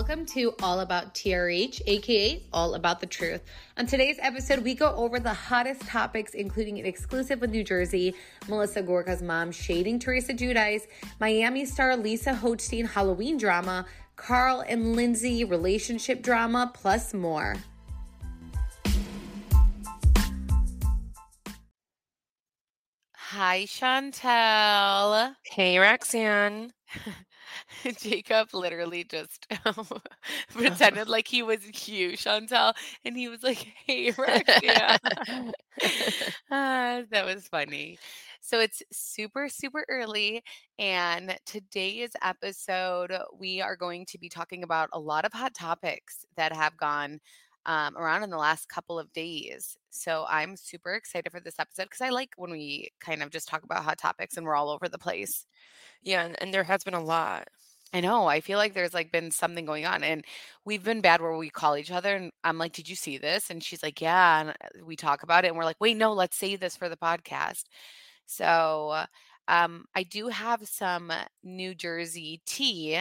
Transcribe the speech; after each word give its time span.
Welcome 0.00 0.24
to 0.28 0.54
All 0.62 0.80
About 0.80 1.14
TRH, 1.14 1.82
aka 1.86 2.42
All 2.54 2.74
About 2.74 3.00
the 3.00 3.06
Truth. 3.06 3.42
On 3.76 3.84
today's 3.84 4.16
episode, 4.20 4.64
we 4.64 4.74
go 4.74 4.94
over 4.94 5.20
the 5.20 5.34
hottest 5.34 5.82
topics, 5.82 6.32
including 6.32 6.78
an 6.78 6.86
exclusive 6.86 7.42
with 7.42 7.50
New 7.50 7.62
Jersey, 7.62 8.14
Melissa 8.48 8.80
Gorga's 8.80 9.20
mom 9.20 9.52
shading 9.52 9.98
Teresa 9.98 10.32
Giudice, 10.32 10.86
Miami 11.20 11.66
star 11.66 11.98
Lisa 11.98 12.32
Hochstein 12.32 12.88
Halloween 12.88 13.36
drama, 13.36 13.84
Carl 14.16 14.64
and 14.66 14.96
Lindsay 14.96 15.44
relationship 15.44 16.22
drama, 16.22 16.72
plus 16.72 17.12
more. 17.12 17.56
Hi, 23.12 23.66
Chantel. 23.66 25.34
Hey, 25.44 25.78
Roxanne. 25.78 26.72
Jacob 27.98 28.48
literally 28.52 29.04
just 29.04 29.46
pretended 30.54 31.08
like 31.08 31.28
he 31.28 31.42
was 31.42 31.64
you, 31.88 32.10
Chantel, 32.12 32.74
and 33.04 33.16
he 33.16 33.28
was 33.28 33.42
like, 33.42 33.66
"Hey, 33.86 34.12
Roxanne." 34.16 34.98
Ah, 36.50 37.02
that 37.10 37.24
was 37.24 37.48
funny. 37.48 37.98
So 38.40 38.58
it's 38.60 38.82
super, 38.92 39.48
super 39.48 39.84
early, 39.88 40.42
and 40.78 41.36
today's 41.46 42.10
episode, 42.22 43.12
we 43.38 43.60
are 43.60 43.76
going 43.76 44.06
to 44.06 44.18
be 44.18 44.28
talking 44.28 44.62
about 44.64 44.88
a 44.92 44.98
lot 45.00 45.24
of 45.24 45.32
hot 45.32 45.54
topics 45.54 46.24
that 46.36 46.52
have 46.54 46.76
gone 46.76 47.20
um, 47.66 47.96
around 47.96 48.22
in 48.22 48.30
the 48.30 48.38
last 48.38 48.68
couple 48.68 48.98
of 48.98 49.12
days. 49.12 49.76
So 49.90 50.24
I'm 50.28 50.56
super 50.56 50.94
excited 50.94 51.30
for 51.30 51.40
this 51.40 51.58
episode 51.58 51.84
because 51.84 52.00
I 52.00 52.10
like 52.10 52.30
when 52.36 52.50
we 52.50 52.90
kind 53.00 53.22
of 53.22 53.30
just 53.30 53.48
talk 53.48 53.62
about 53.64 53.84
hot 53.84 53.98
topics 53.98 54.36
and 54.36 54.46
we're 54.46 54.56
all 54.56 54.70
over 54.70 54.88
the 54.88 54.98
place. 54.98 55.46
Yeah, 56.02 56.24
and, 56.24 56.36
and 56.42 56.54
there 56.54 56.64
has 56.64 56.84
been 56.84 56.94
a 56.94 57.02
lot. 57.04 57.48
I 57.92 58.00
know. 58.00 58.26
I 58.26 58.40
feel 58.40 58.58
like 58.58 58.72
there's 58.74 58.94
like 58.94 59.10
been 59.10 59.32
something 59.32 59.64
going 59.64 59.84
on, 59.84 60.04
and 60.04 60.24
we've 60.64 60.84
been 60.84 61.00
bad 61.00 61.20
where 61.20 61.36
we 61.36 61.50
call 61.50 61.76
each 61.76 61.90
other, 61.90 62.14
and 62.14 62.30
I'm 62.44 62.56
like, 62.58 62.72
"Did 62.72 62.88
you 62.88 62.94
see 62.94 63.18
this?" 63.18 63.50
And 63.50 63.62
she's 63.64 63.82
like, 63.82 64.00
"Yeah." 64.00 64.40
And 64.40 64.50
uh, 64.50 64.84
we 64.84 64.94
talk 64.96 65.22
about 65.24 65.44
it, 65.44 65.48
and 65.48 65.56
we're 65.56 65.64
like, 65.64 65.80
"Wait, 65.80 65.96
no, 65.96 66.12
let's 66.12 66.36
save 66.36 66.60
this 66.60 66.76
for 66.76 66.88
the 66.88 66.96
podcast." 66.96 67.64
So, 68.26 69.04
um, 69.48 69.86
I 69.94 70.04
do 70.04 70.28
have 70.28 70.68
some 70.68 71.12
New 71.42 71.74
Jersey 71.74 72.40
tea. 72.46 73.00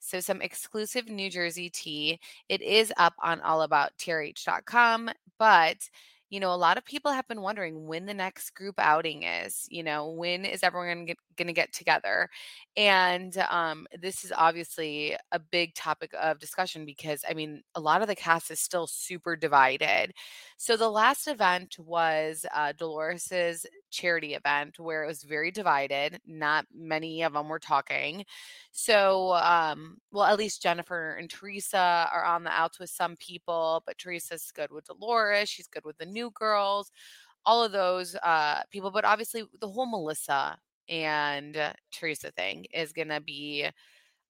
So, 0.00 0.20
some 0.20 0.42
exclusive 0.42 1.08
New 1.08 1.30
Jersey 1.30 1.70
tea. 1.70 2.20
It 2.48 2.62
is 2.62 2.92
up 2.98 3.14
on 3.22 3.40
allabouttrh.com, 3.40 5.10
but 5.38 5.78
you 6.30 6.40
know, 6.40 6.52
a 6.52 6.56
lot 6.56 6.76
of 6.76 6.84
people 6.84 7.12
have 7.12 7.28
been 7.28 7.40
wondering 7.40 7.86
when 7.86 8.06
the 8.06 8.14
next 8.14 8.50
group 8.54 8.74
outing 8.78 9.22
is. 9.22 9.66
You 9.70 9.82
know, 9.82 10.08
when 10.10 10.44
is 10.44 10.62
everyone 10.62 11.06
going 11.36 11.46
to 11.46 11.52
get 11.52 11.72
together? 11.72 12.28
And 12.76 13.36
um, 13.50 13.86
this 14.00 14.24
is 14.24 14.32
obviously 14.36 15.16
a 15.32 15.38
big 15.38 15.74
topic 15.74 16.10
of 16.20 16.38
discussion 16.38 16.84
because, 16.84 17.24
I 17.28 17.34
mean, 17.34 17.62
a 17.74 17.80
lot 17.80 18.02
of 18.02 18.08
the 18.08 18.16
cast 18.16 18.50
is 18.50 18.60
still 18.60 18.86
super 18.86 19.36
divided. 19.36 20.12
So 20.56 20.76
the 20.76 20.90
last 20.90 21.28
event 21.28 21.76
was 21.78 22.44
uh, 22.54 22.72
Dolores's 22.76 23.66
charity 23.90 24.34
event 24.34 24.78
where 24.78 25.04
it 25.04 25.06
was 25.06 25.22
very 25.22 25.50
divided. 25.50 26.20
Not 26.26 26.66
many 26.74 27.22
of 27.22 27.32
them 27.34 27.48
were 27.48 27.58
talking. 27.58 28.24
So, 28.72 29.34
um, 29.34 29.98
well, 30.12 30.24
at 30.24 30.38
least 30.38 30.62
Jennifer 30.62 31.12
and 31.14 31.30
Teresa 31.30 32.08
are 32.12 32.24
on 32.24 32.44
the 32.44 32.50
outs 32.50 32.78
with 32.78 32.90
some 32.90 33.16
people, 33.16 33.82
but 33.86 33.96
Teresa's 33.98 34.50
good 34.54 34.70
with 34.70 34.84
Dolores. 34.86 35.48
She's 35.48 35.68
good 35.68 35.84
with 35.84 35.96
the 35.98 36.06
new 36.16 36.30
girls, 36.34 36.90
all 37.46 37.62
of 37.64 37.72
those 37.72 38.16
uh, 38.16 38.62
people. 38.70 38.90
But 38.90 39.04
obviously, 39.04 39.44
the 39.60 39.68
whole 39.68 39.86
Melissa 39.86 40.58
and 40.88 41.56
uh, 41.56 41.72
Teresa 41.92 42.30
thing 42.32 42.66
is 42.74 42.92
going 42.92 43.08
to 43.08 43.20
be 43.20 43.68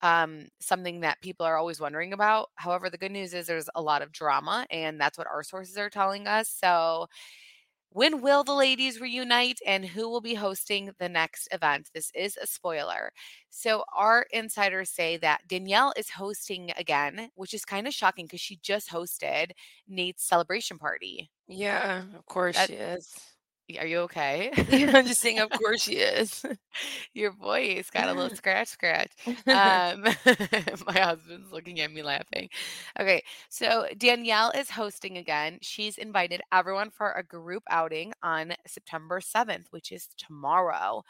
um, 0.03 0.47
something 0.61 1.01
that 1.01 1.21
people 1.23 1.47
are 1.47 1.57
always 1.57 1.81
wondering 1.81 2.13
about. 2.13 2.51
However, 2.57 2.91
the 2.91 2.99
good 2.99 3.13
news 3.13 3.35
is 3.35 3.47
there's 3.47 3.71
a 3.75 3.83
lot 3.83 4.03
of 4.03 4.13
drama, 4.13 4.67
and 4.71 5.01
that's 5.01 5.19
what 5.19 5.27
our 5.27 5.43
sources 5.43 5.79
are 5.79 5.91
telling 5.91 6.27
us. 6.27 6.49
So, 6.49 7.07
when 7.91 8.21
will 8.21 8.45
the 8.45 8.55
ladies 8.55 9.01
reunite 9.01 9.59
and 9.67 9.85
who 9.87 10.09
will 10.11 10.21
be 10.21 10.35
hosting 10.35 10.91
the 10.99 11.09
next 11.09 11.49
event? 11.53 11.89
This 11.95 12.11
is 12.15 12.37
a 12.37 12.47
spoiler. 12.47 13.13
So, 13.51 13.85
our 13.97 14.27
insiders 14.33 14.91
say 14.91 15.17
that 15.19 15.49
Danielle 15.49 15.95
is 15.97 16.11
hosting 16.11 16.73
again, 16.77 17.31
which 17.37 17.55
is 17.55 17.65
kind 17.65 17.87
of 17.87 17.95
shocking 17.95 18.27
because 18.27 18.41
she 18.43 18.59
just 18.63 18.91
hosted 18.91 19.53
Nate's 19.89 20.25
celebration 20.25 20.79
party. 20.79 21.31
Yeah, 21.49 22.05
of 22.17 22.27
course 22.27 22.57
That 22.57 22.71
she 22.71 22.75
is. 22.75 23.37
are 23.79 23.87
you 23.87 23.99
okay? 24.01 24.51
I'm 24.95 25.07
just 25.07 25.21
saying, 25.21 25.39
of 25.41 25.53
course 25.53 25.83
she 25.83 25.95
is. 25.95 26.45
Your 27.15 27.33
voice 27.33 27.91
got 27.91 28.09
a 28.09 28.15
little 28.15 28.31
scratch 28.31 28.69
scratch. 28.69 29.11
Um, 29.49 30.05
my 30.87 30.93
husband's 30.99 31.53
looking 31.53 31.81
at 31.81 31.93
me 31.93 32.03
laughing. 32.03 32.49
Okay, 32.99 33.23
so 33.49 33.87
Danielle 33.99 34.51
is 34.53 34.71
hosting 34.71 35.19
again. 35.19 35.59
She's 35.63 35.99
invited 35.99 36.41
everyone 36.53 36.91
for 36.91 37.13
a 37.13 37.23
group 37.23 37.63
outing 37.71 38.13
on 38.23 38.53
September 38.67 39.21
7th, 39.21 39.67
which 39.71 39.93
is 39.93 40.09
tomorrow. 40.17 41.03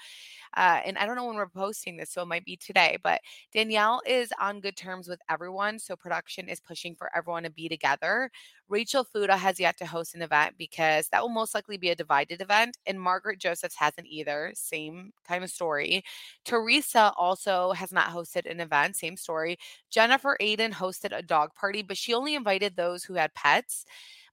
Uh, 0.57 0.81
and 0.85 0.99
I 0.99 1.07
don't 1.07 1.17
know 1.17 1.27
when 1.27 1.37
we're 1.37 1.49
posting 1.49 1.97
this, 1.97 2.11
so 2.11 2.23
it 2.23 2.27
might 2.29 2.45
be 2.45 2.57
today, 2.57 2.97
but 3.03 3.21
Danielle 3.53 4.01
is 4.07 4.33
on 4.41 4.61
good 4.61 4.77
terms 4.77 5.09
with 5.09 5.21
everyone. 5.31 5.79
So 5.79 5.97
production 5.97 6.49
is 6.49 6.61
pushing 6.61 6.95
for 6.97 7.11
everyone 7.17 7.45
to 7.45 7.51
be 7.51 7.69
together. 7.69 8.31
Rachel 8.69 9.05
Fuda 9.05 9.37
has 9.37 9.61
yet 9.61 9.77
to 9.79 9.87
host 9.87 10.15
an 10.15 10.23
event 10.23 10.57
because 10.59 11.09
that 11.09 11.23
will 11.23 11.29
most 11.29 11.55
likely 11.55 11.77
be 11.77 11.91
a 11.91 11.95
divided 11.95 12.41
event. 12.41 12.77
And 12.87 13.01
Margaret 13.01 13.39
Josephs 13.39 13.77
hasn't 13.77 14.07
either. 14.09 14.53
Same 14.55 15.13
kind 15.27 15.45
of 15.45 15.51
story. 15.51 16.05
Teresa 16.45 17.13
also 17.17 17.73
has 17.73 17.93
not 17.93 18.11
hosted 18.11 18.51
an 18.51 18.61
event. 18.61 18.97
Same 18.97 19.17
story. 19.17 19.59
Jennifer 19.91 20.37
Aydin 20.41 20.73
hosted 20.73 21.17
a 21.17 21.23
dog 21.23 21.55
party, 21.55 21.83
but 21.83 21.97
she 21.97 22.15
only 22.15 22.35
invited 22.35 22.77
those 22.77 23.05
who 23.05 23.15
had 23.15 23.35
pets. 23.35 23.85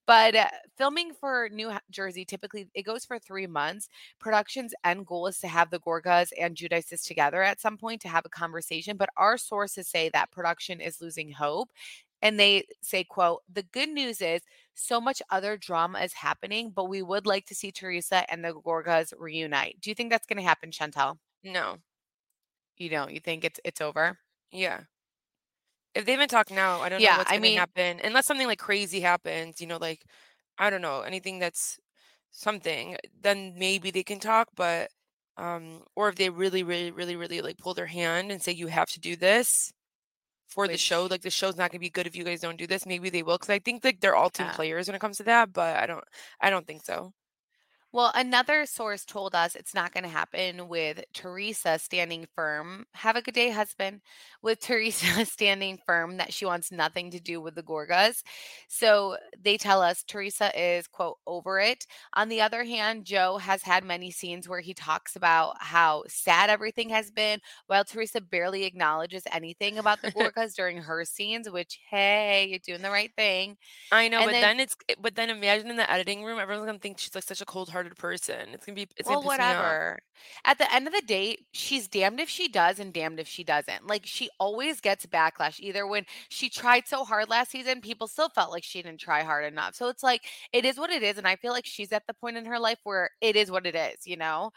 But 0.06 0.34
uh, 0.34 0.48
filming 0.76 1.12
for 1.14 1.48
New 1.50 1.72
Jersey 1.90 2.24
typically 2.26 2.68
it 2.74 2.82
goes 2.82 3.04
for 3.06 3.18
three 3.18 3.46
months. 3.46 3.88
Production's 4.18 4.74
end 4.84 5.06
goal 5.06 5.26
is 5.26 5.38
to 5.40 5.48
have 5.48 5.70
the 5.70 5.80
Gorgas 5.80 6.28
and 6.38 6.54
Giudices 6.54 7.06
together 7.06 7.42
at 7.42 7.60
some 7.60 7.78
point 7.78 8.02
to 8.02 8.08
have 8.08 8.26
a 8.26 8.28
conversation. 8.28 8.96
But 8.98 9.08
our 9.16 9.38
sources 9.38 9.88
say 9.88 10.10
that 10.12 10.30
production 10.30 10.80
is 10.80 11.00
losing 11.00 11.32
hope 11.32 11.70
and 12.24 12.40
they 12.40 12.66
say 12.82 13.04
quote 13.04 13.42
the 13.52 13.64
good 13.64 13.90
news 13.90 14.22
is 14.22 14.42
so 14.74 15.00
much 15.00 15.22
other 15.30 15.56
drama 15.58 16.00
is 16.00 16.14
happening 16.14 16.72
but 16.72 16.86
we 16.90 17.02
would 17.02 17.26
like 17.26 17.46
to 17.46 17.56
see 17.56 17.72
teresa 17.72 18.30
and 18.32 18.44
the 18.44 18.54
gorgas 18.54 19.12
reunite 19.18 19.80
do 19.80 19.90
you 19.90 19.96
think 19.96 20.10
that's 20.10 20.26
going 20.26 20.38
to 20.38 20.44
happen 20.44 20.70
chantel 20.72 21.18
No, 21.44 21.78
You 22.76 22.88
don't. 22.88 23.12
You 23.12 23.18
think 23.20 23.44
it's 23.44 23.58
it's 23.64 23.80
over? 23.80 24.18
Yeah. 24.50 24.84
If 25.94 26.04
they 26.06 26.12
haven't 26.12 26.28
talked 26.28 26.50
now, 26.50 26.80
I 26.80 26.88
don't 26.88 27.02
know 27.04 27.14
what's 27.14 27.30
I 27.30 27.38
gonna 27.38 27.50
happen 27.50 28.00
unless 28.02 28.26
something, 28.26 28.46
like, 28.46 28.58
crazy 28.58 29.00
happens, 29.00 29.60
you 29.60 29.66
know, 29.66 29.76
like, 29.78 30.04
I 30.58 30.70
don't 30.70 30.82
know, 30.82 31.02
anything 31.02 31.38
that's 31.38 31.78
something, 32.32 32.96
then 33.20 33.54
maybe 33.58 33.90
they 33.90 34.02
can 34.04 34.20
talk, 34.20 34.48
but, 34.56 34.90
um 35.36 35.84
or 35.96 36.08
if 36.08 36.16
they 36.16 36.30
really, 36.30 36.62
really, 36.62 36.90
really, 36.92 37.16
really, 37.16 37.40
like, 37.42 37.58
pull 37.58 37.74
their 37.74 37.86
hand 37.86 38.30
and 38.32 38.42
say, 38.42 38.52
"You 38.52 38.68
have 38.68 38.88
to 38.90 39.00
do 39.00 39.16
this 39.16 39.72
for 40.48 40.68
the 40.68 40.76
show," 40.78 41.06
like, 41.06 41.22
"The 41.22 41.30
show's 41.30 41.56
not 41.56 41.70
gonna 41.72 41.80
be 41.80 41.90
good 41.90 42.06
if 42.06 42.16
you 42.16 42.24
guys 42.24 42.40
don't 42.40 42.56
do 42.56 42.66
this," 42.66 42.86
maybe 42.86 43.10
they 43.10 43.22
will, 43.22 43.36
because 43.38 43.50
I 43.50 43.58
think, 43.60 43.84
like, 43.84 44.00
they're 44.00 44.16
all 44.16 44.30
team 44.30 44.48
Yeah. 44.48 44.52
players 44.52 44.88
when 44.88 44.94
it 44.96 45.00
comes 45.00 45.18
to 45.18 45.24
that, 45.24 45.52
but 45.52 45.76
I 45.76 45.86
don't 45.86 46.04
I 46.40 46.50
don't 46.50 46.66
think 46.66 46.84
so. 46.84 47.14
Well, 47.94 48.10
another 48.12 48.66
source 48.66 49.04
told 49.04 49.36
us 49.36 49.54
it's 49.54 49.72
not 49.72 49.92
gonna 49.94 50.08
happen 50.08 50.66
with 50.66 51.04
Teresa 51.12 51.78
standing 51.78 52.26
firm 52.34 52.86
have 52.94 53.14
a 53.14 53.22
good 53.22 53.34
day, 53.34 53.50
husband. 53.50 54.00
With 54.42 54.58
Teresa 54.62 55.24
standing 55.24 55.78
firm 55.86 56.16
that 56.16 56.32
she 56.34 56.44
wants 56.44 56.72
nothing 56.72 57.12
to 57.12 57.20
do 57.20 57.40
with 57.40 57.54
the 57.54 57.62
Gorgas. 57.62 58.24
So, 58.66 59.16
they 59.38 59.56
tell 59.56 59.80
us 59.80 60.02
Teresa 60.02 60.50
is, 60.60 60.88
quote, 60.88 61.18
"over 61.24 61.60
it." 61.60 61.86
On 62.14 62.28
the 62.28 62.40
other 62.40 62.64
hand, 62.64 63.04
Joe 63.06 63.38
has 63.38 63.62
had 63.62 63.84
many 63.84 64.10
scenes 64.10 64.48
where 64.48 64.58
he 64.60 64.74
talks 64.74 65.14
about 65.14 65.54
how 65.62 66.02
sad 66.08 66.50
everything 66.50 66.88
has 66.88 67.12
been, 67.12 67.38
while 67.68 67.84
Teresa 67.84 68.20
barely 68.20 68.64
acknowledges 68.64 69.22
anything 69.30 69.78
about 69.78 70.02
the 70.02 70.08
Gorgas 70.10 70.56
during 70.56 70.78
her 70.78 71.04
scenes, 71.04 71.48
which, 71.48 71.78
"Hey, 71.88 72.46
you're 72.48 72.58
doing 72.58 72.82
the 72.82 72.90
right 72.90 73.12
thing." 73.16 73.56
I 73.92 74.08
know, 74.08 74.22
And 74.22 74.32
but 74.32 74.40
then 74.40 74.40
then 74.40 74.60
it's 74.60 74.76
eh, 74.88 74.94
but 74.98 75.14
then 75.14 75.30
imagine 75.30 75.70
in 75.70 75.76
the 75.76 75.90
editing 75.90 76.24
room, 76.24 76.38
everyone's 76.38 76.66
gonna 76.66 76.78
think 76.78 76.98
she's, 76.98 77.14
like, 77.14 77.24
such 77.24 77.40
a 77.40 77.44
cold-hearted 77.84 77.98
person. 77.98 78.54
It's 78.54 78.64
gonna 78.66 78.76
be 78.76 78.88
it's 78.96 79.08
gonna 79.08 79.20
Well, 79.20 79.20
off. 79.20 79.24
whatever. 79.26 79.98
At 80.44 80.58
the 80.58 80.72
end 80.72 80.86
of 80.86 80.92
the 80.94 81.02
day, 81.02 81.38
she's 81.52 81.88
damned 81.88 82.20
if 82.20 82.28
she 82.28 82.48
does 82.48 82.78
and 82.78 82.92
damned 82.92 83.20
if 83.20 83.28
she 83.28 83.44
doesn't. 83.44 83.86
Like, 83.86 84.06
she 84.06 84.30
always 84.38 84.80
gets 84.80 85.06
backlash. 85.06 85.60
Either 85.60 85.86
when 85.86 86.06
she 86.28 86.48
tried 86.48 86.86
so 86.86 87.04
hard 87.04 87.28
last 87.28 87.50
season, 87.50 87.80
people 87.80 88.06
still 88.08 88.28
felt 88.28 88.50
like 88.52 88.64
she 88.64 88.82
didn't 88.82 89.00
try 89.00 89.22
hard 89.22 89.44
enough. 89.44 89.74
So, 89.74 89.88
it's 89.88 90.02
like, 90.02 90.22
it 90.52 90.64
is 90.64 90.78
what 90.78 90.90
it 90.90 91.02
is, 91.02 91.18
and 91.18 91.26
I 91.26 91.36
feel 91.36 91.52
like 91.52 91.66
she's 91.66 91.92
at 91.92 92.06
the 92.06 92.14
point 92.14 92.36
in 92.36 92.46
her 92.46 92.58
life 92.58 92.78
where 92.84 93.10
it 93.20 93.36
is 93.36 93.50
what 93.50 93.66
it 93.66 93.74
is, 93.74 94.06
you 94.06 94.16
know? 94.16 94.50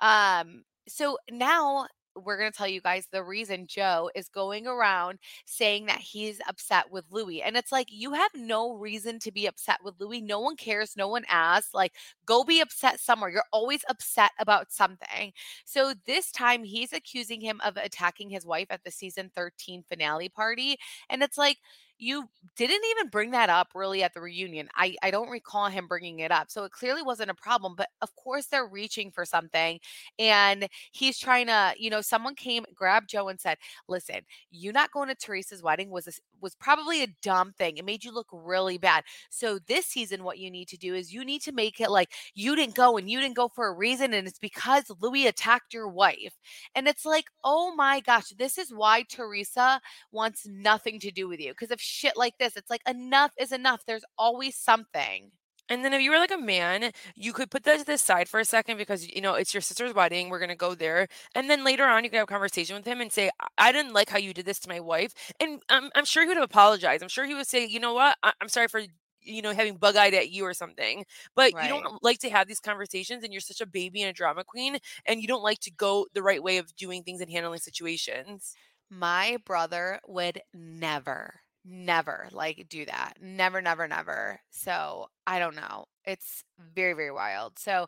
Um, 0.00 0.64
so 0.88 1.18
now 1.30 1.86
we're 2.16 2.38
gonna 2.38 2.50
tell 2.50 2.68
you 2.68 2.80
guys 2.80 3.06
the 3.10 3.22
reason 3.22 3.66
Joe 3.66 4.10
is 4.14 4.28
going 4.28 4.66
around 4.66 5.18
saying 5.46 5.86
that 5.86 5.98
he's 6.00 6.40
upset 6.48 6.90
with 6.90 7.04
Louis, 7.10 7.42
and 7.42 7.56
it's 7.56 7.72
like, 7.72 7.88
you 7.90 8.12
have 8.12 8.30
no 8.34 8.74
reason 8.74 9.18
to 9.20 9.32
be 9.32 9.46
upset 9.46 9.78
with 9.84 9.94
Louis. 10.00 10.20
No 10.20 10.40
one 10.40 10.56
cares, 10.56 10.96
no 10.96 11.08
one 11.08 11.24
asks. 11.28 11.74
Like, 11.74 11.92
go 12.26 12.44
be 12.44 12.60
upset 12.60 13.00
somewhere. 13.00 13.30
You're 13.30 13.44
always 13.52 13.84
upset 13.88 14.30
about 14.38 14.72
something. 14.72 15.32
So, 15.64 15.94
this 16.06 16.30
time 16.32 16.64
he's 16.64 16.92
accusing 16.92 17.40
him 17.40 17.60
of 17.64 17.76
attacking 17.76 18.30
his 18.30 18.46
wife 18.46 18.68
at 18.70 18.84
the 18.84 18.90
season 18.90 19.30
13 19.34 19.84
finale 19.88 20.28
party, 20.28 20.76
and 21.08 21.22
it's 21.22 21.38
like, 21.38 21.58
you 21.98 22.28
didn't 22.56 22.82
even 22.92 23.08
bring 23.10 23.30
that 23.32 23.50
up 23.50 23.68
really 23.74 24.02
at 24.02 24.14
the 24.14 24.20
reunion. 24.20 24.68
I 24.76 24.96
I 25.02 25.10
don't 25.10 25.30
recall 25.30 25.68
him 25.68 25.86
bringing 25.88 26.18
it 26.20 26.30
up. 26.32 26.50
So, 26.50 26.64
it 26.64 26.72
clearly 26.72 27.02
wasn't 27.02 27.30
a 27.30 27.34
problem, 27.34 27.74
but 27.76 27.88
of 28.02 28.14
course 28.16 28.46
they're 28.46 28.66
reaching 28.66 29.10
for 29.10 29.24
something, 29.24 29.78
and 30.18 30.68
he's 30.92 31.18
trying 31.18 31.46
to 31.48 31.74
you 31.78 31.90
know, 31.90 32.00
someone 32.00 32.34
came, 32.34 32.64
grabbed 32.74 33.10
Joe 33.10 33.28
and 33.28 33.40
said, 33.40 33.58
"Listen, 33.88 34.20
you 34.50 34.72
not 34.72 34.90
going 34.92 35.08
to 35.08 35.14
Teresa's 35.14 35.62
wedding 35.62 35.90
was 35.90 36.06
a 36.08 36.12
was 36.40 36.54
probably 36.54 37.02
a 37.02 37.14
dumb 37.22 37.52
thing. 37.52 37.76
It 37.76 37.84
made 37.84 38.04
you 38.04 38.12
look 38.12 38.28
really 38.32 38.78
bad. 38.78 39.04
So, 39.30 39.58
this 39.66 39.86
season, 39.86 40.24
what 40.24 40.38
you 40.38 40.50
need 40.50 40.68
to 40.68 40.76
do 40.76 40.94
is 40.94 41.12
you 41.12 41.24
need 41.24 41.42
to 41.42 41.52
make 41.52 41.80
it 41.80 41.90
like 41.90 42.10
you 42.34 42.56
didn't 42.56 42.74
go 42.74 42.96
and 42.96 43.10
you 43.10 43.20
didn't 43.20 43.36
go 43.36 43.48
for 43.48 43.66
a 43.68 43.72
reason, 43.74 44.12
and 44.14 44.26
it's 44.28 44.38
because 44.38 44.84
Louis 45.00 45.26
attacked 45.26 45.72
your 45.74 45.88
wife." 45.88 46.34
And 46.74 46.86
it's 46.88 47.04
like, 47.04 47.26
"Oh 47.44 47.74
my 47.74 48.00
gosh, 48.00 48.30
this 48.38 48.58
is 48.58 48.72
why 48.72 49.02
Teresa 49.02 49.80
wants 50.12 50.46
nothing 50.46 50.98
to 51.00 51.10
do 51.10 51.28
with 51.28 51.40
you. 51.40 51.52
Because 51.52 51.70
of 51.70 51.80
shit 51.80 52.16
like 52.16 52.38
this, 52.38 52.56
it's 52.56 52.70
like, 52.70 52.82
enough 52.88 53.32
is 53.38 53.52
enough. 53.52 53.84
There's 53.86 54.04
always 54.18 54.56
something. 54.56 55.30
And 55.68 55.84
then 55.84 55.94
if 55.94 56.02
you 56.02 56.10
were, 56.10 56.18
like, 56.18 56.30
a 56.30 56.36
man, 56.38 56.92
you 57.16 57.32
could 57.32 57.50
put 57.50 57.64
that 57.64 57.78
to 57.78 57.84
the 57.84 57.96
side 57.96 58.28
for 58.28 58.38
a 58.38 58.44
second 58.44 58.76
because, 58.76 59.08
you 59.08 59.20
know, 59.20 59.34
it's 59.34 59.54
your 59.54 59.60
sister's 59.62 59.94
wedding, 59.94 60.28
we're 60.28 60.38
gonna 60.38 60.54
go 60.56 60.74
there, 60.74 61.08
and 61.34 61.48
then 61.48 61.64
later 61.64 61.84
on, 61.84 62.04
you 62.04 62.10
can 62.10 62.18
have 62.18 62.24
a 62.24 62.26
conversation 62.26 62.76
with 62.76 62.84
him 62.86 63.00
and 63.00 63.10
say, 63.12 63.30
"I 63.40 63.46
I 63.68 63.72
didn't 63.72 63.94
like 63.94 64.10
how 64.10 64.18
you 64.18 64.34
did 64.34 64.44
this 64.46 64.58
to 64.60 64.68
my 64.68 64.80
wife," 64.80 65.14
and 65.40 65.62
I'm 65.70 65.90
I'm 65.94 66.04
sure 66.04 66.22
he 66.22 66.28
would 66.28 66.36
apologize. 66.38 67.00
I'm 67.02 67.08
sure 67.08 67.24
he 67.24 67.34
would 67.34 67.46
say, 67.46 67.64
"You 67.64 67.80
know 67.80 67.94
what? 67.94 68.18
I 68.22 68.32
I'm 68.40 68.48
sorry 68.50 68.68
for, 68.68 68.82
you 69.22 69.40
know, 69.42 69.52
having 69.54 69.76
bug-eyed 69.78 70.12
at 70.14 70.28
you 70.30 70.44
or 70.44 70.52
something." 70.54 71.06
But 71.34 71.54
you 71.58 71.68
don't 71.68 72.02
like 72.02 72.18
to 72.20 72.30
have 72.30 72.46
these 72.46 72.60
conversations, 72.60 73.24
and 73.24 73.32
you're 73.32 73.40
such 73.40 73.60
a 73.62 73.66
baby 73.66 74.02
and 74.02 74.10
a 74.10 74.12
drama 74.12 74.44
queen, 74.44 74.78
and 75.06 75.20
you 75.22 75.26
don't 75.28 75.42
like 75.42 75.60
to 75.60 75.70
go 75.70 76.06
the 76.12 76.22
right 76.22 76.42
way 76.42 76.58
of 76.58 76.76
doing 76.76 77.02
things 77.04 77.20
and 77.22 77.30
handling 77.30 77.60
situations. 77.60 78.54
My 78.90 79.38
brother 79.46 79.98
would 80.06 80.42
never, 80.52 81.40
never, 81.64 82.28
like, 82.32 82.66
do 82.68 82.84
that. 82.86 83.14
Never, 83.20 83.60
never, 83.62 83.88
never. 83.88 84.40
So, 84.50 85.06
I 85.26 85.38
don't 85.38 85.56
know. 85.56 85.86
It's 86.04 86.44
very, 86.74 86.92
very 86.94 87.10
wild. 87.10 87.58
So, 87.58 87.86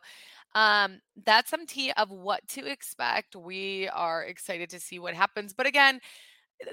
um, 0.55 0.99
that's 1.25 1.49
some 1.49 1.65
tea 1.67 1.91
of 1.93 2.09
what 2.09 2.47
to 2.49 2.65
expect. 2.65 3.35
We 3.35 3.87
are 3.89 4.23
excited 4.23 4.69
to 4.71 4.79
see 4.79 4.99
what 4.99 5.13
happens. 5.13 5.53
But 5.53 5.67
again, 5.67 5.99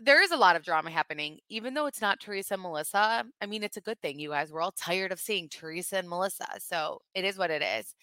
there 0.02 0.22
is 0.22 0.30
a 0.30 0.36
lot 0.36 0.56
of 0.56 0.62
drama 0.64 0.90
happening. 0.90 1.38
Even 1.48 1.74
though 1.74 1.86
it's 1.86 2.00
not 2.00 2.20
Teresa 2.20 2.54
and 2.54 2.62
Melissa, 2.62 3.24
I 3.40 3.46
mean, 3.46 3.62
it's 3.62 3.76
a 3.76 3.82
good 3.82 4.00
thing, 4.00 4.18
you 4.18 4.30
guys. 4.30 4.52
We're 4.52 4.62
all 4.62 4.72
tired 4.72 5.12
of 5.12 5.20
seeing 5.20 5.48
Teresa 5.48 5.98
and 5.98 6.08
Melissa, 6.08 6.46
so 6.58 7.00
it 7.14 7.24
is 7.24 7.36
what 7.36 7.50
it 7.50 7.62
is. 7.62 7.94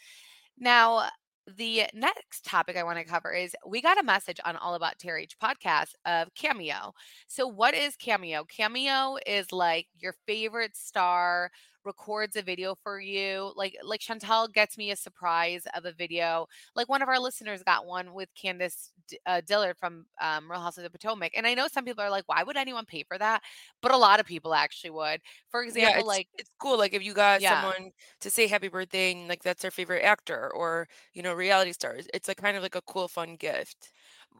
Now, 0.60 1.10
the 1.58 1.86
next 1.94 2.46
topic 2.46 2.78
I 2.78 2.84
wanna 2.84 3.06
cover 3.06 3.32
is 3.34 3.56
we 3.66 3.82
got 3.82 4.00
a 4.00 4.04
message 4.04 4.40
on 4.46 4.56
All 4.58 4.76
About 4.76 4.98
TRH 5.00 5.38
podcast 5.42 5.94
of 6.06 6.34
Cameo. 6.36 6.94
So, 7.28 7.48
what 7.48 7.74
is 7.74 7.96
Cameo? 7.96 8.44
Cameo 8.46 9.18
is, 9.26 9.52
like, 9.52 9.88
your 9.98 10.14
favorite 10.28 10.76
star 10.76 11.52
records 11.86 12.36
a 12.36 12.42
video 12.42 12.76
for 12.76 13.00
you. 13.00 13.54
Like 13.56 13.76
like, 13.84 14.00
Chantal 14.02 14.48
gets 14.48 14.78
me 14.78 14.92
a 14.92 14.96
surprise 14.96 15.64
of 15.76 15.86
a 15.86 15.92
video. 15.94 16.48
Like, 16.76 16.90
one 16.90 17.02
of 17.02 17.10
our 17.10 17.20
listeners 17.20 17.64
got 17.64 17.86
one 17.86 18.14
with 18.14 18.30
Candace 18.36 18.92
uh, 19.26 19.42
Dillard 19.42 19.78
from, 19.78 20.06
um, 20.22 20.50
Real 20.50 20.62
Housewives 20.62 20.86
of 20.88 20.92
Potomac, 20.92 21.32
and 21.36 21.48
I 21.48 21.54
know 21.54 21.68
some 21.68 21.86
people 21.86 22.04
are 22.04 22.10
like, 22.10 22.26
"Why 22.28 22.44
would 22.44 22.58
anyone 22.58 22.86
pay 22.86 23.04
for 23.04 23.18
that?" 23.18 23.44
But 23.82 23.92
a 23.92 23.98
lot 23.98 24.20
of 24.20 24.26
people 24.26 24.54
actually 24.54 24.92
would. 24.92 25.22
For 25.50 25.64
Yeah, 25.74 25.92
example, 25.92 26.06
it's 26.06 26.22
like 26.24 26.28
it's 26.38 26.50
cool, 26.60 26.78
like, 26.78 26.94
if 26.94 27.02
you 27.04 27.14
got 27.14 27.44
Yeah. 27.44 27.46
someone 27.46 27.92
to 28.20 28.30
say 28.30 28.48
happy 28.48 28.68
birthday 28.68 29.12
and, 29.14 29.28
like, 29.30 29.42
that's 29.44 29.62
their 29.62 29.72
favorite 29.72 30.04
actor 30.04 30.52
or, 30.54 30.88
you 31.14 31.22
know, 31.24 31.34
reality 31.34 31.72
stars, 31.72 32.08
it's, 32.14 32.28
like, 32.28 32.38
kind 32.38 32.58
of 32.58 32.64
like 32.64 32.76
a 32.76 32.82
cool, 32.82 33.08
fun 33.08 33.36
gift. 33.38 33.92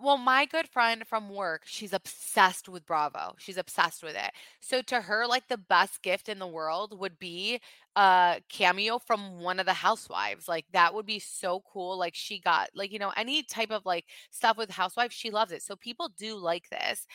Well, 0.02 0.18
my 0.18 0.46
good 0.46 0.68
friend 0.68 1.06
from 1.06 1.30
work, 1.30 1.64
she's 1.66 1.94
obsessed 1.94 2.68
with 2.68 2.86
Bravo. 2.88 3.36
She's 3.38 3.58
obsessed 3.58 4.02
with 4.02 4.16
it. 4.16 4.32
So, 4.60 4.82
to 4.84 5.02
her, 5.02 5.28
like, 5.28 5.48
the 5.48 5.58
best 5.58 6.02
gift 6.02 6.28
in 6.28 6.40
the 6.40 6.48
world 6.48 6.98
would 7.00 7.20
be 7.20 7.60
a 7.96 8.42
cameo 8.50 8.98
from 8.98 9.42
one 9.42 9.60
of 9.60 9.68
the 9.68 9.74
housewives. 9.74 10.48
Like, 10.48 10.66
that 10.74 10.94
would 10.96 11.06
be 11.06 11.20
so 11.20 11.62
cool. 11.72 11.98
Like, 12.00 12.16
she 12.16 12.40
got 12.40 12.70
like, 12.74 12.92
you 12.92 12.98
know, 13.00 13.12
any 13.16 13.44
type 13.44 13.70
of, 13.70 13.86
like, 13.86 14.06
stuff 14.32 14.58
with 14.58 14.72
housewives, 14.72 15.14
she 15.14 15.30
loves 15.30 15.52
it. 15.52 15.62
So, 15.62 15.76
people 15.76 16.10
do 16.18 16.36
like 16.36 16.70
this. 16.70 17.06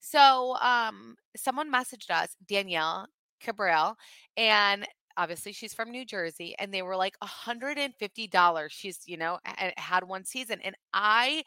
So, 0.00 0.56
um, 0.60 1.16
someone 1.36 1.72
messaged 1.72 2.10
us, 2.10 2.36
Danielle 2.46 3.08
Cabral, 3.40 3.96
and 4.36 4.86
obviously 5.16 5.52
she's 5.52 5.74
from 5.74 5.90
New 5.90 6.04
Jersey, 6.04 6.54
and 6.58 6.72
they 6.72 6.82
were 6.82 6.96
like, 6.96 7.16
$150. 7.22 8.68
She's, 8.68 9.00
you 9.06 9.16
know, 9.16 9.38
had 9.78 10.04
1 10.04 10.24
season, 10.24 10.60
and 10.62 10.76
I 10.92 11.42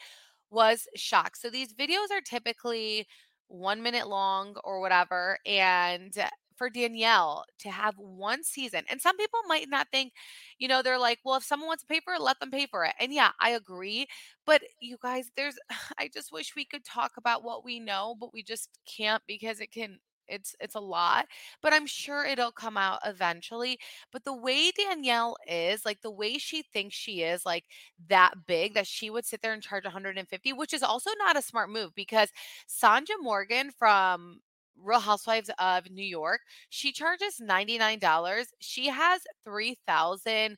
was 0.51 0.87
shocked. 0.95 1.37
So, 1.39 1.49
these 1.49 1.73
videos 1.73 2.11
are 2.11 2.21
typically 2.21 3.07
1 3.47 3.81
minute 3.83 4.07
long 4.07 4.55
or 4.63 4.79
whatever, 4.81 5.39
and 5.45 6.13
for 6.57 6.69
Danielle 6.69 7.45
to 7.59 7.69
have 7.71 7.95
1 7.97 8.43
season 8.43 8.83
and 8.89 9.01
some 9.01 9.15
people 9.17 9.39
might 9.47 9.69
not 9.69 9.87
think, 9.91 10.11
you 10.59 10.67
know, 10.67 10.81
they're 10.81 10.99
like, 10.99 11.19
"Well, 11.23 11.37
if 11.37 11.43
someone 11.45 11.67
wants 11.67 11.83
to 11.83 11.87
pay 11.87 12.01
for 12.01 12.13
it, 12.13 12.21
let 12.21 12.39
them 12.41 12.51
pay 12.51 12.65
for 12.67 12.83
it." 12.85 12.95
And 12.99 13.13
yeah, 13.13 13.31
I 13.39 13.51
agree. 13.51 14.07
But 14.45 14.63
you 14.81 14.97
guys, 15.01 15.31
there's 15.37 15.55
I 15.97 16.09
just 16.13 16.31
wish 16.33 16.55
we 16.55 16.65
could 16.65 16.83
talk 16.85 17.13
about 17.17 17.43
what 17.43 17.63
we 17.65 17.79
know, 17.79 18.15
but 18.19 18.33
we 18.33 18.43
just 18.43 18.69
can't 18.87 19.23
because 19.27 19.59
it 19.61 19.71
can 19.71 19.99
it's 20.29 20.55
it's 20.59 20.75
a 20.75 20.79
lot. 20.79 21.25
But 21.61 21.73
I'm 21.73 21.85
sure 21.87 22.25
it'll 22.25 22.51
come 22.51 22.77
out 22.77 22.99
eventually. 23.05 23.79
But 24.11 24.23
the 24.25 24.35
way 24.35 24.71
Danielle 24.71 25.37
is, 25.47 25.85
like, 25.85 26.01
the 26.01 26.11
way 26.11 26.37
she 26.37 26.61
thinks 26.63 26.95
she 26.95 27.21
is, 27.23 27.45
like, 27.45 27.65
that 28.07 28.33
big 28.47 28.73
that 28.75 28.87
she 28.87 29.09
would 29.09 29.25
sit 29.25 29.41
there 29.41 29.53
and 29.53 29.61
charge 29.63 29.85
150, 29.85 30.53
which 30.53 30.73
is 30.73 30.83
also 30.83 31.11
not 31.19 31.37
a 31.37 31.41
smart 31.41 31.69
move 31.69 31.93
because 31.95 32.29
Sanja 32.67 33.15
Morgan 33.21 33.71
from 33.71 34.39
Real 34.77 34.99
Housewives 34.99 35.49
of 35.59 35.89
New 35.91 36.05
York, 36.05 36.41
she 36.69 36.91
charges 36.91 37.39
$99. 37.41 38.47
She 38.59 38.87
has 38.87 39.21
3,000 39.43 40.57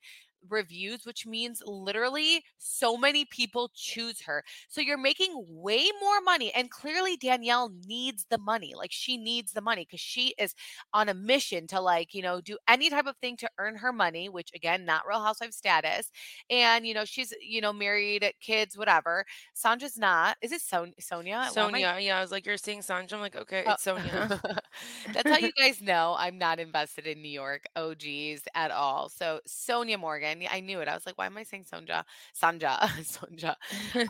reviews, 0.49 1.05
which 1.05 1.25
means 1.25 1.61
literally 1.65 2.43
so 2.57 2.97
many 2.97 3.25
people 3.25 3.71
choose 3.73 4.21
her. 4.21 4.43
So 4.67 4.81
you're 4.81 4.97
making 4.97 5.45
way 5.47 5.85
more 6.01 6.21
money. 6.23 6.51
And 6.53 6.69
clearly, 6.69 7.17
Danielle 7.17 7.71
needs 7.87 8.25
the 8.29 8.37
money. 8.37 8.73
Like 8.75 8.91
she 8.91 9.17
needs 9.17 9.53
the 9.53 9.61
money 9.61 9.85
because 9.85 9.99
she 9.99 10.33
is 10.37 10.55
on 10.93 11.09
a 11.09 11.13
mission 11.13 11.67
to, 11.67 11.79
like, 11.79 12.13
you 12.13 12.21
know, 12.21 12.41
do 12.41 12.57
any 12.67 12.89
type 12.89 13.05
of 13.05 13.17
thing 13.17 13.37
to 13.37 13.49
earn 13.57 13.75
her 13.77 13.91
money, 13.91 14.29
which 14.29 14.51
again, 14.55 14.85
not 14.85 15.03
real 15.07 15.21
housewife 15.21 15.53
status. 15.53 16.11
And, 16.49 16.85
you 16.85 16.93
know, 16.93 17.05
she's, 17.05 17.33
you 17.41 17.61
know, 17.61 17.73
married, 17.73 18.25
kids, 18.41 18.77
whatever. 18.77 19.25
Sandra's 19.53 19.97
not. 19.97 20.37
Is 20.41 20.51
it 20.51 20.61
Son- 20.61 20.93
Sonia? 20.99 21.49
Sonia. 21.51 21.97
Yeah. 21.99 22.17
I 22.17 22.21
was 22.21 22.31
like, 22.31 22.45
you're 22.45 22.57
seeing 22.57 22.81
Sandra. 22.81 23.17
I'm 23.17 23.21
like, 23.21 23.35
okay, 23.35 23.63
oh. 23.65 23.73
it's 23.73 23.83
Sonia. 23.83 24.41
That's 25.13 25.29
how 25.29 25.37
you 25.37 25.51
guys 25.51 25.81
know 25.81 26.15
I'm 26.17 26.37
not 26.37 26.59
invested 26.59 27.07
in 27.07 27.21
New 27.21 27.29
York 27.29 27.65
OGs 27.75 28.43
at 28.55 28.71
all. 28.71 29.09
So 29.09 29.39
Sonja 29.47 29.99
Morgan, 29.99 30.30
I 30.51 30.59
knew 30.59 30.79
it. 30.81 30.87
I 30.87 30.93
was 30.93 31.05
like, 31.05 31.17
why 31.17 31.25
am 31.25 31.37
I 31.37 31.43
saying 31.43 31.65
Sonja? 31.71 32.03
Sanja, 32.39 32.79
Sonja. 33.01 33.55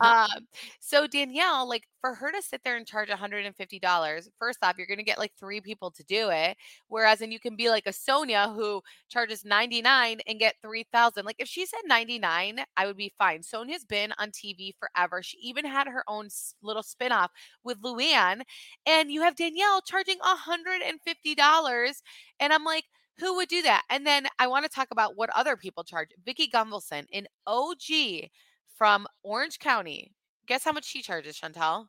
um, 0.00 0.46
so 0.80 1.06
Danielle, 1.06 1.68
like 1.68 1.84
for 2.00 2.14
her 2.14 2.32
to 2.32 2.42
sit 2.42 2.62
there 2.64 2.76
and 2.76 2.86
charge 2.86 3.08
$150, 3.08 4.28
first 4.38 4.58
off, 4.62 4.76
you're 4.78 4.86
going 4.86 4.98
to 4.98 5.04
get 5.04 5.18
like 5.18 5.32
three 5.38 5.60
people 5.60 5.90
to 5.92 6.04
do 6.04 6.30
it. 6.30 6.56
Whereas, 6.88 7.20
and 7.20 7.32
you 7.32 7.40
can 7.40 7.56
be 7.56 7.70
like 7.70 7.86
a 7.86 7.92
Sonia 7.92 8.48
who 8.54 8.82
charges 9.08 9.44
99 9.44 10.20
and 10.26 10.38
get 10.38 10.56
3000. 10.62 11.24
Like 11.24 11.36
if 11.38 11.48
she 11.48 11.66
said 11.66 11.80
99, 11.86 12.60
I 12.76 12.86
would 12.86 12.96
be 12.96 13.12
fine. 13.18 13.42
Sonia's 13.42 13.84
been 13.84 14.12
on 14.18 14.30
TV 14.30 14.72
forever. 14.78 15.22
She 15.22 15.38
even 15.38 15.64
had 15.64 15.86
her 15.86 16.04
own 16.08 16.28
little 16.62 16.82
spinoff 16.82 17.28
with 17.64 17.80
Luann. 17.82 18.42
And 18.86 19.10
you 19.10 19.22
have 19.22 19.36
Danielle 19.36 19.82
charging 19.82 20.18
$150. 20.18 22.02
And 22.40 22.52
I'm 22.52 22.64
like, 22.64 22.84
who 23.18 23.36
would 23.36 23.48
do 23.48 23.62
that? 23.62 23.82
And 23.90 24.06
then 24.06 24.26
I 24.38 24.46
want 24.46 24.64
to 24.64 24.70
talk 24.70 24.88
about 24.90 25.16
what 25.16 25.30
other 25.30 25.56
people 25.56 25.84
charge. 25.84 26.10
Vicki 26.24 26.48
Gunvalson, 26.48 27.04
an 27.12 27.26
OG 27.46 28.30
from 28.76 29.06
Orange 29.22 29.58
County. 29.58 30.12
Guess 30.46 30.64
how 30.64 30.72
much 30.72 30.84
she 30.84 31.02
charges, 31.02 31.38
Chantel? 31.38 31.86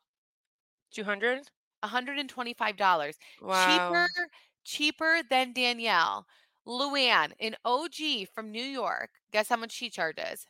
200 0.92 1.42
$125. 1.84 3.14
Wow. 3.42 3.68
Cheaper, 3.68 4.08
cheaper 4.64 5.20
than 5.30 5.54
Danielle. 5.54 6.26
Luann, 6.66 7.34
an 7.42 7.56
OG 7.66 8.28
from 8.34 8.52
New 8.52 8.64
York. 8.64 9.10
Guess 9.34 9.50
how 9.50 9.58
much 9.58 9.74
she 9.74 9.90
charges? 9.90 10.46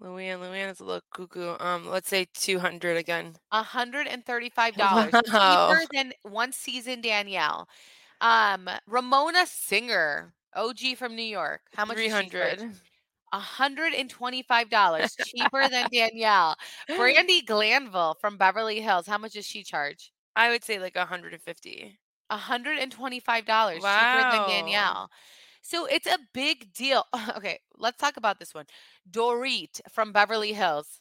Luann, 0.00 0.38
Luann 0.38 0.70
is 0.70 0.80
a 0.80 0.84
little 0.84 1.02
cuckoo. 1.12 1.56
Um, 1.60 1.86
let's 1.86 2.08
say 2.08 2.26
200 2.34 2.96
again. 2.96 3.34
$135. 3.52 4.52
Wow. 5.32 5.68
Cheaper 5.68 5.86
than 5.92 6.12
one 6.22 6.52
season 6.52 7.02
Danielle. 7.02 7.68
Um, 8.20 8.68
Ramona 8.86 9.46
Singer, 9.46 10.34
OG 10.54 10.96
from 10.96 11.16
New 11.16 11.22
York. 11.22 11.62
How 11.74 11.84
much? 11.84 11.96
300. 11.96 12.72
$125 13.32 15.16
cheaper 15.24 15.68
than 15.68 15.86
Danielle. 15.92 16.56
Brandi 16.88 17.46
Glanville 17.46 18.16
from 18.20 18.36
Beverly 18.36 18.80
Hills. 18.80 19.06
How 19.06 19.18
much 19.18 19.34
does 19.34 19.46
she 19.46 19.62
charge? 19.62 20.12
I 20.34 20.50
would 20.50 20.64
say 20.64 20.78
like 20.78 20.96
150. 20.96 21.98
$125 22.30 23.82
wow. 23.82 23.98
cheaper 23.98 24.36
than 24.36 24.48
Danielle. 24.48 25.10
So 25.62 25.86
it's 25.86 26.06
a 26.06 26.18
big 26.32 26.72
deal. 26.72 27.04
Okay, 27.36 27.60
let's 27.78 27.98
talk 27.98 28.16
about 28.16 28.38
this 28.38 28.54
one. 28.54 28.66
Dorit 29.10 29.80
from 29.90 30.12
Beverly 30.12 30.52
Hills. 30.52 31.00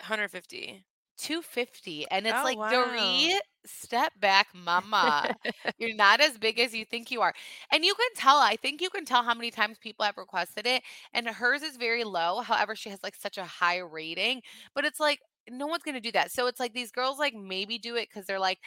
150. 0.00 0.84
250 1.16 2.10
and 2.10 2.26
it's 2.26 2.36
Oh, 2.38 2.42
like 2.42 2.58
wow. 2.58 2.70
Dorit, 2.70 3.38
step 3.66 4.12
back, 4.20 4.48
mama. 4.54 5.34
You're 5.78 5.94
not 5.94 6.20
as 6.20 6.38
big 6.38 6.58
as 6.60 6.74
you 6.74 6.84
think 6.84 7.10
you 7.10 7.20
are. 7.22 7.34
And 7.72 7.84
you 7.84 7.94
can 7.94 8.08
tell, 8.16 8.38
I 8.38 8.56
think 8.56 8.80
you 8.80 8.90
can 8.90 9.04
tell 9.04 9.22
how 9.24 9.34
many 9.34 9.50
times 9.50 9.78
people 9.78 10.04
have 10.04 10.16
requested 10.16 10.66
it. 10.66 10.82
And 11.12 11.28
hers 11.28 11.62
is 11.62 11.76
very 11.76 12.04
low. 12.04 12.40
However, 12.40 12.76
she 12.76 12.90
has 12.90 13.02
like 13.02 13.16
such 13.16 13.38
a 13.38 13.44
high 13.44 13.78
rating. 13.78 14.42
But 14.74 14.84
it's 14.84 15.00
like 15.00 15.20
no 15.50 15.66
one's 15.66 15.82
gonna 15.82 16.00
do 16.00 16.12
that. 16.12 16.32
So 16.32 16.46
it's 16.46 16.60
like 16.60 16.72
these 16.74 16.90
girls 16.92 17.18
like 17.18 17.34
maybe 17.34 17.78
do 17.78 17.96
it 17.96 18.08
because 18.08 18.26
they're 18.26 18.38
like, 18.38 18.58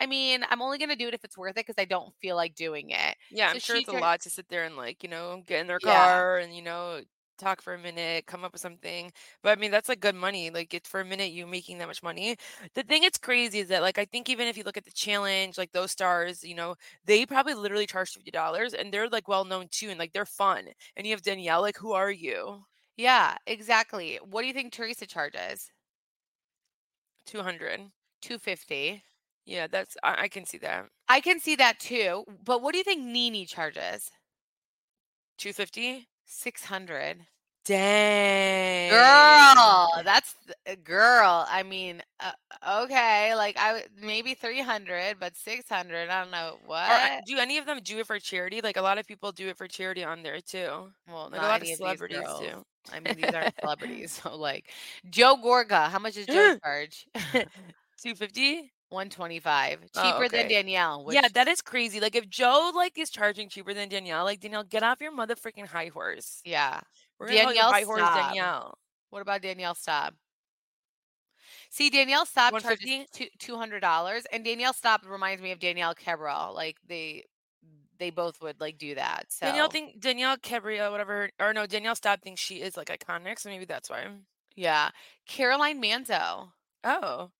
I 0.00 0.06
mean, 0.06 0.44
I'm 0.48 0.62
only 0.62 0.78
gonna 0.78 0.96
do 0.96 1.08
it 1.08 1.14
if 1.14 1.24
it's 1.24 1.38
worth 1.38 1.52
it 1.52 1.66
because 1.66 1.76
I 1.78 1.84
don't 1.86 2.14
feel 2.20 2.36
like 2.36 2.54
doing 2.54 2.90
it. 2.90 3.16
Yeah, 3.30 3.50
So 3.50 3.58
I'm 3.58 3.58
sure 3.58 3.76
it's 3.76 3.88
a 3.88 3.92
lot 3.92 4.20
to 4.22 4.30
sit 4.30 4.48
there 4.48 4.64
and 4.64 4.76
like, 4.76 5.02
you 5.02 5.08
know, 5.08 5.42
get 5.46 5.60
in 5.60 5.66
their 5.66 5.80
Yeah. 5.80 6.20
car 6.20 6.38
and, 6.38 6.54
you 6.56 6.62
know, 6.62 7.02
talk 7.38 7.62
for 7.62 7.74
a 7.74 7.78
minute, 7.78 8.26
come 8.26 8.44
up 8.44 8.52
with 8.52 8.60
something. 8.60 9.12
But 9.42 9.56
I 9.56 9.60
mean, 9.60 9.70
that's 9.70 9.88
like 9.88 10.00
good 10.00 10.14
money. 10.14 10.50
Like 10.50 10.74
it's 10.74 10.88
for 10.88 11.00
a 11.00 11.04
minute 11.04 11.30
you 11.32 11.46
making 11.46 11.78
that 11.78 11.88
much 11.88 12.02
money. 12.02 12.36
The 12.74 12.82
thing 12.82 13.02
that's 13.02 13.18
crazy 13.18 13.60
is 13.60 13.68
that 13.68 13.82
like 13.82 13.98
I 13.98 14.04
think 14.04 14.28
even 14.28 14.46
if 14.48 14.56
you 14.56 14.64
look 14.64 14.76
at 14.76 14.84
the 14.84 14.92
challenge, 14.92 15.58
like 15.58 15.72
those 15.72 15.90
stars, 15.92 16.44
you 16.44 16.54
know, 16.54 16.74
they 17.06 17.26
probably 17.26 17.54
literally 17.54 17.86
charge 17.86 18.10
fifty 18.10 18.30
dollars 18.30 18.74
and 18.74 18.92
they're 18.92 19.08
like 19.08 19.28
well 19.28 19.44
known 19.44 19.68
too 19.70 19.88
and 19.90 19.98
like 19.98 20.12
they're 20.12 20.26
fun. 20.26 20.68
And 20.96 21.06
you 21.06 21.12
have 21.14 21.22
Danielle, 21.22 21.60
like 21.62 21.78
who 21.78 21.92
are 21.92 22.10
you? 22.10 22.64
Yeah, 22.96 23.36
exactly. 23.46 24.18
What 24.28 24.42
do 24.42 24.48
you 24.48 24.54
think 24.54 24.72
Teresa 24.72 25.06
charges? 25.06 25.70
Two 27.26 27.42
hundred. 27.42 27.92
250. 28.20 29.04
Yeah, 29.44 29.68
that's 29.68 29.96
I, 30.02 30.22
I 30.24 30.28
can 30.28 30.44
see 30.44 30.58
that. 30.58 30.86
I 31.08 31.20
can 31.20 31.38
see 31.40 31.54
that 31.56 31.78
too. 31.78 32.24
But 32.44 32.60
what 32.60 32.72
do 32.72 32.78
you 32.78 32.84
think 32.84 33.02
NeNe 33.02 33.46
charges? 33.46 34.10
Two 35.38 35.54
fifty. 35.54 36.06
600. 36.28 37.26
Dang. 37.64 38.90
Girl, 38.90 39.88
that's 40.04 40.34
th- 40.64 40.82
girl. 40.84 41.46
I 41.50 41.62
mean, 41.62 42.00
uh, 42.20 42.82
okay, 42.84 43.34
like 43.34 43.56
I 43.58 43.82
maybe 44.00 44.32
300, 44.34 45.16
but 45.20 45.36
600, 45.36 46.08
I 46.08 46.22
don't 46.22 46.30
know 46.30 46.58
Or 46.66 46.76
uh, 46.76 47.16
what. 47.16 47.24
do 47.26 47.36
any 47.38 47.58
of 47.58 47.66
them 47.66 47.80
do 47.82 47.98
it 47.98 48.06
for 48.06 48.18
charity? 48.18 48.60
Like 48.62 48.78
a 48.78 48.82
lot 48.82 48.96
of 48.96 49.06
people 49.06 49.32
do 49.32 49.48
it 49.48 49.58
for 49.58 49.68
charity 49.68 50.02
on 50.02 50.22
there 50.22 50.40
too. 50.40 50.90
Well, 51.06 51.28
Like 51.30 51.40
a 51.42 51.44
lot 51.44 51.56
of 51.56 51.62
any 51.62 51.62
of 51.62 51.62
these 51.66 51.76
celebrities 51.76 52.20
do. 52.40 52.64
I 52.92 53.00
mean, 53.00 53.16
these 53.16 53.34
aren't 53.34 53.54
celebrities. 53.60 54.20
So 54.22 54.34
like 54.36 54.70
Joe 55.10 55.36
Gorga, 55.36 55.88
how 55.90 55.98
much 55.98 56.14
does 56.14 56.26
Joe 56.26 56.56
charge? 56.64 57.06
Two 58.02 58.14
fifty. 58.90 58.94
125. 58.94 59.78
Oh, 59.96 60.02
Cheaper 60.02 60.28
than. 60.28 60.48
Danielle, 60.48 61.04
which 61.04 61.14
Yeah, 61.14 61.28
that 61.34 61.48
is 61.48 61.60
crazy. 61.62 62.00
Like 62.00 62.14
if 62.16 62.28
Joe 62.28 62.72
like 62.74 62.98
is 62.98 63.10
charging 63.10 63.48
cheaper 63.48 63.74
than 63.74 63.88
Danielle, 63.88 64.24
like 64.24 64.40
Danielle, 64.40 64.64
get 64.64 64.82
off 64.82 65.00
your 65.00 65.12
mother 65.12 65.34
freaking 65.34 65.66
high 65.66 65.90
horse. 65.92 66.40
yeah. 66.44 66.80
We're 67.18 67.26
gonna 67.28 67.38
Danielle 67.46 67.72
high 67.72 67.82
horse 67.82 68.00
Danielle. 68.00 68.78
What 69.10 69.22
about 69.22 69.42
Danielle 69.42 69.74
Staub? 69.74 70.14
See, 71.70 71.90
Danielle 71.90 72.24
Staub 72.26 72.52
charges 72.60 72.80
150? 72.86 73.30
two 73.38 73.56
hundred 73.56 73.80
dollars, 73.80 74.24
and 74.32 74.44
Danielle 74.44 74.72
Staub 74.72 75.00
reminds 75.06 75.42
me 75.42 75.50
of 75.52 75.58
Danielle 75.58 75.94
Cabral. 75.94 76.54
Like 76.54 76.76
they, 76.86 77.24
they 77.98 78.10
both 78.10 78.40
would 78.40 78.60
like 78.60 78.78
do 78.78 78.94
that. 78.94 79.24
So 79.30 79.46
Danielle 79.46 79.68
think 79.68 80.00
Danielle 80.00 80.36
Cabria, 80.38 80.90
whatever, 80.90 81.30
or 81.40 81.52
no, 81.52 81.66
Danielle 81.66 81.94
Staub 81.96 82.22
thinks 82.22 82.40
she 82.40 82.56
is 82.62 82.76
like 82.76 82.88
iconic, 82.88 83.38
so 83.38 83.48
maybe 83.50 83.64
that's 83.64 83.90
why. 83.90 84.06
yeah, 84.56 84.90
Caroline 85.26 85.82
Manzo, 85.82 86.50
Oh, 86.84 87.30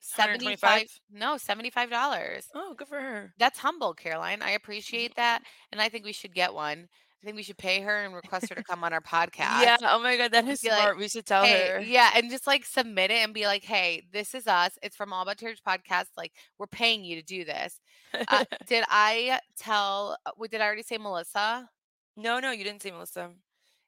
seventy 0.00 0.44
125? 0.46 0.58
five. 0.60 0.86
No, 1.12 1.36
seventy 1.36 1.70
five 1.70 1.90
dollars. 1.90 2.46
oh, 2.54 2.74
good 2.74 2.88
for 2.88 3.00
her. 3.00 3.32
That's 3.38 3.58
humble, 3.58 3.94
Caroline. 3.94 4.42
I 4.42 4.50
appreciate 4.52 5.14
that, 5.16 5.42
and 5.72 5.80
I 5.80 5.88
think 5.88 6.04
we 6.04 6.12
should 6.12 6.34
get 6.34 6.54
one. 6.54 6.88
I 7.22 7.26
think 7.26 7.36
we 7.36 7.42
should 7.42 7.58
pay 7.58 7.80
her 7.80 8.04
and 8.04 8.14
request 8.14 8.50
her 8.50 8.54
to 8.54 8.62
come 8.62 8.84
on 8.84 8.92
our 8.92 9.00
podcast. 9.00 9.62
Yeah. 9.62 9.76
Oh 9.82 9.98
my 9.98 10.16
god, 10.16 10.30
that 10.32 10.46
is 10.46 10.60
be 10.60 10.68
like, 10.68 10.78
smart. 10.80 10.98
we 10.98 11.08
should 11.08 11.26
tell 11.26 11.42
Hey, 11.44 11.68
her. 11.70 11.80
yeah, 11.80 12.10
and 12.14 12.30
just 12.30 12.46
like 12.46 12.64
submit 12.64 13.10
it 13.10 13.24
and 13.24 13.34
be 13.34 13.46
like, 13.46 13.64
"Hey, 13.64 14.04
this 14.12 14.32
is 14.34 14.46
us. 14.46 14.78
It's 14.82 14.94
from 14.94 15.12
All 15.12 15.22
About 15.22 15.38
Church 15.38 15.58
podcast. 15.66 16.06
Like, 16.16 16.32
we're 16.58 16.66
paying 16.68 17.02
you 17.04 17.16
to 17.16 17.22
do 17.22 17.44
this." 17.44 17.80
Uh, 18.28 18.44
did 18.68 18.84
I 18.88 19.40
tell? 19.58 20.18
uh, 20.24 20.30
Wait, 20.36 20.50
did 20.52 20.60
I 20.60 20.66
already 20.66 20.82
say 20.82 20.98
Melissa? 20.98 21.68
no, 22.16 22.38
no, 22.38 22.50
you 22.52 22.62
didn't 22.64 22.82
say 22.82 22.90
Melissa. 22.92 23.30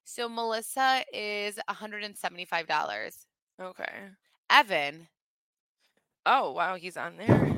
So 0.04 0.28
Melissa 0.28 1.04
is 1.12 1.56
one 1.68 1.76
hundred 1.76 2.02
and 2.02 2.16
seventy 2.16 2.44
five 2.46 2.66
dollars. 2.66 3.26
Okay. 3.62 3.92
Evan, 4.50 5.06
Oh 6.30 6.52
wow, 6.52 6.74
he's 6.74 6.96
on 6.98 7.16
there. 7.16 7.56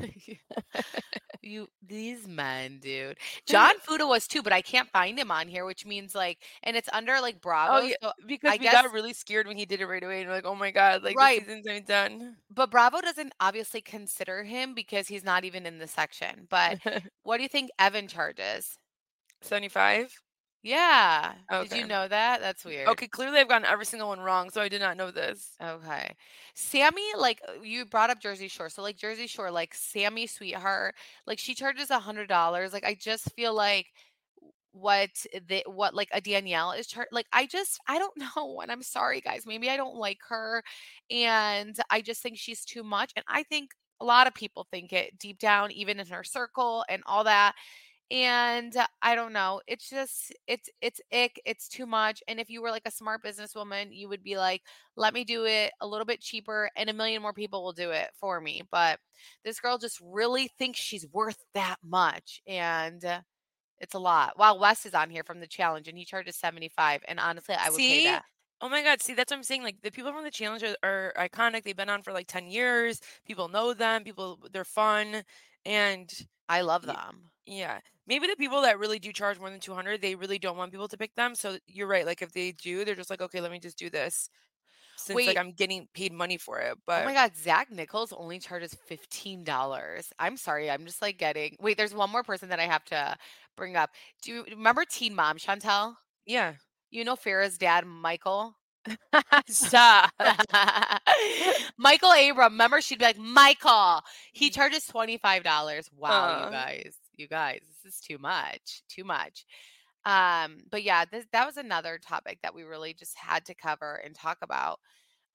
you 1.41 1.67
these 1.85 2.27
men, 2.27 2.79
dude. 2.79 3.17
John 3.47 3.73
Fuda 3.81 4.07
was 4.07 4.27
too, 4.27 4.41
but 4.41 4.53
I 4.53 4.61
can't 4.61 4.87
find 4.89 5.19
him 5.19 5.29
on 5.31 5.47
here, 5.47 5.65
which 5.65 5.85
means 5.85 6.15
like, 6.15 6.37
and 6.63 6.77
it's 6.77 6.87
under 6.93 7.19
like 7.19 7.35
oh, 7.37 7.39
Bravo. 7.41 7.73
Oh 7.73 7.81
yeah, 7.81 7.95
so- 8.01 8.11
because 8.25 8.51
I 8.51 8.53
we 8.53 8.59
guess- 8.59 8.73
got 8.73 8.93
really 8.93 9.13
scared 9.13 9.47
when 9.47 9.57
he 9.57 9.65
did 9.65 9.81
it 9.81 9.87
right 9.87 10.03
away, 10.03 10.21
and 10.21 10.29
like, 10.29 10.45
oh 10.45 10.55
my 10.55 10.71
god, 10.71 11.03
like 11.03 11.17
Right. 11.17 11.45
the 11.45 11.55
season's 11.57 11.87
done. 11.87 12.37
but 12.49 12.71
Bravo 12.71 13.01
doesn't 13.01 13.33
obviously 13.39 13.81
consider 13.81 14.43
him 14.43 14.73
because 14.73 15.07
he's 15.07 15.23
not 15.23 15.43
even 15.43 15.65
in 15.65 15.79
the 15.79 15.87
section. 15.87 16.47
But 16.49 16.79
what 17.23 17.37
do 17.37 17.43
you 17.43 17.49
think 17.49 17.71
Evan 17.77 18.07
charges? 18.07 18.77
Seventy-five. 19.41 20.13
Yeah. 20.63 21.33
Did 21.59 21.71
Okay. 21.71 21.77
you 21.77 21.85
know 21.85 22.07
that? 22.07 22.41
That's 22.41 22.63
weird. 22.65 22.87
Okay, 22.87 23.07
clearly 23.07 23.39
I've 23.39 23.47
gotten 23.47 23.65
every 23.67 23.85
single 23.85 24.09
one 24.09 24.19
wrong, 24.19 24.49
so 24.49 24.61
I 24.61 24.69
did 24.69 24.81
not 24.81 24.97
know 24.97 25.11
this. 25.11 25.55
Okay. 25.61 26.15
Sammy, 26.55 27.03
like 27.17 27.41
uh, 27.47 27.61
you 27.61 27.85
brought 27.85 28.09
up 28.09 28.19
Jersey 28.19 28.47
Shore. 28.47 28.69
So 28.69 28.81
like 28.81 28.97
Jersey 28.97 29.27
Shore, 29.27 29.51
like 29.51 29.73
Sammy 29.75 30.27
Sweetheart, 30.27 30.95
like 31.27 31.39
she 31.39 31.53
charges 31.55 31.89
a 31.89 31.99
hundred 31.99 32.27
dollars. 32.27 32.73
Like 32.73 32.83
I 32.85 32.95
just 32.95 33.31
feel 33.33 33.53
like 33.53 33.87
what 34.73 35.09
the 35.47 35.63
what 35.67 35.93
like 35.93 36.09
a 36.13 36.21
Danielle 36.21 36.71
is 36.71 36.87
char- 36.87 37.07
like 37.11 37.27
I 37.33 37.45
just 37.45 37.79
I 37.87 37.99
don't 37.99 38.17
know 38.37 38.61
and 38.61 38.71
I'm 38.71 38.83
sorry 38.83 39.21
guys 39.21 39.45
maybe 39.45 39.69
I 39.69 39.77
don't 39.77 39.95
like 39.95 40.19
her 40.29 40.63
and 41.09 41.75
I 41.89 42.01
just 42.01 42.21
think 42.21 42.37
she's 42.37 42.63
too 42.65 42.83
much 42.83 43.11
and 43.15 43.25
I 43.27 43.43
think 43.43 43.71
a 43.99 44.05
lot 44.05 44.27
of 44.27 44.33
people 44.33 44.67
think 44.71 44.93
it 44.93 45.19
deep 45.19 45.39
down 45.39 45.71
even 45.71 45.99
in 45.99 46.07
her 46.07 46.23
circle 46.23 46.85
and 46.89 47.03
all 47.05 47.25
that 47.25 47.53
And 48.11 48.75
uh, 48.77 48.87
I 49.01 49.15
don't 49.15 49.33
know. 49.33 49.61
It's 49.67 49.89
just 49.89 50.33
it's 50.47 50.69
it's 50.81 51.01
ick. 51.13 51.41
It's 51.45 51.69
too 51.69 51.85
much. 51.87 52.21
And 52.27 52.39
if 52.41 52.49
you 52.49 52.61
were 52.61 52.71
like 52.71 52.83
a 52.85 52.91
smart 52.91 53.23
businesswoman, 53.23 53.87
you 53.91 54.09
would 54.09 54.23
be 54.23 54.37
like, 54.37 54.63
let 54.97 55.13
me 55.13 55.23
do 55.23 55.45
it 55.45 55.71
a 55.81 55.87
little 55.87 56.05
bit 56.05 56.21
cheaper 56.21 56.69
and 56.75 56.89
a 56.89 56.93
million 56.93 57.21
more 57.21 57.33
people 57.33 57.63
will 57.63 57.73
do 57.73 57.91
it 57.91 58.09
for 58.19 58.41
me. 58.41 58.63
But 58.71 58.99
this 59.45 59.61
girl 59.61 59.77
just 59.79 59.99
really 60.03 60.49
thinks 60.59 60.79
she's 60.79 61.07
worth 61.13 61.43
that 61.55 61.77
much. 61.83 62.41
And 62.47 63.03
uh, 63.05 63.21
it's 63.79 63.95
a 63.95 63.99
lot. 63.99 64.37
Wow, 64.37 64.57
Wes 64.59 64.85
is 64.85 64.93
on 64.93 65.09
here 65.09 65.23
from 65.23 65.39
the 65.41 65.47
challenge 65.47 65.87
and 65.87 65.97
he 65.97 66.05
charges 66.05 66.37
75. 66.37 67.03
And 67.07 67.19
honestly, 67.19 67.55
I 67.55 67.69
would 67.71 67.85
pay 67.85 68.01
that. 68.01 68.23
Oh 68.61 68.69
my 68.69 68.83
god, 68.83 69.01
see, 69.01 69.13
that's 69.15 69.31
what 69.31 69.37
I'm 69.37 69.43
saying, 69.43 69.63
like, 69.63 69.81
the 69.81 69.91
people 69.91 70.13
from 70.13 70.23
the 70.23 70.31
challenge 70.31 70.63
are 70.63 70.75
are 70.83 71.13
iconic, 71.17 71.63
they've 71.63 71.75
been 71.75 71.89
on 71.89 72.03
for, 72.03 72.13
like, 72.13 72.27
10 72.27 72.47
years, 72.47 73.01
people 73.25 73.47
know 73.47 73.73
them, 73.73 74.03
people 74.03 74.39
they're 74.53 74.63
fun, 74.63 75.23
and 75.65 76.11
I 76.47 76.61
love 76.61 76.85
them. 76.85 77.30
Yeah. 77.45 77.79
Maybe 78.07 78.27
the 78.27 78.35
people 78.35 78.61
that 78.63 78.79
really 78.79 78.99
do 78.99 79.11
charge 79.11 79.39
more 79.39 79.49
than 79.49 79.59
200, 79.59 80.01
they 80.01 80.15
really 80.15 80.39
don't 80.39 80.57
want 80.57 80.71
people 80.71 80.87
to 80.87 80.97
pick 80.97 81.15
them, 81.15 81.35
so 81.35 81.57
you're 81.67 81.87
right, 81.87 82.05
like, 82.05 82.21
if 82.21 82.33
they 82.33 82.51
do, 82.51 82.83
they're 82.83 82.95
just 82.95 83.09
like, 83.09 83.21
"Okay, 83.21 83.41
let 83.41 83.51
me 83.51 83.59
just 83.59 83.77
do 83.77 83.89
this 83.89 84.29
since, 84.97 85.25
like, 85.27 85.37
I'm 85.37 85.51
getting 85.51 85.87
paid 85.93 86.11
money 86.11 86.37
for 86.37 86.59
it," 86.59 86.73
oh 86.75 86.81
But 86.85 87.03
oh 87.03 87.05
my 87.05 87.13
God, 87.13 87.35
Zach 87.35 87.71
Nichols 87.71 88.11
only 88.13 88.39
charges 88.39 88.75
$15. 88.89 90.11
I'm 90.19 90.37
sorry. 90.37 90.69
I'm 90.69 90.85
just 90.85 91.01
like 91.01 91.17
getting, 91.17 91.55
wait, 91.59 91.77
there's 91.77 91.93
one 91.93 92.09
more 92.11 92.23
person 92.23 92.49
that 92.49 92.59
I 92.59 92.65
have 92.65 92.83
to 92.85 93.15
bring 93.55 93.75
up. 93.75 93.91
Do 94.23 94.31
you 94.31 94.45
remember 94.51 94.83
Teen 94.85 95.15
Mom, 95.15 95.37
Chantel? 95.37 95.95
yeah. 96.25 96.53
You 96.89 97.05
know 97.05 97.15
Farrah's 97.15 97.57
dad, 97.57 97.85
Michael? 97.85 98.55
Stop. 99.47 100.11
Michael 101.77 102.13
Abraham. 102.13 102.53
Remember, 102.53 102.81
she'd 102.81 102.99
be 102.99 103.05
like, 103.05 103.17
Michael. 103.17 104.01
He 104.33 104.49
mm. 104.49 104.53
charges 104.53 104.85
$25. 104.93 105.89
Wow, 105.97 106.45
you 106.45 106.51
guys. 106.51 106.95
You 107.21 107.27
guys, 107.27 107.61
this 107.83 107.93
is 107.95 108.01
too 108.01 108.17
much. 108.17 108.83
Too 108.89 109.03
much. 109.03 109.45
Um, 110.05 110.57
but 110.71 110.83
yeah, 110.83 111.05
this 111.05 111.25
that 111.31 111.45
was 111.45 111.57
another 111.57 111.99
topic 111.99 112.39
that 112.43 112.55
we 112.55 112.63
really 112.63 112.93
just 112.93 113.15
had 113.17 113.45
to 113.45 113.53
cover 113.55 114.01
and 114.03 114.15
talk 114.15 114.39
about. 114.41 114.79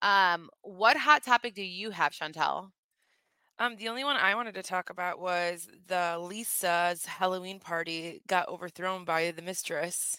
Um, 0.02 0.50
what 0.62 0.96
hot 0.96 1.24
topic 1.24 1.54
do 1.54 1.62
you 1.62 1.90
have, 1.90 2.12
Chantel? 2.12 2.70
Um, 3.58 3.76
the 3.76 3.88
only 3.88 4.04
one 4.04 4.16
I 4.16 4.34
wanted 4.34 4.54
to 4.54 4.62
talk 4.62 4.90
about 4.90 5.20
was 5.20 5.68
the 5.88 6.18
Lisa's 6.18 7.06
Halloween 7.06 7.58
party 7.60 8.22
got 8.26 8.48
overthrown 8.48 9.04
by 9.04 9.30
the 9.30 9.42
mistress. 9.42 10.18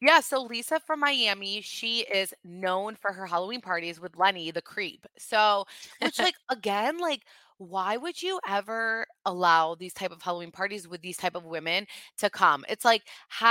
Yeah, 0.00 0.20
so 0.20 0.42
Lisa 0.42 0.80
from 0.80 1.00
Miami, 1.00 1.60
she 1.60 2.00
is 2.02 2.32
known 2.44 2.94
for 2.96 3.12
her 3.12 3.26
Halloween 3.26 3.60
parties 3.60 4.00
with 4.00 4.16
Lenny 4.16 4.50
the 4.52 4.62
creep. 4.62 5.06
So, 5.18 5.64
which 6.00 6.18
like 6.20 6.36
again, 6.50 6.98
like 6.98 7.24
why 7.58 7.96
would 7.96 8.22
you 8.22 8.40
ever 8.46 9.06
allow 9.24 9.74
these 9.74 9.92
type 9.94 10.12
of 10.12 10.22
Halloween 10.22 10.52
parties 10.52 10.88
with 10.88 11.02
these 11.02 11.16
type 11.16 11.34
of 11.36 11.44
women 11.44 11.86
to 12.18 12.30
come? 12.30 12.64
It's 12.68 12.84
like 12.84 13.02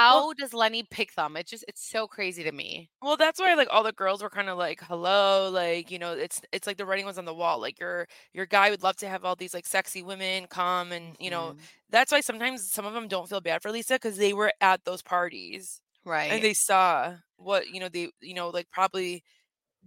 Well 0.09 0.27
how 0.27 0.33
does 0.33 0.53
Lenny 0.53 0.83
pick 0.83 1.13
them? 1.15 1.37
It's 1.37 1.51
just 1.51 1.65
it's 1.67 1.85
so 1.87 2.07
crazy 2.07 2.43
to 2.43 2.51
me. 2.51 2.89
Well, 3.01 3.15
that's 3.15 3.39
why 3.39 3.53
like 3.53 3.67
all 3.71 3.83
the 3.83 3.91
girls 3.93 4.23
were 4.23 4.29
kind 4.29 4.49
of 4.49 4.57
like, 4.57 4.81
"Hello," 4.81 5.49
like, 5.51 5.91
you 5.91 5.99
know, 5.99 6.13
it's 6.13 6.41
it's 6.51 6.65
like 6.65 6.77
the 6.77 6.85
writing 6.85 7.05
was 7.05 7.19
on 7.19 7.25
the 7.25 7.33
wall. 7.33 7.59
Like 7.61 7.79
your 7.79 8.07
your 8.33 8.47
guy 8.47 8.71
would 8.71 8.81
love 8.81 8.95
to 8.97 9.07
have 9.07 9.23
all 9.23 9.35
these 9.35 9.53
like 9.53 9.67
sexy 9.67 10.01
women 10.01 10.47
come 10.47 10.91
and, 10.91 11.15
you 11.19 11.29
know, 11.29 11.53
Mhm. 11.53 11.67
that's 11.89 12.11
why 12.11 12.21
sometimes 12.21 12.71
some 12.71 12.85
of 12.85 12.93
them 12.95 13.07
don't 13.07 13.29
feel 13.29 13.39
bad 13.41 13.61
for 13.61 13.71
Lisa 13.71 13.95
because 13.95 14.17
they 14.17 14.33
were 14.33 14.51
at 14.61 14.83
those 14.83 15.03
parties 15.03 15.79
right? 16.05 16.41
and 16.41 16.43
they 16.43 16.53
saw 16.55 17.15
what, 17.37 17.67
you 17.69 17.79
know, 17.79 17.87
they, 17.89 18.09
you 18.21 18.33
know, 18.33 18.49
like 18.49 18.69
probably 18.71 19.23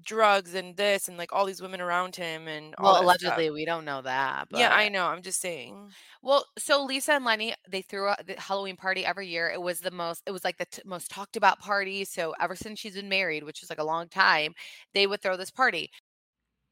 drugs 0.04 0.54
and 0.54 0.76
this 0.76 1.08
and 1.08 1.16
like 1.18 1.32
all 1.32 1.46
these 1.46 1.62
women 1.62 1.80
around 1.80 2.16
him 2.16 2.48
and 2.48 2.74
all 2.76 2.92
Well, 2.92 2.96
that 2.96 3.10
stuff. 3.10 3.42
allegedly 3.42 3.50
we 3.50 3.64
don't 3.64 3.84
know 3.84 4.02
that, 4.02 4.48
Yeah, 4.50 4.70
I 4.74 4.88
know. 4.88 5.06
I'm 5.06 5.22
just 5.22 5.40
saying. 5.40 5.94
Well, 6.22 6.44
so 6.58 6.84
Lisa 6.84 7.12
and 7.14 7.24
Lenny, 7.24 7.54
they 7.68 7.82
threw 7.82 8.08
a 8.08 8.16
the 8.24 8.34
Halloween 8.38 8.76
party 8.76 9.04
every 9.04 9.28
year. 9.28 9.48
It 9.50 9.60
was 9.62 9.80
the 9.80 9.90
most 9.90 10.22
it 10.26 10.32
was 10.32 10.44
like 10.44 10.58
the 10.58 10.66
t 10.66 10.82
most 10.84 11.10
talked 11.10 11.36
about 11.36 11.58
party, 11.58 12.04
so 12.04 12.34
ever 12.40 12.54
since 12.56 12.78
she's 12.78 12.94
been 12.94 13.08
married, 13.08 13.44
which 13.44 13.62
is 13.62 13.70
like 13.70 13.78
a 13.78 13.84
long 13.84 14.08
time, 14.08 14.54
they 14.94 15.06
would 15.06 15.22
throw 15.22 15.36
this 15.36 15.50
party. 15.50 15.90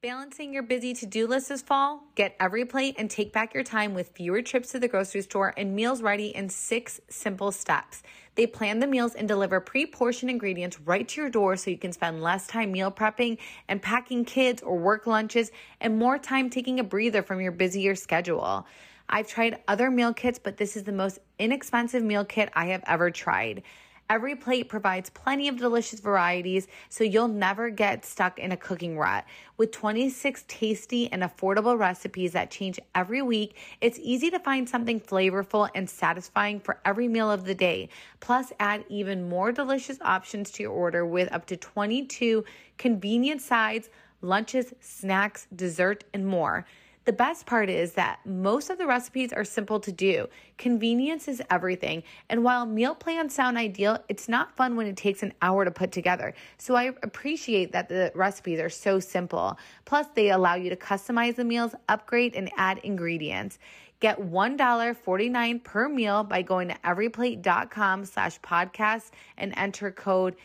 Balancing 0.00 0.54
your 0.54 0.62
busy 0.62 0.94
to 0.94 1.06
do 1.06 1.26
list 1.26 1.48
this 1.48 1.60
fall? 1.60 2.04
Get 2.14 2.38
EveryPlate 2.38 2.94
and 2.98 3.10
take 3.10 3.32
back 3.32 3.52
your 3.52 3.64
time 3.64 3.94
with 3.94 4.10
fewer 4.14 4.42
trips 4.42 4.70
to 4.70 4.78
the 4.78 4.86
grocery 4.86 5.22
store 5.22 5.52
and 5.56 5.74
meals 5.74 6.02
ready 6.02 6.28
in 6.28 6.50
six 6.50 7.00
simple 7.10 7.50
steps. 7.50 8.04
They 8.36 8.46
plan 8.46 8.78
the 8.78 8.86
meals 8.86 9.16
and 9.16 9.26
deliver 9.26 9.58
pre 9.58 9.86
portioned 9.86 10.30
ingredients 10.30 10.78
right 10.82 11.08
to 11.08 11.20
your 11.20 11.30
door 11.30 11.56
so 11.56 11.72
you 11.72 11.78
can 11.78 11.90
spend 11.90 12.22
less 12.22 12.46
time 12.46 12.70
meal 12.70 12.92
prepping 12.92 13.38
and 13.66 13.82
packing 13.82 14.24
kids 14.24 14.62
or 14.62 14.78
work 14.78 15.08
lunches 15.08 15.50
and 15.80 15.98
more 15.98 16.16
time 16.16 16.48
taking 16.48 16.78
a 16.78 16.84
breather 16.84 17.24
from 17.24 17.40
your 17.40 17.50
busier 17.50 17.96
schedule. 17.96 18.68
I've 19.08 19.26
tried 19.26 19.58
other 19.66 19.90
meal 19.90 20.14
kits, 20.14 20.38
but 20.38 20.58
this 20.58 20.76
is 20.76 20.84
the 20.84 20.92
most 20.92 21.18
inexpensive 21.40 22.04
meal 22.04 22.24
kit 22.24 22.50
I 22.54 22.66
have 22.66 22.84
ever 22.86 23.10
tried. 23.10 23.64
EveryPlate 24.10 24.68
provides 24.68 25.10
plenty 25.10 25.48
of 25.48 25.58
delicious 25.58 26.00
varieties, 26.00 26.66
so 26.88 27.04
you'll 27.04 27.28
never 27.28 27.68
get 27.68 28.06
stuck 28.06 28.38
in 28.38 28.52
a 28.52 28.56
cooking 28.56 28.96
rut. 28.96 29.24
With 29.58 29.70
26 29.70 30.44
tasty 30.48 31.12
and 31.12 31.22
affordable 31.22 31.78
recipes 31.78 32.32
that 32.32 32.50
change 32.50 32.80
every 32.94 33.20
week, 33.20 33.56
it's 33.82 33.98
easy 34.00 34.30
to 34.30 34.38
find 34.38 34.66
something 34.66 34.98
flavorful 34.98 35.68
and 35.74 35.88
satisfying 35.90 36.58
for 36.58 36.80
every 36.86 37.06
meal 37.06 37.30
of 37.30 37.44
the 37.44 37.54
day. 37.54 37.90
Plus, 38.20 38.50
add 38.58 38.84
even 38.88 39.28
more 39.28 39.52
delicious 39.52 39.98
options 40.00 40.50
to 40.52 40.62
your 40.62 40.72
order 40.72 41.04
with 41.04 41.30
up 41.30 41.44
to 41.46 41.56
22 41.58 42.44
convenient 42.78 43.42
sides, 43.42 43.90
lunches, 44.22 44.72
snacks, 44.80 45.46
dessert, 45.54 46.04
and 46.14 46.26
more. 46.26 46.64
The 47.08 47.14
best 47.14 47.46
part 47.46 47.70
is 47.70 47.92
that 47.92 48.20
most 48.26 48.68
of 48.68 48.76
the 48.76 48.86
recipes 48.86 49.32
are 49.32 49.42
simple 49.42 49.80
to 49.80 49.90
do. 49.90 50.26
Convenience 50.58 51.26
is 51.26 51.40
everything. 51.50 52.02
And 52.28 52.44
while 52.44 52.66
meal 52.66 52.94
plans 52.94 53.34
sound 53.34 53.56
ideal, 53.56 54.04
it's 54.10 54.28
not 54.28 54.54
fun 54.54 54.76
when 54.76 54.86
it 54.86 54.98
takes 54.98 55.22
an 55.22 55.32
hour 55.40 55.64
to 55.64 55.70
put 55.70 55.90
together. 55.90 56.34
So 56.58 56.74
I 56.74 56.92
appreciate 57.02 57.72
that 57.72 57.88
the 57.88 58.12
recipes 58.14 58.60
are 58.60 58.68
so 58.68 59.00
simple. 59.00 59.58
Plus, 59.86 60.06
they 60.14 60.28
allow 60.28 60.56
you 60.56 60.68
to 60.68 60.76
customize 60.76 61.36
the 61.36 61.44
meals, 61.44 61.74
upgrade, 61.88 62.36
and 62.36 62.50
add 62.58 62.76
ingredients. 62.84 63.58
Get 64.00 64.18
$1.49 64.18 65.64
per 65.64 65.88
meal 65.88 66.24
by 66.24 66.42
going 66.42 66.68
to 66.68 66.76
everyplate.com 66.84 68.04
slash 68.04 68.38
podcast 68.40 69.12
and 69.38 69.54
enter 69.56 69.90
code 69.90 70.36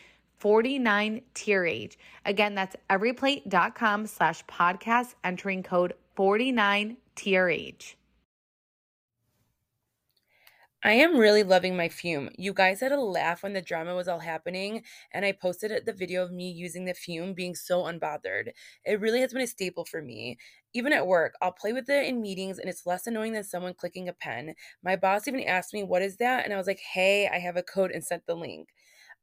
49TRH. 0.44 1.96
Again, 2.26 2.54
that's 2.54 2.76
everyplate.com 2.90 4.06
slash 4.06 4.44
podcast, 4.44 5.14
entering 5.24 5.62
code 5.62 5.94
49TRH. 6.18 7.94
I 10.86 10.92
am 10.92 11.16
really 11.16 11.44
loving 11.44 11.78
my 11.78 11.88
fume. 11.88 12.28
You 12.36 12.52
guys 12.52 12.80
had 12.80 12.92
a 12.92 13.00
laugh 13.00 13.42
when 13.42 13.54
the 13.54 13.62
drama 13.62 13.94
was 13.94 14.06
all 14.06 14.18
happening, 14.18 14.82
and 15.12 15.24
I 15.24 15.32
posted 15.32 15.86
the 15.86 15.94
video 15.94 16.22
of 16.22 16.30
me 16.30 16.50
using 16.50 16.84
the 16.84 16.92
fume 16.92 17.32
being 17.32 17.54
so 17.54 17.84
unbothered. 17.84 18.50
It 18.84 19.00
really 19.00 19.22
has 19.22 19.32
been 19.32 19.40
a 19.40 19.46
staple 19.46 19.86
for 19.86 20.02
me. 20.02 20.36
Even 20.74 20.92
at 20.92 21.06
work, 21.06 21.36
I'll 21.40 21.52
play 21.52 21.72
with 21.72 21.88
it 21.88 22.06
in 22.06 22.20
meetings, 22.20 22.58
and 22.58 22.68
it's 22.68 22.84
less 22.84 23.06
annoying 23.06 23.32
than 23.32 23.44
someone 23.44 23.72
clicking 23.72 24.10
a 24.10 24.12
pen. 24.12 24.56
My 24.82 24.94
boss 24.94 25.26
even 25.26 25.40
asked 25.44 25.72
me, 25.72 25.84
What 25.84 26.02
is 26.02 26.18
that? 26.18 26.44
And 26.44 26.52
I 26.52 26.58
was 26.58 26.66
like, 26.66 26.80
Hey, 26.80 27.30
I 27.32 27.38
have 27.38 27.56
a 27.56 27.62
code 27.62 27.90
and 27.90 28.04
sent 28.04 28.26
the 28.26 28.34
link. 28.34 28.68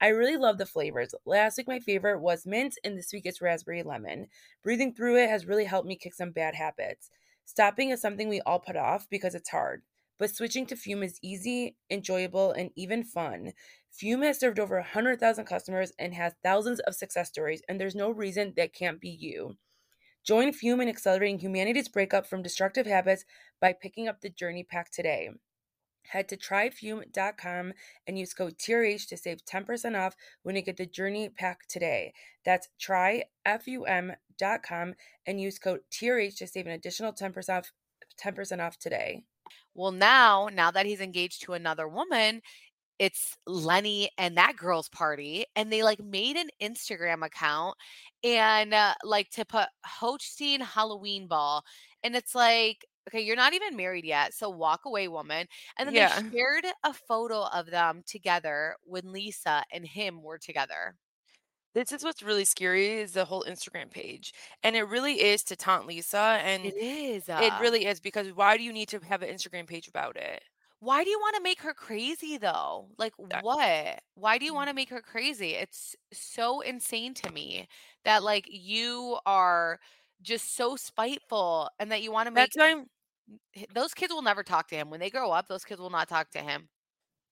I 0.03 0.07
really 0.07 0.35
love 0.35 0.57
the 0.57 0.65
flavors. 0.65 1.13
Last 1.25 1.59
week, 1.59 1.67
my 1.67 1.79
favorite 1.79 2.21
was 2.21 2.47
mint, 2.47 2.73
and 2.83 2.97
this 2.97 3.13
week 3.13 3.27
it's 3.27 3.39
raspberry 3.39 3.83
lemon. 3.83 4.29
Breathing 4.63 4.95
through 4.95 5.17
it 5.17 5.29
has 5.29 5.45
really 5.45 5.65
helped 5.65 5.87
me 5.87 5.95
kick 5.95 6.15
some 6.15 6.31
bad 6.31 6.55
habits. 6.55 7.11
Stopping 7.45 7.91
is 7.91 8.01
something 8.01 8.27
we 8.27 8.41
all 8.41 8.59
put 8.59 8.75
off 8.75 9.07
because 9.11 9.35
it's 9.35 9.49
hard. 9.49 9.83
But 10.17 10.35
switching 10.35 10.65
to 10.67 10.75
Fume 10.75 11.03
is 11.03 11.19
easy, 11.21 11.77
enjoyable, 11.91 12.51
and 12.51 12.71
even 12.75 13.03
fun. 13.03 13.53
Fume 13.91 14.23
has 14.23 14.39
served 14.39 14.59
over 14.59 14.77
100,000 14.77 15.45
customers 15.45 15.93
and 15.99 16.15
has 16.15 16.33
thousands 16.41 16.79
of 16.79 16.95
success 16.95 17.29
stories, 17.29 17.61
and 17.69 17.79
there's 17.79 17.95
no 17.95 18.09
reason 18.09 18.53
that 18.57 18.73
can't 18.73 18.99
be 18.99 19.09
you. 19.09 19.57
Join 20.23 20.51
Fume 20.51 20.81
in 20.81 20.89
accelerating 20.89 21.37
humanity's 21.37 21.89
breakup 21.89 22.25
from 22.25 22.41
destructive 22.41 22.87
habits 22.87 23.23
by 23.59 23.73
picking 23.73 24.07
up 24.07 24.21
the 24.21 24.29
Journey 24.31 24.63
Pack 24.63 24.91
today. 24.91 25.29
Head 26.07 26.27
to 26.29 26.37
tryfum.com 26.37 27.73
and 28.07 28.19
use 28.19 28.33
code 28.33 28.57
TRH 28.57 29.07
to 29.09 29.17
save 29.17 29.45
10% 29.45 29.97
off 29.97 30.15
when 30.43 30.55
you 30.55 30.61
get 30.61 30.77
the 30.77 30.85
Journey 30.85 31.29
Pack 31.29 31.67
today. 31.67 32.13
That's 32.43 32.67
tryfum.com 32.79 33.25
and 35.25 35.41
use 35.41 35.59
code 35.59 35.81
TRH 35.91 36.37
to 36.37 36.47
save 36.47 36.65
an 36.65 36.73
additional 36.73 37.13
10% 37.13 37.49
off 37.49 37.71
10% 38.21 38.65
off 38.65 38.77
today. 38.77 39.23
Well, 39.73 39.91
now, 39.91 40.49
now 40.51 40.71
that 40.71 40.85
he's 40.85 41.01
engaged 41.01 41.43
to 41.43 41.53
another 41.53 41.87
woman, 41.87 42.41
it's 42.99 43.37
Lenny 43.47 44.11
and 44.17 44.37
that 44.37 44.57
girl's 44.57 44.89
party, 44.89 45.45
and 45.55 45.71
they 45.71 45.81
like 45.81 46.03
made 46.03 46.37
an 46.37 46.49
Instagram 46.61 47.25
account 47.25 47.75
and 48.23 48.73
uh, 48.73 48.93
like 49.03 49.31
to 49.31 49.43
put 49.43 49.67
hosting 49.83 50.59
Halloween 50.59 51.27
ball, 51.27 51.63
and 52.03 52.15
it's 52.15 52.35
like, 52.35 52.85
okay, 53.07 53.21
you're 53.21 53.35
not 53.35 53.53
even 53.53 53.75
married 53.75 54.05
yet, 54.05 54.33
so 54.33 54.49
walk 54.49 54.81
away, 54.85 55.07
woman. 55.07 55.47
And 55.77 55.87
then 55.87 55.93
they 55.93 56.37
shared 56.37 56.65
a 56.83 56.93
photo 56.93 57.45
of 57.47 57.67
them 57.69 58.03
together 58.05 58.75
when 58.83 59.11
Lisa 59.11 59.63
and 59.71 59.85
him 59.85 60.21
were 60.21 60.37
together. 60.37 60.95
This 61.73 61.91
is 61.93 62.03
what's 62.03 62.21
really 62.21 62.43
scary 62.43 62.87
is 62.99 63.13
the 63.13 63.25
whole 63.25 63.45
Instagram 63.47 63.89
page. 63.89 64.33
And 64.61 64.75
it 64.75 64.83
really 64.83 65.21
is 65.21 65.43
to 65.45 65.55
taunt 65.55 65.87
Lisa 65.87 66.39
and 66.43 66.65
It 66.65 66.75
is. 66.75 67.29
it 67.29 67.31
Uh, 67.31 67.59
really 67.61 67.85
is 67.85 67.99
because 68.01 68.27
why 68.33 68.57
do 68.57 68.63
you 68.63 68.73
need 68.73 68.89
to 68.89 68.99
have 68.99 69.21
an 69.21 69.33
Instagram 69.33 69.67
page 69.67 69.87
about 69.87 70.17
it? 70.17 70.43
Why 70.79 71.03
do 71.03 71.11
you 71.11 71.19
want 71.19 71.35
to 71.35 71.43
make 71.43 71.61
her 71.61 71.73
crazy 71.73 72.37
though? 72.37 72.89
Like 72.97 73.13
what? 73.17 74.01
Why 74.15 74.37
do 74.37 74.45
you 74.45 74.51
mm. 74.51 74.55
want 74.55 74.69
to 74.69 74.75
make 74.75 74.89
her 74.89 75.01
crazy? 75.01 75.51
It's 75.53 75.95
so 76.11 76.61
insane 76.61 77.13
to 77.15 77.31
me 77.31 77.67
that 78.03 78.23
like 78.23 78.45
you 78.49 79.19
are 79.25 79.79
just 80.21 80.55
so 80.55 80.75
spiteful 80.75 81.69
and 81.79 81.91
that 81.91 82.01
you 82.03 82.11
want 82.11 82.27
to 82.27 82.31
make 82.31 82.51
That's 82.51 82.57
why 82.57 82.71
I'm 82.71 82.85
those 83.73 83.93
kids 83.93 84.13
will 84.13 84.21
never 84.21 84.43
talk 84.43 84.67
to 84.69 84.75
him. 84.75 84.89
When 84.89 84.99
they 84.99 85.09
grow 85.09 85.31
up, 85.31 85.47
those 85.47 85.63
kids 85.63 85.79
will 85.79 85.89
not 85.89 86.07
talk 86.09 86.31
to 86.31 86.39
him. 86.39 86.69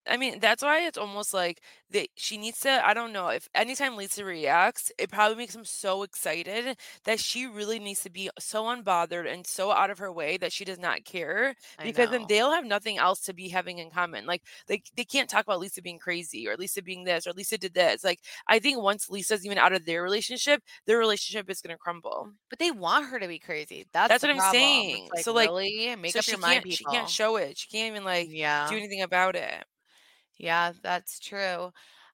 I 0.10 0.18
mean, 0.18 0.40
that's 0.40 0.64
why 0.64 0.82
it's 0.86 0.98
almost 0.98 1.34
like 1.34 1.62
that 1.92 2.08
she 2.16 2.38
needs 2.38 2.60
to 2.62 2.70
I 2.86 2.94
don't 2.94 3.14
know, 3.14 3.28
if 3.30 3.48
anytime 3.56 3.96
Lisa 3.96 4.26
reacts, 4.26 4.92
it 4.98 5.10
probably 5.12 5.38
makes 5.38 5.56
him 5.56 5.66
so 5.66 6.04
excited 6.04 6.78
that 7.06 7.20
she 7.20 7.46
really 7.46 7.80
needs 7.80 8.02
to 8.02 8.10
be 8.10 8.30
so 8.40 8.66
unbothered 8.66 9.32
and 9.32 9.46
so 9.48 9.72
out 9.72 9.90
of 9.90 10.00
her 10.00 10.12
way 10.12 10.38
that 10.38 10.52
she 10.52 10.66
does 10.66 10.80
not 10.80 11.06
care 11.06 11.56
because 11.82 12.10
then 12.10 12.26
they'll 12.28 12.52
have 12.52 12.66
nothing 12.66 12.98
else 12.98 13.22
to 13.22 13.34
be 13.34 13.50
having 13.50 13.78
in 13.78 13.90
common. 13.92 14.26
Like 14.26 14.44
they 14.68 14.82
they 14.96 15.06
can't 15.06 15.30
talk 15.30 15.46
about 15.46 15.60
Lisa 15.60 15.82
being 15.82 16.00
crazy 16.00 16.48
or 16.48 16.58
Lisa 16.58 16.82
being 16.82 17.04
this 17.04 17.28
or 17.28 17.34
Lisa 17.34 17.58
did 17.58 17.74
this. 17.74 18.04
Like 18.04 18.20
I 18.48 18.60
think 18.60 18.82
once 18.82 19.10
Lisa's 19.10 19.46
even 19.46 19.58
out 19.58 19.74
of 19.74 19.86
their 19.86 20.04
relationship, 20.04 20.62
their 20.86 20.98
relationship 20.98 21.50
is 21.50 21.62
going 21.62 21.74
to 21.76 21.78
crumble. 21.78 22.32
But 22.50 22.60
they 22.60 22.72
want 22.72 23.08
her 23.10 23.20
to 23.20 23.28
be 23.28 23.40
crazy. 23.40 23.86
That's 24.08 24.20
That's 24.20 24.24
what 24.24 24.32
I'm 24.32 24.42
saying. 24.42 25.12
Like, 25.14 25.26
So 25.26 25.34
like 25.34 25.52
really? 25.52 25.96
Make 25.96 26.16
so 26.16 26.20
up 26.20 26.26
she 26.26 26.30
your 26.30 26.40
mind, 26.40 26.64
can't 26.64 26.70
she 26.70 26.86
people. 26.86 26.92
can't 26.92 27.10
show 27.10 27.36
it. 27.38 27.58
She 27.58 27.68
can't 27.70 27.92
even 27.92 28.04
like 28.06 28.32
Yeah. 28.32 28.66
do 28.66 28.78
anything 28.78 29.02
about 29.02 29.36
it. 29.36 29.66
Yeah, 30.40 30.74
that's 30.84 31.20
true. 31.20 31.72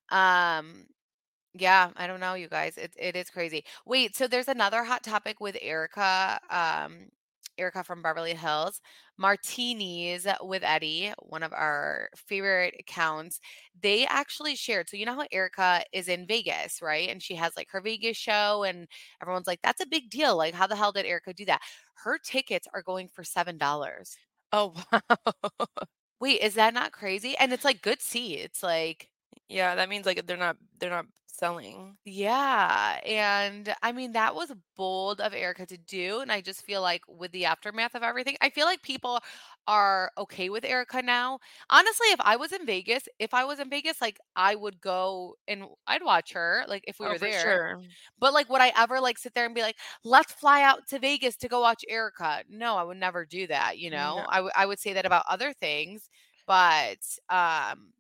Um, 0.10 0.88
yeah, 1.56 1.92
I 1.98 2.08
don't 2.08 2.20
know, 2.22 2.36
you 2.36 2.50
guys. 2.50 2.78
It 2.78 2.94
it 3.00 3.16
is 3.18 3.30
crazy. 3.32 3.66
Wait, 3.86 4.16
so 4.18 4.28
there's 4.28 4.50
another 4.50 4.84
hot 4.86 5.04
topic 5.04 5.40
with 5.42 5.58
Erica, 5.62 6.40
um, 6.52 7.08
Erica 7.58 7.84
from 7.84 8.02
Beverly 8.04 8.36
Hills, 8.36 8.82
Martinis 9.18 10.28
with 10.44 10.64
Eddie, 10.64 11.14
one 11.20 11.44
of 11.44 11.54
our 11.54 12.10
favorite 12.18 12.76
accounts. 12.80 13.40
They 13.82 14.06
actually 14.08 14.56
shared. 14.56 14.90
So 14.90 14.98
you 14.98 15.06
know 15.06 15.16
how 15.16 15.28
Erica 15.32 15.84
is 15.94 16.10
in 16.10 16.28
Vegas, 16.28 16.82
right? 16.82 17.10
And 17.10 17.24
she 17.24 17.36
has 17.36 17.54
like 17.58 17.70
her 17.72 17.82
Vegas 17.82 18.18
show, 18.18 18.64
and 18.66 18.88
everyone's 19.22 19.48
like, 19.48 19.62
"That's 19.64 19.82
a 19.84 19.88
big 19.88 20.10
deal. 20.12 20.38
Like, 20.38 20.54
how 20.56 20.68
the 20.68 20.76
hell 20.78 20.92
did 20.94 21.06
Erica 21.08 21.34
do 21.34 21.46
that?" 21.46 21.62
Her 22.06 22.20
tickets 22.20 22.68
are 22.74 22.84
going 22.84 23.10
for 23.10 23.24
seven 23.24 23.58
dollars. 23.60 24.18
Oh 24.54 24.74
wow. 24.94 25.18
Wait, 26.20 26.42
is 26.42 26.56
that 26.56 26.74
not 26.74 26.92
crazy? 26.92 27.36
And 27.38 27.52
it's 27.54 27.66
like 27.66 27.82
good 27.82 28.02
seats, 28.02 28.64
like 28.64 29.10
Yeah, 29.50 29.76
that 29.76 29.90
means 29.90 30.06
like 30.06 30.26
they're 30.26 30.38
not 30.38 30.58
they're 30.80 30.90
not 30.90 31.06
selling. 31.38 31.98
Yeah, 32.08 33.00
and 33.04 33.74
I 33.82 33.92
mean, 33.92 34.12
that 34.12 34.36
was 34.36 34.54
bold 34.76 35.20
of 35.20 35.34
Erica 35.34 35.66
to 35.66 35.78
do, 35.78 36.20
and 36.20 36.32
I 36.32 36.40
just 36.40 36.62
feel 36.64 36.82
like 36.84 37.02
with 37.08 37.32
the 37.32 37.46
aftermath 37.46 37.96
of 37.96 38.04
everything, 38.04 38.38
I 38.42 38.52
feel 38.52 38.66
like 38.68 38.84
people 38.84 39.20
are 39.68 40.12
okay 40.16 40.50
with 40.52 40.64
Erica 40.66 41.02
now. 41.02 41.40
Honestly, 41.72 42.08
if 42.10 42.22
I 42.22 42.36
was 42.36 42.52
in 42.52 42.64
Vegas, 42.68 43.08
if 43.18 43.34
I 43.34 43.44
was 43.46 43.60
in 43.60 43.72
Vegas, 43.72 44.02
like 44.02 44.20
I 44.36 44.54
would 44.54 44.80
go 44.82 45.36
and 45.48 45.66
I'd 45.88 46.04
watch 46.04 46.34
her, 46.34 46.64
like 46.68 46.84
if 46.88 47.00
we 47.00 47.08
Oh, 47.08 47.16
were 47.16 47.18
there. 47.18 47.58
sure. 47.58 47.86
But 48.20 48.34
like, 48.34 48.50
would 48.50 48.62
I 48.62 48.74
ever 48.78 49.00
like 49.02 49.18
sit 49.18 49.34
there 49.36 49.46
and 49.46 49.56
be 49.56 49.62
like, 49.64 49.78
"Let's 50.04 50.34
fly 50.34 50.64
out 50.64 50.88
to 50.90 51.00
Vegas 51.00 51.38
to 51.38 51.50
go 51.50 51.62
watch 51.62 51.86
Erica"? 51.90 52.44
No, 52.50 52.78
I 52.78 52.84
would 52.84 52.98
never 52.98 53.26
do 53.26 53.48
that. 53.48 53.80
You 53.80 53.92
know, 53.92 54.26
No. 54.26 54.30
I 54.30 54.50
I 54.56 54.66
would 54.68 54.80
say 54.80 54.94
that 54.94 55.06
about 55.08 55.26
other 55.30 55.54
things, 55.54 56.10
but 56.48 57.00
um, 57.30 57.94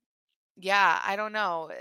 yeah, 0.57 1.01
I 1.05 1.15
don't 1.15 1.33
know. 1.33 1.71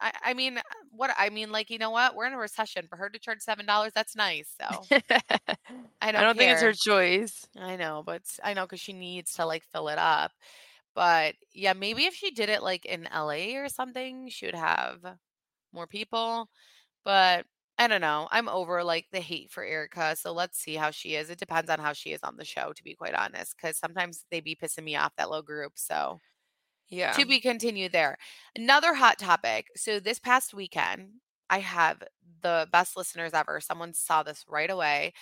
I, 0.00 0.12
I 0.24 0.34
mean, 0.34 0.58
uh, 0.58 0.62
what 0.90 1.10
I 1.18 1.30
mean, 1.30 1.52
like, 1.52 1.70
you 1.70 1.78
know 1.78 1.90
what? 1.90 2.14
We're 2.14 2.26
in 2.26 2.32
a 2.32 2.38
recession. 2.38 2.86
For 2.88 2.96
her 2.96 3.10
to 3.10 3.18
charge 3.18 3.40
seven 3.40 3.66
dollars, 3.66 3.92
that's 3.94 4.16
nice. 4.16 4.54
So 4.60 4.88
I 6.00 6.12
I 6.14 6.22
don't 6.22 6.22
don't 6.22 6.36
think 6.36 6.52
it's 6.52 6.62
her 6.62 6.72
choice. 6.72 7.46
I 7.58 7.76
know, 7.76 8.02
but 8.04 8.22
I 8.42 8.54
know 8.54 8.64
because 8.64 8.80
she 8.80 8.92
needs 8.92 9.34
to 9.34 9.46
like 9.46 9.64
fill 9.72 9.88
it 9.88 9.98
up. 9.98 10.32
But 10.94 11.34
yeah, 11.52 11.72
maybe 11.74 12.04
if 12.04 12.14
she 12.14 12.30
did 12.30 12.48
it 12.48 12.62
like 12.62 12.84
in 12.84 13.06
LA 13.12 13.56
or 13.62 13.68
something, 13.68 14.28
she 14.30 14.46
would 14.46 14.54
have 14.54 14.98
more 15.72 15.86
people. 15.86 16.48
But 17.04 17.46
I 17.78 17.88
don't 17.88 18.00
know. 18.02 18.28
I'm 18.30 18.48
over 18.48 18.84
like 18.84 19.06
the 19.12 19.20
hate 19.20 19.50
for 19.50 19.64
Erica. 19.64 20.16
So 20.16 20.32
let's 20.32 20.58
see 20.58 20.74
how 20.76 20.90
she 20.90 21.16
is. 21.16 21.30
It 21.30 21.38
depends 21.38 21.70
on 21.70 21.78
how 21.80 21.92
she 21.94 22.12
is 22.12 22.20
on 22.22 22.36
the 22.36 22.44
show, 22.44 22.72
to 22.74 22.84
be 22.84 22.94
quite 22.94 23.14
honest, 23.14 23.56
because 23.56 23.78
sometimes 23.78 24.24
they 24.30 24.40
be 24.40 24.56
pissing 24.60 24.84
me 24.84 24.96
off, 24.96 25.14
that 25.16 25.30
little 25.30 25.42
group. 25.42 25.72
So 25.76 26.20
Yeah. 26.90 27.12
to 27.12 27.24
be 27.24 27.40
continued 27.40 27.92
there. 27.92 28.18
Another 28.56 28.94
hot 28.94 29.18
topic. 29.18 29.68
So 29.76 30.00
this 30.00 30.18
past 30.18 30.52
weekend, 30.54 31.10
I 31.48 31.60
have 31.60 32.02
the 32.42 32.68
best 32.72 32.96
listeners 32.96 33.32
ever. 33.34 33.60
Someone 33.60 33.92
saw 33.94 34.22
this 34.22 34.44
right 34.48 34.70
away. 34.70 35.12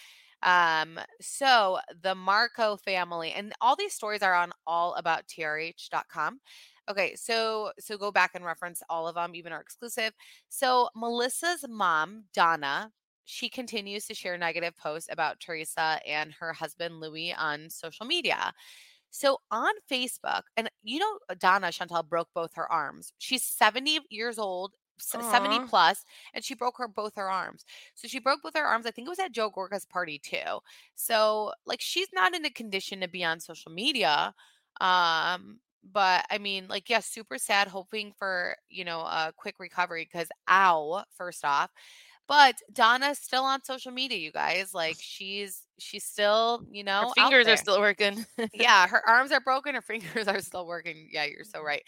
Um, 0.42 0.98
so 1.20 1.78
the 2.02 2.14
Marco 2.14 2.76
family, 2.76 3.32
and 3.32 3.52
all 3.60 3.76
these 3.76 3.92
stories 3.94 4.22
are 4.22 4.34
on 4.34 4.52
allabouttrh.com. 4.68 6.40
Okay, 6.88 7.14
so 7.16 7.72
so 7.78 7.98
go 7.98 8.10
back 8.10 8.30
and 8.34 8.44
reference 8.44 8.82
all 8.88 9.06
of 9.08 9.14
them, 9.14 9.34
even 9.34 9.52
our 9.52 9.60
exclusive. 9.60 10.12
So 10.48 10.88
Melissa's 10.96 11.64
mom, 11.68 12.24
Donna, 12.32 12.92
she 13.24 13.50
continues 13.50 14.06
to 14.06 14.14
share 14.14 14.38
negative 14.38 14.74
posts 14.76 15.08
about 15.12 15.38
Teresa 15.40 16.00
and 16.06 16.32
her 16.40 16.52
husband 16.52 17.00
Louis 17.00 17.34
on 17.34 17.68
social 17.68 18.06
media. 18.06 18.54
So 19.10 19.38
on 19.50 19.72
Facebook, 19.90 20.42
and 20.56 20.70
you 20.82 20.98
know, 21.00 21.18
Donna 21.38 21.72
Chantal 21.72 22.02
broke 22.02 22.28
both 22.34 22.54
her 22.54 22.70
arms. 22.70 23.12
She's 23.18 23.42
70 23.44 24.00
years 24.10 24.38
old, 24.38 24.74
s- 25.00 25.26
70 25.26 25.60
plus, 25.60 26.04
and 26.34 26.44
she 26.44 26.54
broke 26.54 26.78
her 26.78 26.88
both 26.88 27.14
her 27.16 27.30
arms. 27.30 27.64
So 27.94 28.08
she 28.08 28.18
broke 28.20 28.42
both 28.42 28.56
her 28.56 28.64
arms. 28.66 28.86
I 28.86 28.90
think 28.90 29.06
it 29.06 29.10
was 29.10 29.18
at 29.18 29.32
Joe 29.32 29.50
Gorga's 29.50 29.86
party 29.86 30.18
too. 30.18 30.60
So 30.94 31.52
like 31.66 31.80
she's 31.80 32.08
not 32.12 32.34
in 32.34 32.44
a 32.44 32.50
condition 32.50 33.00
to 33.00 33.08
be 33.08 33.24
on 33.24 33.40
social 33.40 33.72
media. 33.72 34.34
Um, 34.80 35.60
but 35.84 36.26
I 36.30 36.38
mean, 36.38 36.66
like, 36.68 36.90
yeah, 36.90 37.00
super 37.00 37.38
sad, 37.38 37.68
hoping 37.68 38.12
for, 38.12 38.56
you 38.68 38.84
know, 38.84 39.00
a 39.00 39.32
quick 39.36 39.58
recovery 39.58 40.04
because 40.04 40.28
ow, 40.48 41.04
first 41.16 41.44
off. 41.44 41.70
But 42.28 42.56
Donna's 42.72 43.18
still 43.18 43.44
on 43.44 43.64
social 43.64 43.92
media, 43.92 44.18
you 44.18 44.32
guys. 44.32 44.74
Like 44.74 44.98
she's 45.00 45.64
she's 45.78 46.04
still, 46.04 46.64
you 46.70 46.84
Her 47.00 47.06
know, 47.06 47.14
out 47.18 47.34
fingers 47.34 47.48
are 47.48 47.56
still 47.56 47.80
working. 47.80 48.26
yeah, 48.52 48.86
her 48.88 49.06
arms 49.08 49.32
are 49.32 49.40
broken, 49.40 49.74
her 49.74 49.82
fingers 49.82 50.28
are 50.28 50.40
still 50.40 50.66
working. 50.66 51.08
Yeah, 51.12 51.24
you're 51.24 51.44
so 51.44 51.62
right. 51.62 51.82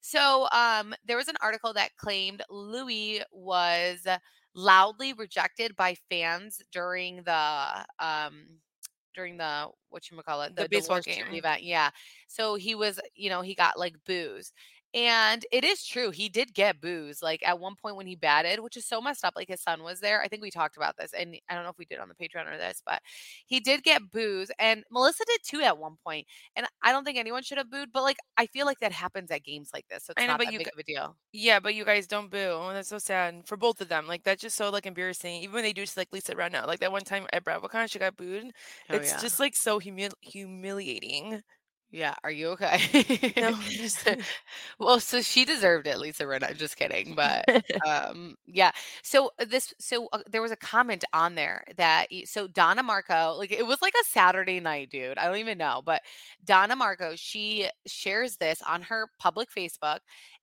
So, 0.00 0.48
um, 0.52 0.94
there 1.06 1.16
was 1.16 1.28
an 1.28 1.36
article 1.42 1.72
that 1.74 1.96
claimed 1.96 2.42
Louis 2.50 3.22
was 3.32 4.06
loudly 4.54 5.12
rejected 5.14 5.76
by 5.76 5.96
fans 6.10 6.60
during 6.72 7.22
the 7.24 7.86
um 8.00 8.60
during 9.14 9.36
the 9.36 9.68
what 9.90 10.10
you 10.10 10.20
call 10.22 10.42
it 10.42 10.56
The 10.56 10.66
the 10.68 10.68
baseball 10.68 11.00
game. 11.00 11.26
event 11.30 11.62
yeah 11.62 11.90
so 12.28 12.54
he 12.56 12.74
was 12.74 13.00
you 13.14 13.30
know 13.30 13.42
he 13.42 13.54
got 13.54 13.78
like 13.78 13.94
booze 14.06 14.52
and 14.94 15.44
it 15.52 15.64
is 15.64 15.84
true 15.84 16.10
he 16.10 16.28
did 16.28 16.52
get 16.54 16.80
booze 16.80 17.22
like 17.22 17.40
at 17.46 17.58
one 17.58 17.74
point 17.76 17.96
when 17.96 18.06
he 18.06 18.16
batted 18.16 18.60
which 18.60 18.76
is 18.76 18.86
so 18.86 19.00
messed 19.00 19.24
up 19.24 19.34
like 19.36 19.48
his 19.48 19.60
son 19.62 19.82
was 19.82 20.00
there 20.00 20.20
i 20.22 20.28
think 20.28 20.42
we 20.42 20.50
talked 20.50 20.76
about 20.76 20.96
this 20.96 21.12
and 21.12 21.36
i 21.48 21.54
don't 21.54 21.64
know 21.64 21.70
if 21.70 21.78
we 21.78 21.84
did 21.84 21.98
on 21.98 22.08
the 22.08 22.14
patreon 22.14 22.52
or 22.52 22.56
this 22.58 22.82
but 22.84 23.00
he 23.46 23.60
did 23.60 23.82
get 23.82 24.10
booze 24.10 24.50
and 24.58 24.82
melissa 24.90 25.24
did 25.26 25.40
too 25.44 25.60
at 25.60 25.78
one 25.78 25.96
point. 26.04 26.26
and 26.56 26.66
i 26.82 26.90
don't 26.92 27.04
think 27.04 27.18
anyone 27.18 27.42
should 27.42 27.58
have 27.58 27.70
booed 27.70 27.92
but 27.92 28.02
like 28.02 28.18
i 28.36 28.46
feel 28.46 28.66
like 28.66 28.78
that 28.80 28.92
happens 28.92 29.30
at 29.30 29.44
games 29.44 29.70
like 29.72 29.86
this 29.88 30.04
so 30.04 30.12
it's 30.12 30.22
I 30.22 30.26
know, 30.26 30.32
not 30.32 30.38
but 30.38 30.46
that 30.46 30.52
you 30.52 30.58
big 30.58 30.68
a 30.78 30.82
deal 30.82 31.16
yeah, 31.32 31.60
but 31.60 31.74
you 31.74 31.84
guys 31.84 32.06
don't 32.08 32.30
boo. 32.30 32.38
Oh, 32.38 32.72
that's 32.72 32.88
so 32.88 32.98
sad 32.98 33.46
for 33.46 33.56
both 33.56 33.80
of 33.80 33.88
them. 33.88 34.06
Like 34.08 34.24
that's 34.24 34.42
just 34.42 34.56
so 34.56 34.70
like 34.70 34.86
embarrassing. 34.86 35.42
Even 35.42 35.54
when 35.54 35.62
they 35.62 35.72
do 35.72 35.86
to 35.86 35.92
like 35.98 36.08
Lisa 36.12 36.34
Rinna, 36.34 36.66
like 36.66 36.80
that 36.80 36.90
one 36.92 37.02
time 37.02 37.26
at 37.32 37.44
BravoCon, 37.44 37.90
she 37.90 37.98
got 38.00 38.16
booed. 38.16 38.50
oh 38.90 38.96
It's 38.96 39.12
yeah 39.12 39.18
just 39.20 39.38
like 39.38 39.54
so 39.54 39.78
humil- 39.78 40.12
humiliating. 40.20 41.42
Yeah 41.90 42.14
are 42.22 42.30
you 42.30 42.48
okay 42.48 42.80
No, 43.36 43.48
I'm 43.54 43.60
just 43.62 44.08
well 44.78 45.00
so 45.00 45.20
she 45.22 45.44
deserved 45.44 45.86
it 45.86 45.98
lisa 45.98 46.24
Rinna. 46.24 46.50
I'm 46.50 46.56
just 46.56 46.76
kidding 46.76 47.14
but 47.14 47.44
um 47.86 48.36
yeah 48.46 48.70
so 49.02 49.30
uh, 49.40 49.44
this 49.48 49.74
so 49.78 50.08
uh, 50.12 50.20
there 50.30 50.42
was 50.42 50.52
a 50.52 50.56
comment 50.56 51.04
on 51.12 51.34
there 51.34 51.64
that 51.76 52.06
so 52.26 52.46
donna 52.46 52.82
marco 52.82 53.34
like 53.38 53.52
it 53.52 53.66
was 53.66 53.82
like 53.82 53.94
a 54.00 54.04
saturday 54.06 54.60
night 54.60 54.90
dude 54.90 55.18
i 55.18 55.26
don't 55.26 55.38
even 55.38 55.58
know 55.58 55.82
but 55.84 56.02
donna 56.44 56.76
marco 56.76 57.12
she 57.16 57.68
shares 57.86 58.36
this 58.36 58.62
on 58.62 58.82
her 58.82 59.08
public 59.18 59.48
facebook 59.50 59.98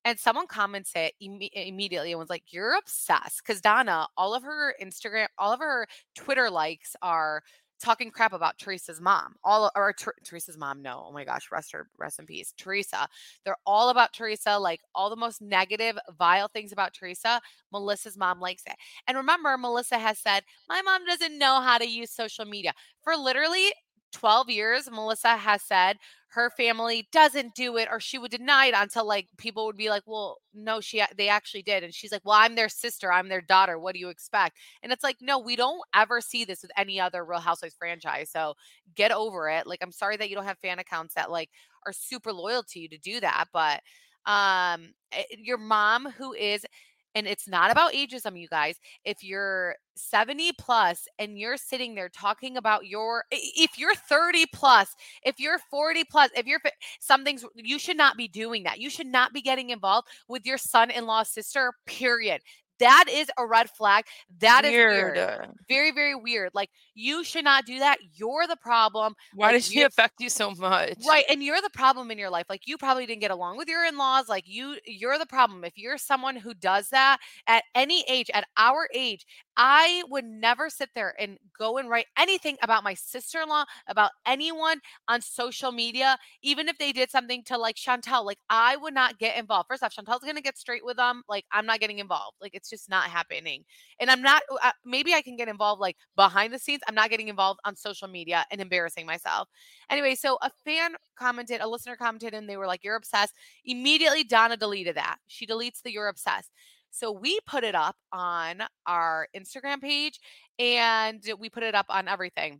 and 0.05 0.19
someone 0.19 0.47
comments 0.47 0.91
it 0.95 1.13
imme- 1.23 1.49
immediately 1.53 2.11
and 2.11 2.19
was 2.19 2.29
like 2.29 2.43
you're 2.49 2.75
obsessed 2.77 3.41
because 3.45 3.61
donna 3.61 4.07
all 4.17 4.33
of 4.33 4.43
her 4.43 4.73
instagram 4.81 5.27
all 5.37 5.53
of 5.53 5.59
her 5.59 5.87
twitter 6.15 6.49
likes 6.49 6.95
are 7.01 7.41
talking 7.81 8.11
crap 8.11 8.33
about 8.33 8.57
Teresa's 8.57 9.01
mom. 9.01 9.35
All 9.43 9.71
or 9.75 9.93
Ter- 9.93 10.15
Teresa's 10.23 10.57
mom, 10.57 10.81
no. 10.81 11.05
Oh 11.07 11.11
my 11.11 11.23
gosh, 11.23 11.51
rest 11.51 11.71
her 11.73 11.87
rest 11.97 12.19
in 12.19 12.25
peace. 12.25 12.53
Teresa. 12.57 13.07
They're 13.43 13.57
all 13.65 13.89
about 13.89 14.13
Teresa, 14.13 14.57
like 14.57 14.81
all 14.95 15.09
the 15.09 15.15
most 15.15 15.41
negative, 15.41 15.97
vile 16.17 16.47
things 16.47 16.71
about 16.71 16.93
Teresa. 16.93 17.41
Melissa's 17.71 18.17
mom 18.17 18.39
likes 18.39 18.63
it. 18.65 18.75
And 19.07 19.17
remember, 19.17 19.57
Melissa 19.57 19.97
has 19.97 20.19
said, 20.19 20.43
My 20.69 20.81
mom 20.81 21.05
doesn't 21.05 21.37
know 21.37 21.61
how 21.61 21.77
to 21.77 21.87
use 21.87 22.11
social 22.11 22.45
media 22.45 22.73
for 23.01 23.15
literally 23.15 23.71
12 24.13 24.49
years, 24.49 24.89
Melissa 24.91 25.37
has 25.37 25.61
said 25.61 25.97
her 26.29 26.49
family 26.51 27.07
doesn't 27.11 27.55
do 27.55 27.77
it 27.77 27.87
or 27.91 27.99
she 27.99 28.17
would 28.17 28.31
deny 28.31 28.67
it 28.67 28.73
until 28.77 29.07
like 29.07 29.27
people 29.37 29.65
would 29.65 29.77
be 29.77 29.89
like, 29.89 30.03
"Well, 30.05 30.37
no, 30.53 30.81
she 30.81 31.01
they 31.17 31.29
actually 31.29 31.63
did." 31.63 31.83
And 31.83 31.93
she's 31.93 32.11
like, 32.11 32.21
"Well, 32.25 32.35
I'm 32.37 32.55
their 32.55 32.69
sister, 32.69 33.11
I'm 33.11 33.29
their 33.29 33.41
daughter. 33.41 33.79
What 33.79 33.93
do 33.93 33.99
you 33.99 34.09
expect?" 34.09 34.57
And 34.83 34.91
it's 34.91 35.03
like, 35.03 35.17
"No, 35.21 35.39
we 35.39 35.55
don't 35.55 35.81
ever 35.95 36.21
see 36.21 36.45
this 36.45 36.61
with 36.61 36.71
any 36.77 36.99
other 36.99 37.23
Real 37.25 37.39
Housewives 37.39 37.75
franchise. 37.79 38.29
So, 38.31 38.55
get 38.95 39.11
over 39.11 39.49
it. 39.49 39.67
Like 39.67 39.79
I'm 39.81 39.91
sorry 39.91 40.17
that 40.17 40.29
you 40.29 40.35
don't 40.35 40.45
have 40.45 40.59
fan 40.59 40.79
accounts 40.79 41.13
that 41.15 41.31
like 41.31 41.49
are 41.85 41.93
super 41.93 42.33
loyal 42.33 42.63
to 42.69 42.79
you 42.79 42.89
to 42.89 42.97
do 42.97 43.19
that, 43.21 43.45
but 43.53 43.81
um 44.25 44.93
eh, 45.13 45.23
your 45.37 45.57
mom 45.57 46.05
who 46.17 46.33
is 46.33 46.65
and 47.15 47.27
it's 47.27 47.47
not 47.47 47.71
about 47.71 47.93
ageism, 47.93 48.39
you 48.39 48.47
guys. 48.47 48.77
If 49.03 49.23
you're 49.23 49.75
70 49.95 50.51
plus 50.59 51.07
and 51.17 51.37
you're 51.37 51.57
sitting 51.57 51.95
there 51.95 52.09
talking 52.09 52.57
about 52.57 52.85
your, 52.85 53.23
if 53.31 53.77
you're 53.77 53.95
30 53.95 54.45
plus, 54.53 54.95
if 55.23 55.39
you're 55.39 55.59
40 55.71 56.03
plus, 56.05 56.29
if 56.35 56.45
you're 56.45 56.61
something's, 56.99 57.43
you 57.55 57.79
should 57.79 57.97
not 57.97 58.17
be 58.17 58.27
doing 58.27 58.63
that. 58.63 58.79
You 58.79 58.89
should 58.89 59.07
not 59.07 59.33
be 59.33 59.41
getting 59.41 59.69
involved 59.71 60.07
with 60.27 60.45
your 60.45 60.57
son 60.57 60.91
in 60.91 61.05
law 61.05 61.23
sister, 61.23 61.73
period. 61.85 62.41
That 62.79 63.05
is 63.09 63.29
a 63.37 63.45
red 63.45 63.69
flag. 63.69 64.05
That 64.39 64.63
weird. 64.63 65.17
is 65.17 65.23
weird. 65.23 65.49
Very, 65.69 65.91
very 65.91 66.15
weird. 66.15 66.51
Like 66.53 66.69
you 66.93 67.23
should 67.23 67.43
not 67.43 67.65
do 67.65 67.79
that. 67.79 67.97
You're 68.13 68.47
the 68.47 68.55
problem. 68.55 69.15
Why 69.33 69.47
like, 69.47 69.55
does 69.55 69.67
she 69.67 69.81
affect 69.81 70.15
you 70.19 70.29
so 70.29 70.51
much? 70.51 70.97
Right. 71.07 71.25
And 71.29 71.43
you're 71.43 71.61
the 71.61 71.69
problem 71.69 72.11
in 72.11 72.17
your 72.17 72.29
life. 72.29 72.45
Like 72.49 72.67
you 72.67 72.77
probably 72.77 73.05
didn't 73.05 73.21
get 73.21 73.31
along 73.31 73.57
with 73.57 73.67
your 73.67 73.85
in-laws. 73.85 74.29
Like 74.29 74.43
you, 74.47 74.77
you're 74.85 75.17
the 75.17 75.25
problem. 75.25 75.63
If 75.63 75.77
you're 75.77 75.97
someone 75.97 76.35
who 76.35 76.53
does 76.53 76.89
that 76.89 77.17
at 77.47 77.63
any 77.75 78.03
age, 78.07 78.29
at 78.33 78.47
our 78.57 78.87
age, 78.93 79.25
I 79.59 80.03
would 80.09 80.25
never 80.25 80.69
sit 80.69 80.89
there 80.93 81.15
and 81.19 81.39
go 81.57 81.77
and 81.79 81.89
write 81.89 82.05
anything 82.17 82.57
about 82.61 82.83
my 82.83 82.93
sister 82.93 83.41
in 83.41 83.49
law, 83.49 83.65
about 83.87 84.11
anyone 84.25 84.79
on 85.07 85.19
social 85.21 85.71
media, 85.71 86.17
even 86.43 86.69
if 86.69 86.77
they 86.77 86.91
did 86.91 87.09
something 87.09 87.43
to 87.45 87.57
like 87.57 87.75
Chantel. 87.75 88.23
Like, 88.23 88.37
I 88.51 88.77
would 88.77 88.93
not 88.93 89.17
get 89.17 89.35
involved. 89.35 89.67
First 89.67 89.81
off, 89.81 89.95
Chantel's 89.95 90.21
going 90.23 90.35
to 90.35 90.43
get 90.43 90.59
straight 90.59 90.85
with 90.85 90.97
them. 90.97 91.23
Like, 91.27 91.45
I'm 91.51 91.65
not 91.65 91.79
getting 91.79 91.97
involved. 91.97 92.37
Like, 92.39 92.53
it's 92.53 92.69
just 92.69 92.87
not 92.87 93.05
happening. 93.05 93.63
And 93.99 94.11
I'm 94.11 94.21
not, 94.21 94.43
uh, 94.63 94.71
maybe 94.85 95.13
I 95.15 95.21
can 95.23 95.35
get 95.35 95.47
involved 95.47 95.81
like 95.81 95.97
behind 96.15 96.53
the 96.53 96.59
scenes. 96.59 96.81
I'm 96.87 96.95
not 96.95 97.09
getting 97.09 97.27
involved 97.27 97.59
on 97.65 97.75
social 97.75 98.07
media 98.07 98.45
and 98.51 98.61
embarrassing 98.61 99.07
myself. 99.07 99.49
Anyway, 99.89 100.15
so 100.15 100.37
a 100.41 100.51
fan 100.65 100.95
commented, 101.17 101.61
a 101.61 101.67
listener 101.67 101.95
commented, 101.95 102.33
and 102.33 102.47
they 102.49 102.57
were 102.57 102.67
like, 102.67 102.83
You're 102.83 102.95
obsessed. 102.95 103.33
Immediately, 103.65 104.23
Donna 104.23 104.57
deleted 104.57 104.95
that. 104.97 105.17
She 105.27 105.47
deletes 105.47 105.81
the 105.81 105.91
You're 105.91 106.07
obsessed. 106.09 106.51
So 106.97 107.11
we 107.11 107.39
put 107.45 107.63
it 107.63 107.75
up 107.75 107.95
on 108.11 108.63
our 108.87 109.27
Instagram 109.35 109.79
page 109.79 110.19
and 110.57 111.21
we 111.37 111.47
put 111.47 111.61
it 111.61 111.75
up 111.75 111.85
on 111.89 112.07
everything. 112.07 112.59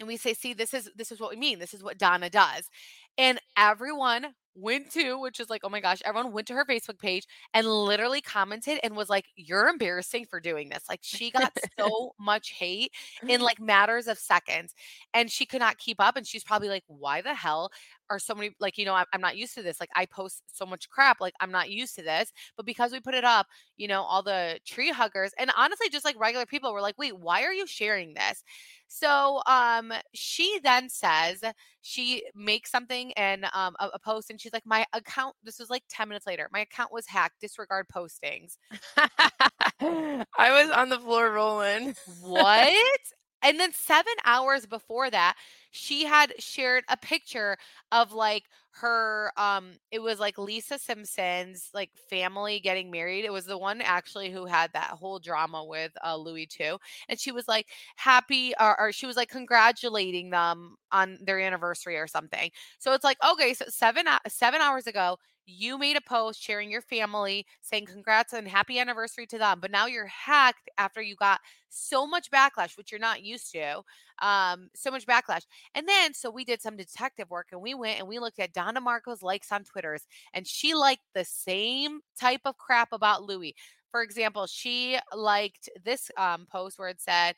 And 0.00 0.08
we 0.08 0.16
say, 0.16 0.34
see, 0.34 0.54
this 0.54 0.74
is 0.74 0.90
this 0.96 1.12
is 1.12 1.20
what 1.20 1.30
we 1.30 1.36
mean. 1.36 1.58
This 1.60 1.74
is 1.74 1.82
what 1.82 1.98
Donna 1.98 2.30
does. 2.30 2.68
And 3.16 3.38
everyone 3.56 4.34
went 4.54 4.90
to, 4.92 5.18
which 5.18 5.40
is 5.40 5.50
like, 5.50 5.62
oh 5.64 5.68
my 5.68 5.80
gosh, 5.80 6.00
everyone 6.04 6.32
went 6.32 6.46
to 6.48 6.54
her 6.54 6.64
Facebook 6.64 6.98
page 6.98 7.26
and 7.54 7.66
literally 7.66 8.20
commented 8.20 8.80
and 8.82 8.96
was 8.96 9.08
like, 9.08 9.26
You're 9.36 9.68
embarrassing 9.68 10.26
for 10.26 10.40
doing 10.40 10.68
this. 10.68 10.84
Like 10.88 11.00
she 11.02 11.30
got 11.30 11.52
so 11.78 12.12
much 12.18 12.50
hate 12.50 12.92
in 13.28 13.40
like 13.40 13.60
matters 13.60 14.08
of 14.08 14.18
seconds. 14.18 14.74
And 15.14 15.30
she 15.30 15.46
could 15.46 15.60
not 15.60 15.78
keep 15.78 16.00
up. 16.00 16.16
And 16.16 16.26
she's 16.26 16.44
probably 16.44 16.68
like, 16.68 16.84
Why 16.86 17.20
the 17.20 17.34
hell 17.34 17.70
are 18.10 18.18
so 18.18 18.34
many 18.34 18.50
like, 18.58 18.76
you 18.76 18.84
know, 18.84 18.94
I'm, 18.94 19.06
I'm 19.12 19.20
not 19.20 19.36
used 19.36 19.54
to 19.54 19.62
this. 19.62 19.80
Like 19.80 19.90
I 19.94 20.04
post 20.04 20.42
so 20.52 20.66
much 20.66 20.90
crap. 20.90 21.20
Like 21.20 21.34
I'm 21.40 21.52
not 21.52 21.70
used 21.70 21.94
to 21.96 22.02
this. 22.02 22.32
But 22.56 22.66
because 22.66 22.92
we 22.92 23.00
put 23.00 23.14
it 23.14 23.24
up, 23.24 23.46
you 23.76 23.86
know, 23.86 24.02
all 24.02 24.22
the 24.22 24.58
tree 24.66 24.90
huggers 24.90 25.32
and 25.38 25.50
honestly, 25.56 25.88
just 25.88 26.04
like 26.04 26.18
regular 26.18 26.44
people 26.44 26.72
were 26.72 26.80
like, 26.80 26.98
wait, 26.98 27.16
why 27.16 27.44
are 27.44 27.52
you 27.52 27.66
sharing 27.66 28.14
this? 28.14 28.42
So 28.88 29.40
um 29.46 29.92
she 30.12 30.58
then 30.64 30.88
says 30.88 31.42
she 31.82 32.24
makes 32.34 32.70
something 32.70 33.12
and 33.12 33.44
um 33.54 33.76
a, 33.78 33.90
a 33.94 33.98
post 34.00 34.30
and 34.30 34.39
she's 34.40 34.52
like, 34.52 34.66
My 34.66 34.86
account, 34.92 35.34
this 35.44 35.58
was 35.58 35.70
like 35.70 35.84
10 35.88 36.08
minutes 36.08 36.26
later, 36.26 36.48
my 36.52 36.60
account 36.60 36.92
was 36.92 37.06
hacked, 37.06 37.40
disregard 37.40 37.86
postings. 37.94 38.56
I 39.80 40.24
was 40.38 40.70
on 40.70 40.88
the 40.88 40.98
floor 40.98 41.30
rolling. 41.30 41.94
what? 42.22 42.74
And 43.42 43.58
then 43.58 43.72
seven 43.72 44.12
hours 44.24 44.66
before 44.66 45.10
that, 45.10 45.36
she 45.70 46.04
had 46.04 46.34
shared 46.38 46.84
a 46.88 46.96
picture 46.96 47.56
of 47.92 48.12
like 48.12 48.44
her 48.72 49.32
um 49.36 49.72
it 49.90 49.98
was 50.00 50.20
like 50.20 50.38
Lisa 50.38 50.78
Simpson's 50.78 51.70
like 51.74 51.90
family 52.08 52.60
getting 52.60 52.90
married. 52.90 53.24
It 53.24 53.32
was 53.32 53.44
the 53.46 53.58
one 53.58 53.80
actually 53.80 54.30
who 54.30 54.46
had 54.46 54.72
that 54.74 54.90
whole 54.90 55.18
drama 55.18 55.64
with 55.64 55.92
uh 56.04 56.16
Louis 56.16 56.46
too. 56.46 56.78
And 57.08 57.18
she 57.18 57.32
was 57.32 57.48
like 57.48 57.66
happy 57.96 58.54
or, 58.60 58.78
or 58.80 58.92
she 58.92 59.06
was 59.06 59.16
like 59.16 59.28
congratulating 59.28 60.30
them 60.30 60.76
on 60.92 61.18
their 61.22 61.40
anniversary 61.40 61.96
or 61.96 62.06
something. 62.06 62.50
So 62.78 62.92
it's 62.92 63.04
like 63.04 63.18
okay, 63.32 63.54
so 63.54 63.64
7 63.68 64.06
7 64.28 64.60
hours 64.60 64.86
ago 64.86 65.18
you 65.50 65.78
made 65.78 65.96
a 65.96 66.00
post 66.00 66.42
sharing 66.42 66.70
your 66.70 66.80
family 66.82 67.46
saying 67.60 67.86
congrats 67.86 68.32
and 68.32 68.48
happy 68.48 68.78
anniversary 68.78 69.26
to 69.26 69.38
them 69.38 69.58
but 69.60 69.70
now 69.70 69.86
you're 69.86 70.06
hacked 70.06 70.68
after 70.78 71.02
you 71.02 71.16
got 71.16 71.40
so 71.68 72.06
much 72.06 72.30
backlash 72.30 72.76
which 72.76 72.90
you're 72.90 73.00
not 73.00 73.22
used 73.22 73.50
to 73.52 73.82
um 74.22 74.68
so 74.74 74.90
much 74.90 75.06
backlash. 75.06 75.42
And 75.74 75.88
then 75.88 76.14
so 76.14 76.30
we 76.30 76.44
did 76.44 76.60
some 76.62 76.76
detective 76.76 77.30
work 77.30 77.48
and 77.52 77.60
we 77.60 77.74
went 77.74 77.98
and 77.98 78.08
we 78.08 78.18
looked 78.18 78.38
at 78.38 78.52
donna 78.52 78.80
marco's 78.80 79.22
likes 79.22 79.50
on 79.52 79.64
twitters 79.64 80.06
and 80.34 80.46
she 80.46 80.74
liked 80.74 81.02
the 81.14 81.24
same 81.24 82.00
type 82.18 82.42
of 82.44 82.56
crap 82.58 82.88
about 82.92 83.22
louis. 83.24 83.54
For 83.90 84.02
example, 84.02 84.46
she 84.46 84.98
liked 85.16 85.68
this 85.84 86.12
um, 86.16 86.46
post 86.50 86.78
where 86.78 86.88
it 86.88 87.00
said, 87.00 87.34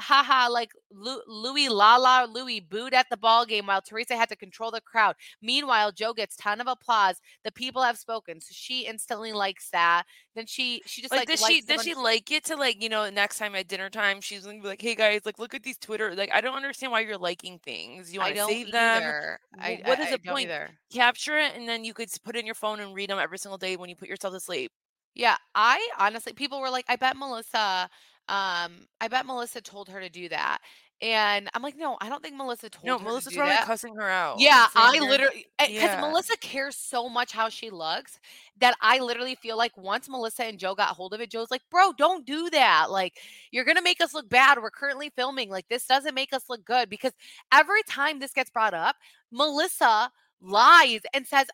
haha, 0.00 0.50
like 0.50 0.72
Lu- 0.90 1.22
Louis 1.26 1.68
Lala, 1.68 2.28
Louis 2.30 2.60
booed 2.60 2.94
at 2.94 3.06
the 3.10 3.16
ball 3.16 3.44
game 3.46 3.66
while 3.66 3.80
Teresa 3.80 4.16
had 4.16 4.28
to 4.28 4.36
control 4.36 4.70
the 4.70 4.80
crowd. 4.80 5.14
Meanwhile, 5.42 5.92
Joe 5.92 6.12
gets 6.12 6.36
ton 6.36 6.60
of 6.60 6.66
applause. 6.66 7.20
The 7.44 7.52
people 7.52 7.82
have 7.82 7.98
spoken, 7.98 8.40
so 8.40 8.50
she 8.52 8.86
instantly 8.86 9.32
likes 9.32 9.70
that. 9.70 10.04
Then 10.34 10.46
she 10.46 10.82
she 10.86 11.02
just 11.02 11.12
like, 11.12 11.20
like 11.20 11.28
does 11.28 11.46
she 11.46 11.60
does 11.60 11.82
she 11.82 11.94
like 11.94 12.30
it 12.30 12.44
to 12.44 12.56
like 12.56 12.82
you 12.82 12.88
know 12.88 13.08
next 13.10 13.38
time 13.38 13.54
at 13.54 13.68
dinner 13.68 13.90
time 13.90 14.20
she's 14.20 14.44
gonna 14.44 14.60
be 14.60 14.68
like, 14.68 14.82
hey 14.82 14.94
guys, 14.94 15.22
like 15.24 15.38
look 15.38 15.54
at 15.54 15.62
these 15.62 15.78
Twitter. 15.78 16.14
Like 16.14 16.30
I 16.32 16.40
don't 16.40 16.56
understand 16.56 16.92
why 16.92 17.00
you're 17.00 17.18
liking 17.18 17.58
things. 17.58 18.12
You 18.12 18.20
want 18.20 18.34
to 18.34 18.46
save 18.46 18.68
either. 18.68 19.38
them? 19.52 19.60
I, 19.60 19.82
what 19.84 19.98
I, 19.98 20.02
is 20.02 20.08
I, 20.08 20.10
the 20.12 20.18
point? 20.18 20.50
Either. 20.50 20.70
Capture 20.92 21.38
it 21.38 21.52
and 21.56 21.68
then 21.68 21.84
you 21.84 21.94
could 21.94 22.10
put 22.24 22.36
in 22.36 22.46
your 22.46 22.54
phone 22.54 22.80
and 22.80 22.94
read 22.94 23.10
them 23.10 23.18
every 23.18 23.38
single 23.38 23.58
day 23.58 23.76
when 23.76 23.88
you 23.88 23.96
put 23.96 24.08
yourself 24.08 24.34
to 24.34 24.40
sleep. 24.40 24.72
Yeah, 25.14 25.36
I 25.54 25.88
honestly, 25.98 26.32
people 26.32 26.60
were 26.60 26.70
like, 26.70 26.86
I 26.88 26.96
bet 26.96 27.16
Melissa 27.16 27.88
um, 28.28 28.86
I 29.00 29.08
bet 29.08 29.26
Melissa 29.26 29.60
told 29.60 29.88
her 29.88 30.00
to 30.00 30.08
do 30.08 30.28
that. 30.30 30.58
And 31.02 31.50
I'm 31.52 31.60
like, 31.62 31.76
no, 31.76 31.98
I 32.00 32.08
don't 32.08 32.22
think 32.22 32.36
Melissa 32.36 32.70
told 32.70 32.86
No, 32.86 32.98
her 32.98 33.04
Melissa's 33.04 33.24
to 33.24 33.30
do 33.30 33.36
probably 33.36 33.56
that. 33.56 33.66
cussing 33.66 33.94
her 33.96 34.08
out. 34.08 34.38
Yeah, 34.38 34.68
I 34.74 34.96
her 34.96 35.02
literally 35.02 35.46
because 35.58 35.70
Yeah. 35.70 36.00
Melissa 36.00 36.36
cares 36.38 36.76
so 36.76 37.08
much 37.08 37.32
how 37.32 37.48
she 37.50 37.68
looks 37.68 38.18
that 38.58 38.74
I 38.80 39.00
literally 39.00 39.34
feel 39.34 39.58
like 39.58 39.76
once 39.76 40.08
Melissa 40.08 40.44
and 40.44 40.58
Joe 40.58 40.74
got 40.74 40.96
hold 40.96 41.12
of 41.12 41.20
it, 41.20 41.30
Joe's 41.30 41.50
like, 41.50 41.62
"Bro, 41.70 41.94
don't 41.98 42.24
do 42.24 42.48
that. 42.50 42.90
Like, 42.90 43.18
you're 43.50 43.64
gonna 43.64 43.82
make 43.82 44.00
us 44.00 44.14
look 44.14 44.28
bad. 44.30 44.62
We're 44.62 44.70
currently 44.70 45.10
filming. 45.10 45.50
Like, 45.50 45.68
this 45.68 45.84
doesn't 45.86 46.14
make 46.14 46.32
us 46.32 46.48
look 46.48 46.64
good." 46.64 46.88
Because 46.88 47.12
every 47.52 47.82
time 47.82 48.18
this 48.20 48.32
gets 48.32 48.50
brought 48.50 48.72
up, 48.72 48.96
Melissa 49.30 50.10
lies 50.44 51.00
and 51.12 51.26
says 51.26 51.46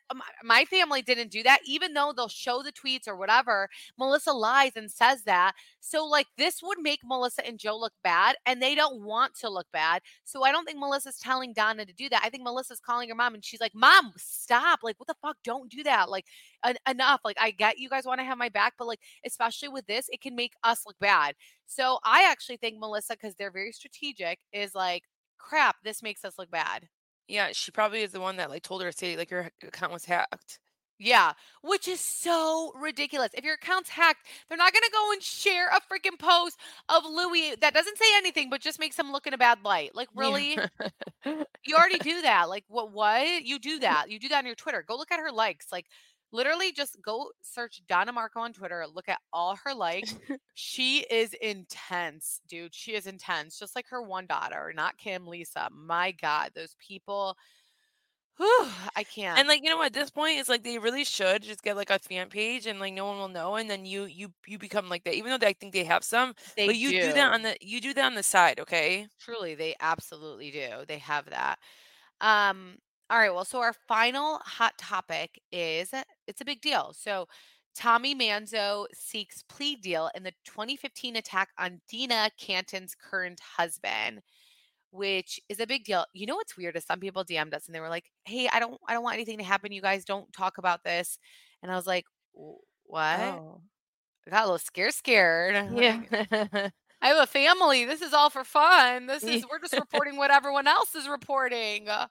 my 0.43 0.65
family 0.65 1.03
didn't 1.03 1.31
do 1.31 1.43
that 1.43 1.61
even 1.65 1.95
though 1.95 2.13
they'll 2.15 2.29
show 2.29 2.63
the 2.63 2.73
tweets 2.73 3.07
or 3.07 3.17
whatever 3.17 3.69
melissa 3.99 4.33
lies 4.33 4.73
and 4.77 4.91
says 4.91 5.23
that. 5.25 5.53
So 5.81 6.05
like 6.05 6.27
this 6.37 6.61
would 6.63 6.79
make 6.81 7.01
melissa 7.05 7.47
and 7.47 7.59
joe 7.59 7.77
look 7.79 7.93
bad 8.03 8.37
and 8.47 8.61
they 8.61 8.75
don't 8.75 9.03
want 9.03 9.35
to 9.41 9.49
look 9.49 9.67
bad. 9.73 10.03
So 10.25 10.43
i 10.43 10.53
don't 10.53 10.65
think 10.65 10.79
melissa's 10.79 11.19
telling 11.19 11.53
donna 11.53 11.87
to 11.87 11.93
do 11.93 12.09
that. 12.09 12.23
I 12.25 12.31
think 12.31 12.43
melissa's 12.43 12.81
calling 12.81 13.09
her 13.09 13.15
mom 13.15 13.35
and 13.35 13.45
she's 13.45 13.61
like 13.61 13.75
mom 13.75 14.13
stop 14.17 14.81
like 14.83 14.99
what 14.99 15.07
the 15.07 15.15
fuck 15.23 15.37
don't 15.45 15.71
do 15.71 15.83
that 15.85 16.11
like 16.11 16.27
en- 16.65 16.77
enough 16.89 17.21
like 17.25 17.37
i 17.41 17.51
get 17.51 17.79
you 17.79 17.89
guys 17.89 18.05
want 18.05 18.21
to 18.21 18.25
have 18.25 18.39
my 18.39 18.49
back 18.49 18.75
but 18.79 18.89
like 18.89 19.01
especially 19.25 19.69
with 19.69 19.87
this 19.87 20.09
it 20.11 20.21
can 20.21 20.35
make 20.35 20.55
us 20.65 20.83
look 20.87 20.99
bad. 21.01 21.35
So 21.67 21.99
i 22.05 22.29
actually 22.31 22.57
think 22.57 22.79
melissa 22.79 23.15
because 23.15 23.35
they're 23.37 23.53
very 23.53 23.73
strategic 23.73 24.41
is 24.53 24.75
like 24.75 25.05
crap 25.39 25.77
this 25.85 26.03
makes 26.03 26.25
us 26.25 26.35
look 26.39 26.51
bad 26.51 26.89
Yeah, 27.31 27.51
she 27.53 27.71
probably 27.71 28.03
is 28.03 28.13
the 28.13 28.21
one 28.21 28.37
that 28.37 28.51
like 28.51 28.63
told 28.63 28.83
her 28.83 28.91
to 28.91 28.97
say 28.97 29.17
like 29.17 29.31
your 29.31 29.51
account 29.63 29.93
was 29.93 30.05
hacked. 30.05 30.59
Yeah, 31.03 31.33
which 31.63 31.89
is 31.89 31.99
so 31.99 32.73
ridiculous. 32.79 33.31
If 33.33 33.43
your 33.43 33.55
account's 33.55 33.89
hacked, 33.89 34.27
they're 34.49 34.59
not 34.59 34.73
going 34.75 34.83
to 34.83 34.91
go 34.93 35.13
and 35.13 35.23
share 35.23 35.69
a 35.69 35.81
freaking 35.81 36.19
post 36.19 36.59
of 36.91 37.05
Louis 37.07 37.55
that 37.63 37.73
doesn't 37.73 37.97
say 37.97 38.05
anything 38.17 38.51
but 38.51 38.61
just 38.61 38.79
makes 38.79 38.99
him 38.99 39.11
look 39.11 39.27
in 39.27 39.33
a 39.33 39.39
bad 39.39 39.61
light. 39.65 39.95
Like, 39.95 40.09
really? 40.15 40.57
Yeah. 40.57 40.67
You 41.63 41.77
already 41.77 41.99
do 41.99 42.23
that. 42.23 42.49
Like, 42.49 42.65
what? 42.69 42.93
What? 42.93 43.45
You 43.45 43.59
do 43.59 43.81
that. 43.81 44.11
You 44.11 44.19
do 44.19 44.29
that 44.29 44.39
on 44.39 44.47
your 44.47 44.55
Twitter. 44.55 44.83
Go 44.87 44.97
look 44.97 45.13
at 45.13 45.21
her 45.21 45.31
likes. 45.31 45.71
Like, 45.71 45.87
literally, 46.33 46.73
just 46.73 47.01
go 47.03 47.31
search 47.43 47.83
Donna 47.87 48.13
Marco 48.13 48.41
on 48.41 48.53
Twitter. 48.53 48.87
Look 48.93 49.09
at 49.09 49.21
all 49.33 49.57
her 49.65 49.75
likes. 49.75 50.17
She 50.55 51.01
is 51.11 51.33
intense, 51.35 52.41
dude. 52.47 52.75
She 52.75 52.95
is 52.95 53.07
intense, 53.07 53.59
just 53.59 53.75
like 53.77 53.87
her 53.89 54.03
one 54.03 54.27
daughter, 54.27 54.73
not 54.75 54.99
Kim, 54.99 55.27
Lisa. 55.27 55.69
My 55.73 56.13
God, 56.13 56.51
those 56.55 56.77
people 56.79 57.37
Whew, 58.39 58.69
I 58.97 59.05
can't. 59.05 59.37
And 59.37 59.47
like 59.49 59.63
you 59.63 59.71
know, 59.71 59.83
at 59.83 59.93
this 59.93 60.11
point, 60.11 60.39
it's 60.39 60.49
like 60.49 60.65
they 60.65 60.79
really 60.79 61.05
should 61.05 61.43
just 61.43 61.63
get 61.63 61.77
like 61.77 61.91
a 61.91 61.99
fan 61.99 62.29
page, 62.31 62.67
and 62.67 62.81
like 62.81 62.95
no 62.95 63.07
one 63.07 63.19
will 63.19 63.29
know, 63.29 63.55
and 63.57 63.71
then 63.71 63.85
you 63.87 64.05
you 64.05 64.33
you 64.47 64.59
become 64.59 64.89
like 64.89 65.05
that. 65.05 65.15
Even 65.15 65.39
though 65.39 65.47
I 65.47 65.53
think 65.53 65.73
they 65.73 65.85
have 65.85 66.03
some, 66.05 66.35
They 66.57 66.67
but 66.67 66.77
you 66.77 66.93
do. 66.93 67.13
do. 67.13 67.13
that 67.13 67.33
on 67.33 67.43
the 67.43 67.57
you 67.61 67.81
do 67.81 67.95
that 67.95 68.05
on 68.07 68.15
the 68.15 68.23
side, 68.23 68.59
okay? 68.61 69.09
Truly, 69.19 69.55
they 69.55 69.75
absolutely 69.81 70.51
do. 70.51 70.85
They 70.87 70.99
have 70.99 71.27
that. 71.31 71.59
Um, 72.21 72.79
all 73.11 73.19
right, 73.19 73.35
well, 73.35 73.45
so 73.45 73.61
our 73.61 73.75
final 73.89 74.39
hot 74.45 74.79
topic 74.79 75.41
is 75.53 75.93
it's 76.29 76.41
a 76.41 76.45
big 76.45 76.61
deal. 76.63 76.95
So 76.97 77.27
Tommy 77.75 78.15
Manzo 78.15 78.87
seeks 78.95 79.43
plea 79.45 79.77
deal 79.77 80.11
in 80.15 80.23
the 80.25 80.33
2015 80.45 81.17
attack 81.17 81.51
on 81.59 81.81
Dina 81.89 82.31
Cantin's 82.39 82.95
current 82.95 83.41
husband, 83.41 84.23
which 84.93 85.41
is 85.49 85.61
a 85.61 85.67
big 85.67 85.85
deal. 85.85 86.07
You 86.15 86.27
know 86.27 86.37
what's 86.37 86.57
weird 86.57 86.77
is 86.77 86.85
some 86.85 87.01
people 87.01 87.25
DM'd 87.25 87.55
us 87.55 87.67
and 87.67 87.75
they 87.75 87.81
were 87.81 87.89
like, 87.91 88.11
"Hey, 88.27 88.49
I 88.53 88.61
don't 88.61 88.81
I 88.89 88.95
don't 88.95 89.05
want 89.05 89.15
anything 89.17 89.39
to 89.39 89.45
happen. 89.45 89.73
You 89.73 89.83
guys 89.83 90.05
don't 90.05 90.33
talk 90.33 90.59
about 90.59 90.85
this." 90.85 91.19
And 91.63 91.73
I 91.73 91.77
was 91.77 91.87
like, 91.87 92.07
"W- 92.35 92.59
"What?" 92.85 93.37
Oh. 93.37 93.63
I 94.27 94.31
got 94.31 94.43
a 94.43 94.47
little 94.47 94.59
scared 94.59 94.95
scared. 94.95 95.71
Yeah. 95.77 96.71
I 97.03 97.09
have 97.09 97.19
a 97.19 97.27
family. 97.27 97.85
This 97.85 98.03
is 98.03 98.13
all 98.13 98.31
for 98.31 98.45
fun. 98.45 99.07
This 99.07 99.27
is 99.27 99.45
we're 99.51 99.61
just 99.61 99.77
reporting 99.79 100.17
what 100.17 100.31
everyone 100.31 100.67
else 100.67 100.95
is 100.95 101.09
reporting. 101.09 101.89
Uh, 101.89 102.07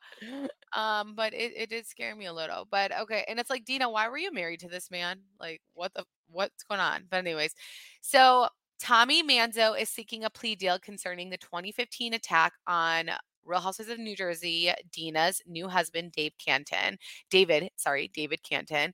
Um, 0.73 1.15
but 1.15 1.33
it, 1.33 1.53
it 1.55 1.69
did 1.69 1.87
scare 1.87 2.15
me 2.15 2.25
a 2.27 2.33
little. 2.33 2.67
But 2.69 2.95
okay, 3.01 3.25
and 3.27 3.39
it's 3.39 3.49
like 3.49 3.65
Dina, 3.65 3.89
why 3.89 4.07
were 4.09 4.17
you 4.17 4.31
married 4.31 4.59
to 4.61 4.69
this 4.69 4.91
man? 4.91 5.19
Like, 5.39 5.61
what 5.73 5.93
the 5.95 6.05
what's 6.29 6.63
going 6.63 6.81
on? 6.81 7.05
But 7.09 7.17
anyways, 7.17 7.55
so 8.01 8.47
Tommy 8.79 9.23
Manzo 9.23 9.79
is 9.79 9.89
seeking 9.89 10.23
a 10.23 10.29
plea 10.29 10.55
deal 10.55 10.79
concerning 10.79 11.29
the 11.29 11.37
2015 11.37 12.13
attack 12.13 12.53
on 12.67 13.09
Real 13.45 13.59
Housewives 13.61 13.89
of 13.89 13.97
New 13.99 14.15
Jersey, 14.15 14.71
Dina's 14.91 15.41
new 15.47 15.67
husband, 15.67 16.11
Dave 16.11 16.33
Cantin. 16.43 16.97
David, 17.31 17.69
sorry, 17.75 18.09
David 18.13 18.43
Cantin. 18.43 18.93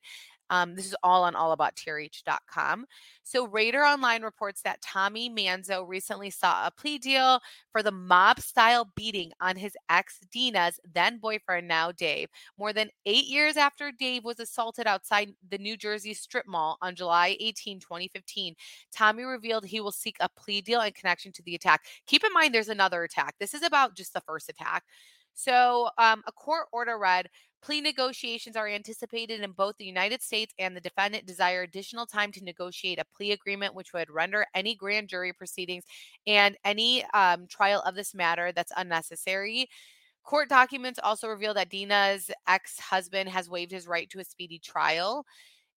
Um, 0.50 0.74
this 0.74 0.86
is 0.86 0.94
all 1.02 1.24
on 1.24 1.34
allabouttrh.com. 1.34 2.86
So 3.22 3.46
Radar 3.46 3.84
Online 3.84 4.22
reports 4.22 4.62
that 4.62 4.80
Tommy 4.80 5.28
Manzo 5.28 5.86
recently 5.86 6.30
saw 6.30 6.66
a 6.66 6.70
plea 6.70 6.98
deal 6.98 7.40
for 7.72 7.82
the 7.82 7.90
mob 7.90 8.40
style 8.40 8.90
beating 8.94 9.32
on 9.40 9.56
his 9.56 9.76
ex 9.90 10.20
Dina's 10.32 10.78
then 10.94 11.18
boyfriend, 11.18 11.66
now 11.66 11.92
Dave. 11.92 12.28
More 12.58 12.72
than 12.72 12.90
eight 13.04 13.26
years 13.26 13.56
after 13.56 13.90
Dave 13.90 14.24
was 14.24 14.40
assaulted 14.40 14.86
outside 14.86 15.32
the 15.48 15.58
New 15.58 15.76
Jersey 15.76 16.14
strip 16.14 16.46
mall 16.46 16.78
on 16.82 16.94
July 16.94 17.36
18, 17.40 17.80
2015, 17.80 18.54
Tommy 18.92 19.24
revealed 19.24 19.64
he 19.64 19.80
will 19.80 19.92
seek 19.92 20.16
a 20.20 20.28
plea 20.28 20.60
deal 20.60 20.80
in 20.82 20.92
connection 20.92 21.32
to 21.32 21.42
the 21.42 21.54
attack. 21.54 21.84
Keep 22.06 22.24
in 22.24 22.32
mind, 22.32 22.54
there's 22.54 22.68
another 22.68 23.02
attack. 23.02 23.34
This 23.40 23.54
is 23.54 23.62
about 23.62 23.96
just 23.96 24.12
the 24.12 24.20
first 24.20 24.48
attack. 24.48 24.84
So, 25.34 25.90
um, 25.98 26.22
a 26.26 26.32
court 26.32 26.66
order 26.72 26.98
read 26.98 27.28
plea 27.62 27.80
negotiations 27.80 28.56
are 28.56 28.68
anticipated 28.68 29.40
in 29.40 29.50
both 29.52 29.76
the 29.78 29.84
United 29.84 30.22
States 30.22 30.54
and 30.58 30.76
the 30.76 30.80
defendant 30.80 31.26
desire 31.26 31.62
additional 31.62 32.06
time 32.06 32.32
to 32.32 32.44
negotiate 32.44 32.98
a 32.98 33.04
plea 33.16 33.32
agreement, 33.32 33.74
which 33.74 33.92
would 33.92 34.10
render 34.10 34.46
any 34.54 34.74
grand 34.74 35.08
jury 35.08 35.32
proceedings 35.32 35.84
and 36.26 36.56
any 36.64 37.04
um, 37.14 37.46
trial 37.48 37.82
of 37.84 37.94
this 37.94 38.14
matter 38.14 38.52
that's 38.52 38.72
unnecessary. 38.76 39.68
Court 40.24 40.48
documents 40.48 40.98
also 41.02 41.28
reveal 41.28 41.54
that 41.54 41.70
Dina's 41.70 42.30
ex 42.48 42.78
husband 42.80 43.28
has 43.28 43.48
waived 43.48 43.72
his 43.72 43.86
right 43.86 44.10
to 44.10 44.18
a 44.20 44.24
speedy 44.24 44.58
trial. 44.58 45.24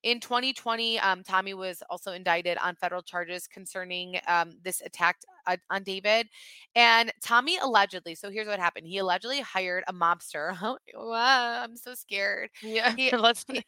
In 0.03 0.19
2020, 0.19 0.99
um, 0.99 1.23
Tommy 1.23 1.53
was 1.53 1.83
also 1.89 2.13
indicted 2.13 2.57
on 2.57 2.75
federal 2.75 3.01
charges 3.01 3.47
concerning 3.47 4.19
um, 4.27 4.51
this 4.63 4.81
attack 4.81 5.17
uh, 5.45 5.57
on 5.69 5.83
David. 5.83 6.27
And 6.75 7.11
Tommy 7.21 7.57
allegedly, 7.57 8.15
so 8.15 8.29
here's 8.29 8.47
what 8.47 8.59
happened. 8.59 8.87
He 8.87 8.97
allegedly 8.99 9.41
hired 9.41 9.83
a 9.87 9.93
mobster. 9.93 10.55
wow, 10.95 11.63
I'm 11.63 11.75
so 11.75 11.93
scared. 11.95 12.49
yeah. 12.61 12.95
He- 12.95 13.11
Let's 13.15 13.45
he- 13.51 13.63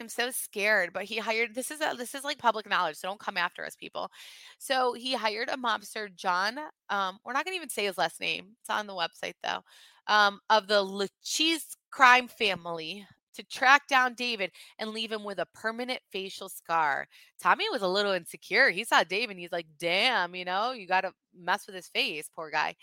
I'm 0.00 0.08
so 0.08 0.30
scared, 0.30 0.92
but 0.92 1.04
he 1.04 1.18
hired 1.18 1.54
this 1.54 1.70
is 1.70 1.80
a, 1.80 1.94
this 1.96 2.14
is 2.14 2.24
like 2.24 2.38
public 2.38 2.68
knowledge, 2.68 2.96
so 2.96 3.08
don't 3.08 3.20
come 3.20 3.36
after 3.36 3.64
us, 3.64 3.76
people. 3.76 4.10
So 4.58 4.94
he 4.94 5.14
hired 5.14 5.48
a 5.48 5.56
mobster, 5.56 6.12
John. 6.14 6.58
Um, 6.88 7.18
we're 7.24 7.34
not 7.34 7.44
gonna 7.44 7.56
even 7.56 7.68
say 7.68 7.84
his 7.84 7.98
last 7.98 8.20
name. 8.20 8.56
It's 8.60 8.70
on 8.70 8.86
the 8.86 8.94
website 8.94 9.34
though. 9.44 9.60
Um, 10.08 10.40
of 10.50 10.66
the 10.66 10.82
Lucchese 10.82 11.66
crime 11.90 12.26
family 12.26 13.06
to 13.34 13.42
track 13.44 13.86
down 13.88 14.14
David 14.14 14.50
and 14.78 14.90
leave 14.90 15.12
him 15.12 15.24
with 15.24 15.38
a 15.38 15.46
permanent 15.54 16.00
facial 16.10 16.48
scar. 16.48 17.08
Tommy 17.40 17.68
was 17.70 17.82
a 17.82 17.88
little 17.88 18.12
insecure. 18.12 18.70
He 18.70 18.84
saw 18.84 19.04
David 19.04 19.36
he's 19.38 19.52
like, 19.52 19.66
damn, 19.78 20.34
you 20.34 20.44
know, 20.44 20.72
you 20.72 20.86
gotta 20.86 21.12
mess 21.34 21.66
with 21.66 21.76
his 21.76 21.88
face, 21.88 22.28
poor 22.34 22.50
guy. 22.50 22.74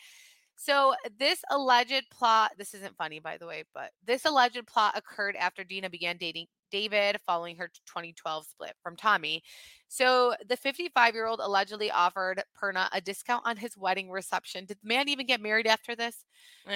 So 0.61 0.93
this 1.17 1.41
alleged 1.49 2.03
plot, 2.11 2.51
this 2.57 2.73
isn't 2.73 2.97
funny 2.97 3.19
by 3.19 3.37
the 3.37 3.47
way, 3.47 3.63
but 3.73 3.91
this 4.05 4.25
alleged 4.25 4.67
plot 4.67 4.97
occurred 4.97 5.37
after 5.37 5.63
Dina 5.63 5.89
began 5.89 6.17
dating 6.17 6.47
David 6.69 7.15
following 7.25 7.55
her 7.55 7.71
2012 7.87 8.45
split 8.45 8.73
from 8.83 8.97
Tommy. 8.97 9.41
So 9.87 10.35
the 10.49 10.57
55 10.57 11.13
year 11.13 11.27
old 11.27 11.39
allegedly 11.41 11.89
offered 11.89 12.43
Perna 12.61 12.89
a 12.91 12.99
discount 12.99 13.47
on 13.47 13.55
his 13.55 13.77
wedding 13.77 14.11
reception. 14.11 14.65
Did 14.65 14.79
the 14.83 14.89
man 14.89 15.07
even 15.07 15.25
get 15.25 15.39
married 15.39 15.65
after 15.65 15.95
this? 15.95 16.25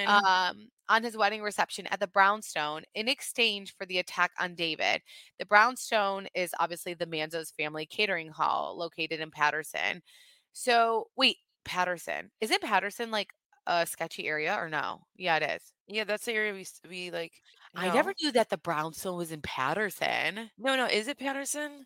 Um, 0.07 0.69
on 0.87 1.03
his 1.03 1.17
wedding 1.17 1.41
reception 1.41 1.85
at 1.87 1.99
the 1.99 2.07
Brownstone 2.07 2.83
in 2.95 3.09
exchange 3.09 3.75
for 3.77 3.85
the 3.85 3.97
attack 3.97 4.31
on 4.39 4.55
David. 4.55 5.01
The 5.39 5.45
Brownstone 5.45 6.27
is 6.33 6.55
obviously 6.57 6.93
the 6.93 7.05
Manzo's 7.05 7.51
family 7.51 7.85
catering 7.85 8.29
hall 8.29 8.77
located 8.77 9.19
in 9.19 9.29
Paterson. 9.29 10.01
So, 10.53 11.07
wait, 11.17 11.35
Paterson. 11.65 12.31
Isn't 12.39 12.61
Paterson 12.61 13.11
like 13.11 13.33
a 13.67 13.85
sketchy 13.85 14.27
area 14.27 14.55
or 14.55 14.69
no? 14.69 15.01
Yeah, 15.15 15.37
it 15.37 15.43
is. 15.43 15.73
yeah, 15.87 16.03
that's 16.05 16.25
the 16.25 16.33
area 16.33 16.53
we 16.53 16.61
s- 16.61 16.81
we 16.89 17.11
like. 17.11 17.33
I 17.75 17.89
never 17.93 18.13
knew 18.21 18.31
that 18.33 18.49
the 18.49 18.57
Brownstone 18.57 19.17
was 19.17 19.31
in 19.31 19.41
Paterson. 19.41 20.51
No, 20.59 20.75
no, 20.75 20.85
is 20.85 21.07
it 21.07 21.17
Paterson? 21.17 21.85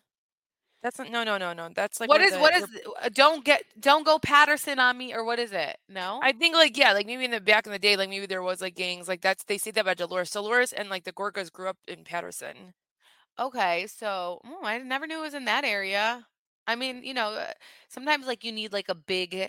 That's 0.82 0.98
not, 0.98 1.10
no, 1.10 1.24
no, 1.24 1.38
no, 1.38 1.52
no. 1.54 1.70
That's 1.74 1.98
like 1.98 2.08
what 2.08 2.18
where 2.20 2.26
is 2.28 2.34
the- 2.34 2.38
what 2.40 2.52
where- 2.52 2.62
is 2.62 2.80
uh, 3.02 3.08
don't 3.12 3.44
get 3.44 3.64
don't 3.80 4.04
go 4.06 4.18
Paterson 4.18 4.78
on 4.78 4.96
me 4.96 5.12
or 5.14 5.24
what 5.24 5.38
is 5.40 5.52
it? 5.52 5.76
No? 5.88 6.20
I 6.22 6.32
think 6.32 6.54
like 6.54 6.76
yeah, 6.76 6.92
like 6.92 7.06
maybe 7.06 7.24
in 7.24 7.32
the 7.32 7.40
back 7.40 7.66
in 7.66 7.72
the 7.72 7.78
day, 7.80 7.96
like 7.96 8.08
maybe 8.10 8.26
there 8.26 8.42
was 8.42 8.60
like 8.60 8.76
gangs 8.76 9.08
like 9.08 9.20
that's 9.22 9.44
they 9.44 9.58
say 9.58 9.70
that 9.72 9.80
about 9.80 9.96
Dolores. 9.96 10.30
Dolores 10.30 10.72
and 10.72 10.88
like 10.88 11.04
the 11.04 11.12
Gorgas 11.12 11.50
grew 11.52 11.68
up 11.68 11.78
in 11.88 12.04
Paterson. 12.04 12.74
Okay, 13.40 13.86
so 13.88 14.40
oh, 14.44 14.60
I 14.64 14.78
never 14.78 15.06
knew 15.06 15.18
it 15.18 15.22
was 15.22 15.34
in 15.34 15.44
that 15.46 15.64
area. 15.64 16.26
I 16.66 16.76
mean, 16.76 17.02
you 17.02 17.14
know, 17.14 17.30
uh, 17.30 17.52
sometimes 17.88 18.26
like 18.26 18.44
you 18.44 18.52
need 18.52 18.72
like 18.72 18.88
a 18.88 18.94
big 18.94 19.34
uh, 19.34 19.48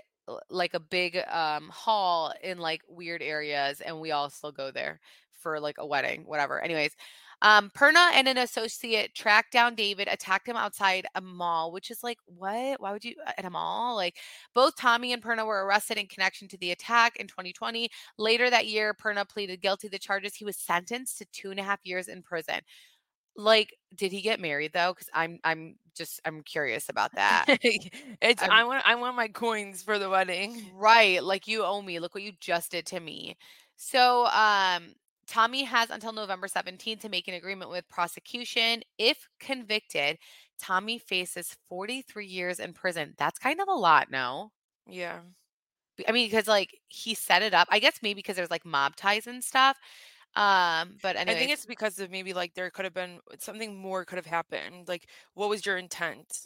like 0.49 0.73
a 0.73 0.79
big 0.79 1.17
um 1.31 1.69
hall 1.69 2.33
in 2.43 2.57
like 2.57 2.81
weird 2.87 3.21
areas 3.21 3.81
and 3.81 3.99
we 3.99 4.11
all 4.11 4.29
still 4.29 4.51
go 4.51 4.71
there 4.71 4.99
for 5.33 5.59
like 5.59 5.77
a 5.79 5.85
wedding, 5.87 6.23
whatever. 6.25 6.59
Anyways, 6.61 6.95
um 7.41 7.69
Perna 7.71 8.11
and 8.13 8.27
an 8.27 8.37
associate 8.37 9.15
tracked 9.15 9.51
down 9.53 9.75
David, 9.75 10.07
attacked 10.09 10.47
him 10.47 10.57
outside 10.57 11.05
a 11.15 11.21
mall, 11.21 11.71
which 11.71 11.89
is 11.91 12.03
like, 12.03 12.17
what? 12.25 12.81
Why 12.81 12.91
would 12.91 13.05
you 13.05 13.15
uh, 13.25 13.31
at 13.37 13.45
a 13.45 13.49
mall? 13.49 13.95
Like 13.95 14.17
both 14.53 14.75
Tommy 14.75 15.13
and 15.13 15.23
Perna 15.23 15.45
were 15.45 15.65
arrested 15.65 15.97
in 15.97 16.07
connection 16.07 16.47
to 16.49 16.57
the 16.57 16.71
attack 16.71 17.15
in 17.17 17.27
2020. 17.27 17.89
Later 18.17 18.49
that 18.49 18.67
year, 18.67 18.93
Perna 18.93 19.27
pleaded 19.27 19.61
guilty 19.61 19.87
to 19.87 19.91
the 19.91 19.99
charges. 19.99 20.35
He 20.35 20.45
was 20.45 20.57
sentenced 20.57 21.17
to 21.19 21.25
two 21.31 21.51
and 21.51 21.59
a 21.59 21.63
half 21.63 21.79
years 21.85 22.07
in 22.09 22.21
prison. 22.23 22.59
Like, 23.35 23.75
did 23.95 24.11
he 24.11 24.21
get 24.21 24.39
married 24.39 24.73
though? 24.73 24.93
Because 24.93 25.09
I'm 25.13 25.39
I'm 25.43 25.75
just 25.95 26.19
I'm 26.25 26.41
curious 26.43 26.89
about 26.89 27.15
that. 27.15 27.45
it's 28.21 28.43
I'm- 28.43 28.51
I 28.51 28.63
want 28.63 28.83
I 28.85 28.95
want 28.95 29.15
my 29.15 29.27
coins 29.27 29.81
for 29.83 29.99
the 29.99 30.09
wedding. 30.09 30.63
right. 30.71 31.23
Like 31.23 31.47
you 31.47 31.63
owe 31.63 31.81
me. 31.81 31.99
Look 31.99 32.13
what 32.15 32.23
you 32.23 32.33
just 32.39 32.71
did 32.71 32.85
to 32.87 32.99
me. 32.99 33.37
So 33.75 34.25
um 34.27 34.93
Tommy 35.27 35.63
has 35.63 35.89
until 35.91 36.11
November 36.11 36.47
17th 36.47 37.01
to 37.01 37.09
make 37.09 37.27
an 37.27 37.35
agreement 37.35 37.69
with 37.71 37.87
prosecution. 37.89 38.81
If 38.97 39.27
convicted, 39.39 40.17
Tommy 40.59 40.97
faces 40.99 41.55
43 41.69 42.25
years 42.27 42.59
in 42.59 42.73
prison. 42.73 43.13
That's 43.17 43.39
kind 43.39 43.61
of 43.61 43.67
a 43.67 43.73
lot, 43.73 44.09
no? 44.11 44.51
Yeah. 44.87 45.21
i 46.07 46.11
mean, 46.11 46.27
because 46.27 46.47
like 46.47 46.77
he 46.87 47.13
set 47.13 47.41
it 47.43 47.53
up. 47.53 47.67
I 47.71 47.79
guess 47.79 47.99
maybe 48.01 48.15
because 48.19 48.35
there's 48.37 48.51
like 48.51 48.65
mob 48.65 48.95
ties 48.95 49.27
and 49.27 49.43
stuff. 49.43 49.77
Um, 50.35 50.97
but 51.01 51.15
anyway, 51.15 51.33
I 51.33 51.35
think 51.35 51.51
it's 51.51 51.65
because 51.65 51.99
of 51.99 52.11
maybe 52.11 52.33
like 52.33 52.53
there 52.53 52.69
could 52.69 52.85
have 52.85 52.93
been 52.93 53.19
something 53.39 53.75
more 53.77 54.05
could 54.05 54.17
have 54.17 54.25
happened. 54.25 54.87
Like 54.87 55.07
what 55.33 55.49
was 55.49 55.65
your 55.65 55.77
intent? 55.77 56.45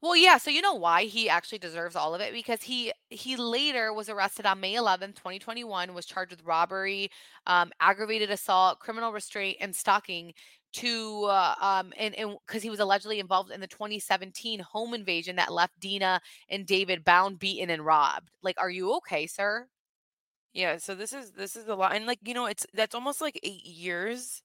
Well, 0.00 0.16
yeah, 0.16 0.38
so 0.38 0.50
you 0.50 0.60
know 0.62 0.74
why 0.74 1.04
he 1.04 1.28
actually 1.28 1.58
deserves 1.58 1.96
all 1.96 2.14
of 2.14 2.20
it 2.20 2.32
because 2.32 2.62
he 2.62 2.92
he 3.10 3.36
later 3.36 3.92
was 3.92 4.08
arrested 4.08 4.46
on 4.46 4.60
May 4.60 4.74
11th, 4.74 5.38
2021, 5.38 5.94
was 5.94 6.06
charged 6.06 6.30
with 6.32 6.44
robbery, 6.44 7.10
um, 7.46 7.72
aggravated 7.80 8.30
assault, 8.30 8.80
criminal 8.80 9.12
restraint, 9.12 9.58
and 9.60 9.74
stalking 9.74 10.32
to 10.74 11.24
uh, 11.26 11.54
um 11.60 11.92
and 11.96 12.14
and 12.16 12.36
because 12.46 12.62
he 12.62 12.70
was 12.70 12.80
allegedly 12.80 13.20
involved 13.20 13.50
in 13.52 13.60
the 13.60 13.66
2017 13.68 14.60
home 14.60 14.92
invasion 14.94 15.36
that 15.36 15.52
left 15.52 15.78
Dina 15.80 16.20
and 16.48 16.66
David 16.66 17.04
bound, 17.04 17.38
beaten, 17.38 17.70
and 17.70 17.84
robbed. 17.86 18.30
Like, 18.42 18.56
are 18.58 18.70
you 18.70 18.92
okay, 18.96 19.26
sir? 19.26 19.68
Yeah, 20.54 20.76
so 20.78 20.94
this 20.94 21.12
is 21.12 21.32
this 21.32 21.56
is 21.56 21.66
a 21.68 21.74
lot. 21.74 21.94
And 21.96 22.06
like, 22.06 22.20
you 22.24 22.34
know, 22.34 22.46
it's 22.46 22.66
that's 22.74 22.94
almost 22.94 23.20
like 23.20 23.38
8 23.42 23.64
years. 23.66 24.42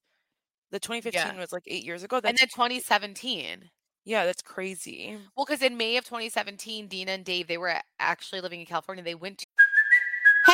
The 0.71 0.79
2015 0.79 1.37
was 1.37 1.53
like 1.53 1.63
8 1.67 1.85
years 1.85 2.03
ago. 2.03 2.21
And 2.25 2.37
That's 2.37 2.39
then 2.39 2.49
2017. 2.49 3.71
yeah, 4.05 4.25
that's 4.25 4.41
crazy. 4.41 5.17
Well, 5.35 5.45
because 5.45 5.61
in 5.61 5.77
May 5.77 5.97
of 5.97 6.05
2017, 6.05 6.87
Dina 6.87 7.11
and 7.11 7.25
Dave, 7.25 7.47
they 7.47 7.57
were 7.57 7.81
actually 7.99 8.41
living 8.41 8.59
in 8.59 8.65
California. 8.65 9.03
They 9.03 9.15
went 9.15 9.39
to 9.39 9.45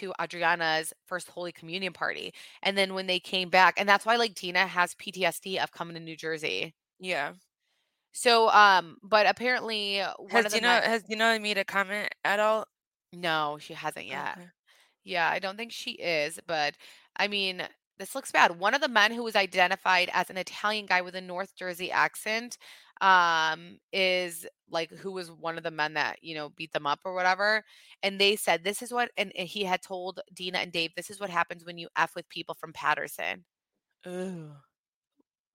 To 0.00 0.12
Adriana's 0.20 0.92
first 1.06 1.28
Holy 1.28 1.52
Communion 1.52 1.92
party. 1.92 2.32
And 2.62 2.76
then 2.76 2.94
when 2.94 3.06
they 3.06 3.20
came 3.20 3.48
back, 3.50 3.74
and 3.78 3.88
that's 3.88 4.04
why 4.06 4.16
like 4.16 4.34
Dina 4.34 4.66
has 4.66 4.94
PTSD 4.94 5.62
of 5.62 5.72
coming 5.72 5.94
to 5.94 6.00
New 6.00 6.16
Jersey. 6.16 6.74
Yeah. 6.98 7.32
So, 8.12 8.50
um, 8.50 8.96
but 9.02 9.26
apparently 9.26 10.00
one 10.18 10.30
Has 10.30 10.52
Dina 10.52 10.66
men- 10.66 10.82
has 10.82 11.02
Dina 11.04 11.38
made 11.40 11.58
a 11.58 11.64
comment 11.64 12.12
at 12.24 12.40
all? 12.40 12.66
no, 13.12 13.58
she 13.60 13.74
hasn't 13.74 14.06
yet. 14.06 14.36
Okay. 14.38 14.46
Yeah, 15.04 15.28
I 15.28 15.38
don't 15.38 15.56
think 15.56 15.72
she 15.72 15.92
is, 15.92 16.38
but 16.46 16.74
I 17.16 17.28
mean, 17.28 17.62
this 17.98 18.14
looks 18.14 18.30
bad. 18.32 18.58
One 18.58 18.74
of 18.74 18.80
the 18.80 18.88
men 18.88 19.12
who 19.12 19.22
was 19.22 19.36
identified 19.36 20.10
as 20.12 20.30
an 20.30 20.36
Italian 20.36 20.86
guy 20.86 21.02
with 21.02 21.14
a 21.14 21.20
North 21.20 21.54
Jersey 21.56 21.90
accent, 21.90 22.56
um, 23.00 23.78
is 23.92 24.46
like 24.70 24.90
who 24.90 25.12
was 25.12 25.30
one 25.30 25.56
of 25.56 25.64
the 25.64 25.70
men 25.70 25.94
that, 25.94 26.18
you 26.22 26.34
know, 26.34 26.50
beat 26.50 26.72
them 26.72 26.86
up 26.86 27.00
or 27.04 27.14
whatever. 27.14 27.64
And 28.02 28.20
they 28.20 28.36
said 28.36 28.62
this 28.64 28.82
is 28.82 28.92
what 28.92 29.10
and, 29.16 29.32
he 29.34 29.64
had 29.64 29.82
told 29.82 30.20
Dina 30.34 30.58
and 30.58 30.72
Dave, 30.72 30.92
this 30.96 31.10
is 31.10 31.20
what 31.20 31.30
happens 31.30 31.64
when 31.64 31.78
you 31.78 31.88
F 31.96 32.14
with 32.14 32.28
people 32.28 32.54
from 32.54 32.72
Paterson. 32.72 33.44
Ooh. 34.06 34.50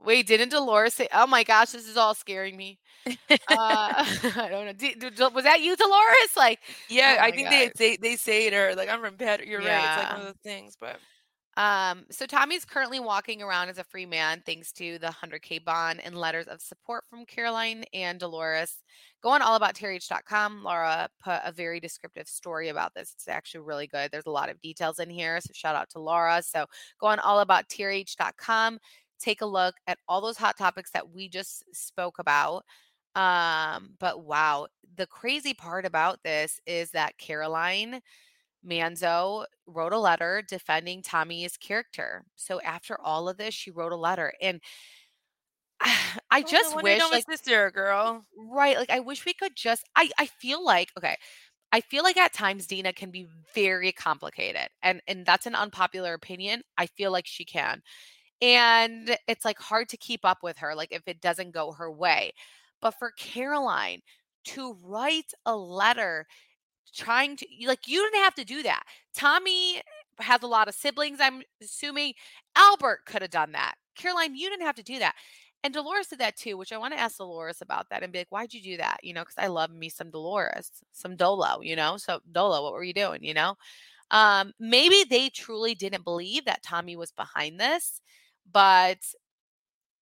Wait, 0.04 0.28
didn't 0.28 0.50
Dolores 0.50 0.94
say, 0.94 1.08
oh 1.14 1.26
my 1.26 1.44
gosh, 1.44 1.72
this 1.72 1.88
is 1.88 1.98
all 1.98 2.14
scaring 2.14 2.58
me. 2.58 2.80
Uh, 3.08 3.16
I 3.50 4.48
don't 4.50 4.66
know. 4.66 4.74
Did, 4.74 5.00
did- 5.00 5.34
was 5.34 5.46
that 5.46 5.62
you, 5.62 5.76
Dolores? 5.76 6.36
Like, 6.36 6.60
Yeah, 6.90 7.18
Oh 7.20 7.24
I 7.24 7.32
think 7.32 7.50
they 7.50 7.66
God. 7.68 7.74
they 7.78 7.98
they 7.98 8.16
say 8.16 8.48
it 8.48 8.54
or 8.54 8.76
like 8.76 8.90
I'm 8.90 9.02
from 9.02 9.16
Pat. 9.18 9.46
You're 9.48 9.62
right. 9.62 9.86
It's 9.86 9.98
like 9.98 10.12
one 10.12 10.28
of 10.28 10.34
the 10.34 10.40
things, 10.50 10.76
but 10.80 11.00
Um, 11.58 12.06
so 12.12 12.26
Tommy's 12.26 12.66
currently 12.66 13.00
walking 13.00 13.42
around 13.42 13.70
as 13.70 13.78
a 13.78 13.84
free 13.84 14.06
man 14.06 14.44
thanks 14.46 14.74
to 14.74 15.00
the 15.00 15.08
100K 15.08 15.64
bond 15.64 16.02
and 16.04 16.18
letters 16.18 16.48
of 16.48 16.62
support 16.62 17.06
from 17.10 17.26
Caroline 17.26 17.86
and 17.94 18.20
Dolores. 18.20 18.84
Go 19.24 19.30
on 19.30 19.42
allabouttrh.com. 19.42 20.64
Laura 20.64 21.10
put 21.24 21.40
a 21.46 21.54
very 21.54 21.80
descriptive 21.80 22.28
story 22.28 22.70
about 22.70 22.94
this. 22.94 23.14
It's 23.14 23.28
actually 23.30 23.62
really 23.62 23.88
good. 23.88 24.12
There's 24.12 24.26
a 24.26 24.32
lot 24.32 24.50
of 24.50 24.62
details 24.62 25.00
in 25.00 25.10
here. 25.10 25.40
So 25.40 25.52
shout 25.54 25.76
out 25.76 25.90
to 25.92 26.00
Laura. 26.00 26.42
So 26.44 26.66
go 27.00 27.08
on 27.08 27.20
allabouttrh.com. 27.20 28.80
Take 29.18 29.42
a 29.42 29.46
look 29.46 29.76
at 29.88 29.98
all 30.10 30.20
those 30.20 30.38
hot 30.38 30.58
topics 30.58 30.92
that 30.92 31.10
we 31.10 31.30
just 31.30 31.64
spoke 31.74 32.20
about. 32.20 32.66
Um, 33.16 33.92
but 33.98 34.26
wow, 34.26 34.68
the 34.98 35.08
crazy 35.08 35.54
part 35.54 35.86
about 35.86 36.22
this 36.24 36.60
is 36.66 36.92
that 36.92 37.18
Caroline 37.18 38.02
Manzo 38.66 39.46
wrote 39.68 39.94
a 39.94 40.00
letter 40.00 40.42
defending 40.48 41.02
Tommy's 41.02 41.58
character. 41.58 42.26
So 42.36 42.62
after 42.62 43.00
all 43.00 43.30
of 43.30 43.38
this, 43.38 43.54
she 43.54 43.72
wrote 43.72 43.92
a 43.92 43.98
letter. 43.98 44.34
And 44.42 44.62
I 46.32 46.44
Oh, 46.44 46.44
just 46.44 46.76
wonder 46.76 46.92
you 46.92 47.10
wish 47.10 47.10
like 47.10 47.26
sister, 47.30 47.70
girl. 47.72 48.26
right, 48.38 48.78
like 48.78 48.90
I 48.90 49.00
wish 49.00 49.26
we 49.26 49.34
could 49.34 49.56
just 49.56 49.84
I 49.96 50.10
I 50.20 50.26
feel 50.28 50.64
like 50.64 50.92
okay, 50.98 51.18
I 51.74 51.82
feel 51.82 52.04
like 52.04 52.18
at 52.18 52.34
times 52.34 52.68
Dina 52.68 52.94
can 52.94 53.12
be 53.12 53.28
very 53.56 53.92
complicated. 53.92 54.70
And 54.84 55.02
and 55.08 55.26
that's 55.26 55.48
an 55.48 55.56
unpopular 55.56 56.14
opinion. 56.14 56.64
I 56.78 56.88
feel 56.88 57.12
like 57.12 57.28
she 57.28 57.46
can. 57.46 57.84
And 58.42 59.18
it's 59.28 59.46
like 59.46 59.60
hard 59.60 59.90
to 59.90 59.98
keep 59.98 60.26
up 60.26 60.40
with 60.44 60.60
her 60.60 60.76
like 60.76 60.92
if 60.94 61.04
it 61.08 61.22
doesn't 61.22 61.52
go 61.52 61.74
her 61.74 61.92
way. 61.92 62.34
But 62.82 62.94
for 63.00 63.12
Caroline 63.12 64.02
to 64.46 64.74
write 64.84 65.34
a 65.46 65.56
letter 65.58 66.28
trying 66.96 67.38
to 67.38 67.46
like 67.68 67.88
you 67.88 68.02
didn't 68.04 68.24
have 68.24 68.36
to 68.36 68.46
do 68.46 68.64
that. 68.64 68.84
Tommy 69.16 69.82
has 70.20 70.44
a 70.44 70.48
lot 70.48 70.68
of 70.68 70.76
siblings, 70.76 71.20
I'm 71.22 71.42
assuming. 71.62 72.14
Albert 72.56 73.02
could 73.06 73.22
have 73.22 73.32
done 73.32 73.52
that. 73.52 73.76
Caroline, 73.96 74.36
you 74.36 74.50
didn't 74.50 74.66
have 74.66 74.76
to 74.76 74.84
do 74.84 75.00
that. 75.00 75.16
And 75.64 75.74
Dolores 75.74 76.08
did 76.08 76.20
that 76.20 76.38
too, 76.38 76.58
which 76.58 76.72
I 76.72 76.78
want 76.78 76.94
to 76.94 77.00
ask 77.00 77.18
Dolores 77.18 77.62
about 77.62 77.90
that 77.90 78.04
and 78.04 78.14
be 78.14 78.20
like, 78.20 78.32
why'd 78.32 78.54
you 78.54 78.62
do 78.62 78.78
that? 78.78 78.98
You 79.04 79.14
know, 79.14 79.22
because 79.22 79.38
I 79.38 79.48
love 79.48 79.72
me 79.72 79.90
some 79.90 80.12
Dolores, 80.12 80.72
some 80.94 81.16
Dolo, 81.16 81.62
you 81.62 81.76
know? 81.76 81.98
So 81.98 82.20
Dolo, 82.32 82.64
what 82.64 82.74
were 82.74 82.84
you 82.84 82.94
doing? 82.94 83.24
You 83.24 83.34
know? 83.34 83.56
Um, 84.12 84.54
maybe 84.60 85.04
they 85.10 85.30
truly 85.30 85.76
didn't 85.76 86.04
believe 86.04 86.46
that 86.46 86.64
Tommy 86.64 86.96
was 86.96 87.12
behind 87.12 87.60
this, 87.60 88.00
but 88.52 89.00
But 89.00 89.00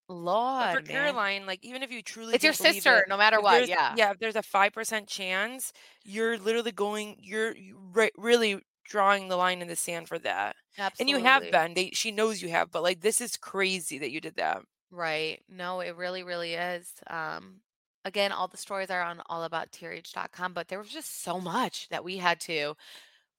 Lord, 0.09 0.69
for 0.71 0.81
man. 0.81 0.85
Caroline, 0.85 1.45
like 1.45 1.59
even 1.63 1.83
if 1.83 1.91
you 1.91 2.01
truly 2.01 2.35
It's 2.35 2.43
your 2.43 2.53
sister, 2.53 2.99
it, 2.99 3.09
no 3.09 3.17
matter 3.17 3.41
what. 3.41 3.67
Yeah. 3.67 3.93
yeah, 3.97 4.11
if 4.11 4.19
there's 4.19 4.35
a 4.35 4.43
five 4.43 4.73
percent 4.73 5.07
chance, 5.07 5.73
you're 6.03 6.37
literally 6.37 6.71
going, 6.71 7.17
you're 7.19 7.55
you 7.55 7.77
re- 7.93 8.11
really 8.17 8.59
drawing 8.85 9.29
the 9.29 9.37
line 9.37 9.61
in 9.61 9.67
the 9.67 9.75
sand 9.75 10.07
for 10.07 10.19
that, 10.19 10.55
Absolutely. 10.77 11.13
and 11.13 11.23
you 11.23 11.27
have 11.27 11.51
been. 11.51 11.73
They, 11.73 11.91
she 11.91 12.11
knows 12.11 12.41
you 12.41 12.49
have, 12.49 12.71
but 12.71 12.83
like 12.83 13.01
this 13.01 13.21
is 13.21 13.37
crazy 13.37 13.97
that 13.99 14.11
you 14.11 14.19
did 14.21 14.35
that. 14.35 14.61
Right. 14.91 15.41
No, 15.49 15.79
it 15.79 15.95
really, 15.95 16.23
really 16.23 16.53
is. 16.53 16.91
Um, 17.09 17.61
again, 18.05 18.31
all 18.31 18.47
the 18.47 18.57
stories 18.57 18.91
are 18.91 19.01
on 19.01 19.21
allabouttrh.com, 19.29 20.53
but 20.53 20.67
there 20.67 20.79
was 20.79 20.89
just 20.89 21.23
so 21.23 21.39
much 21.39 21.89
that 21.89 22.03
we 22.03 22.17
had 22.17 22.39
to 22.41 22.75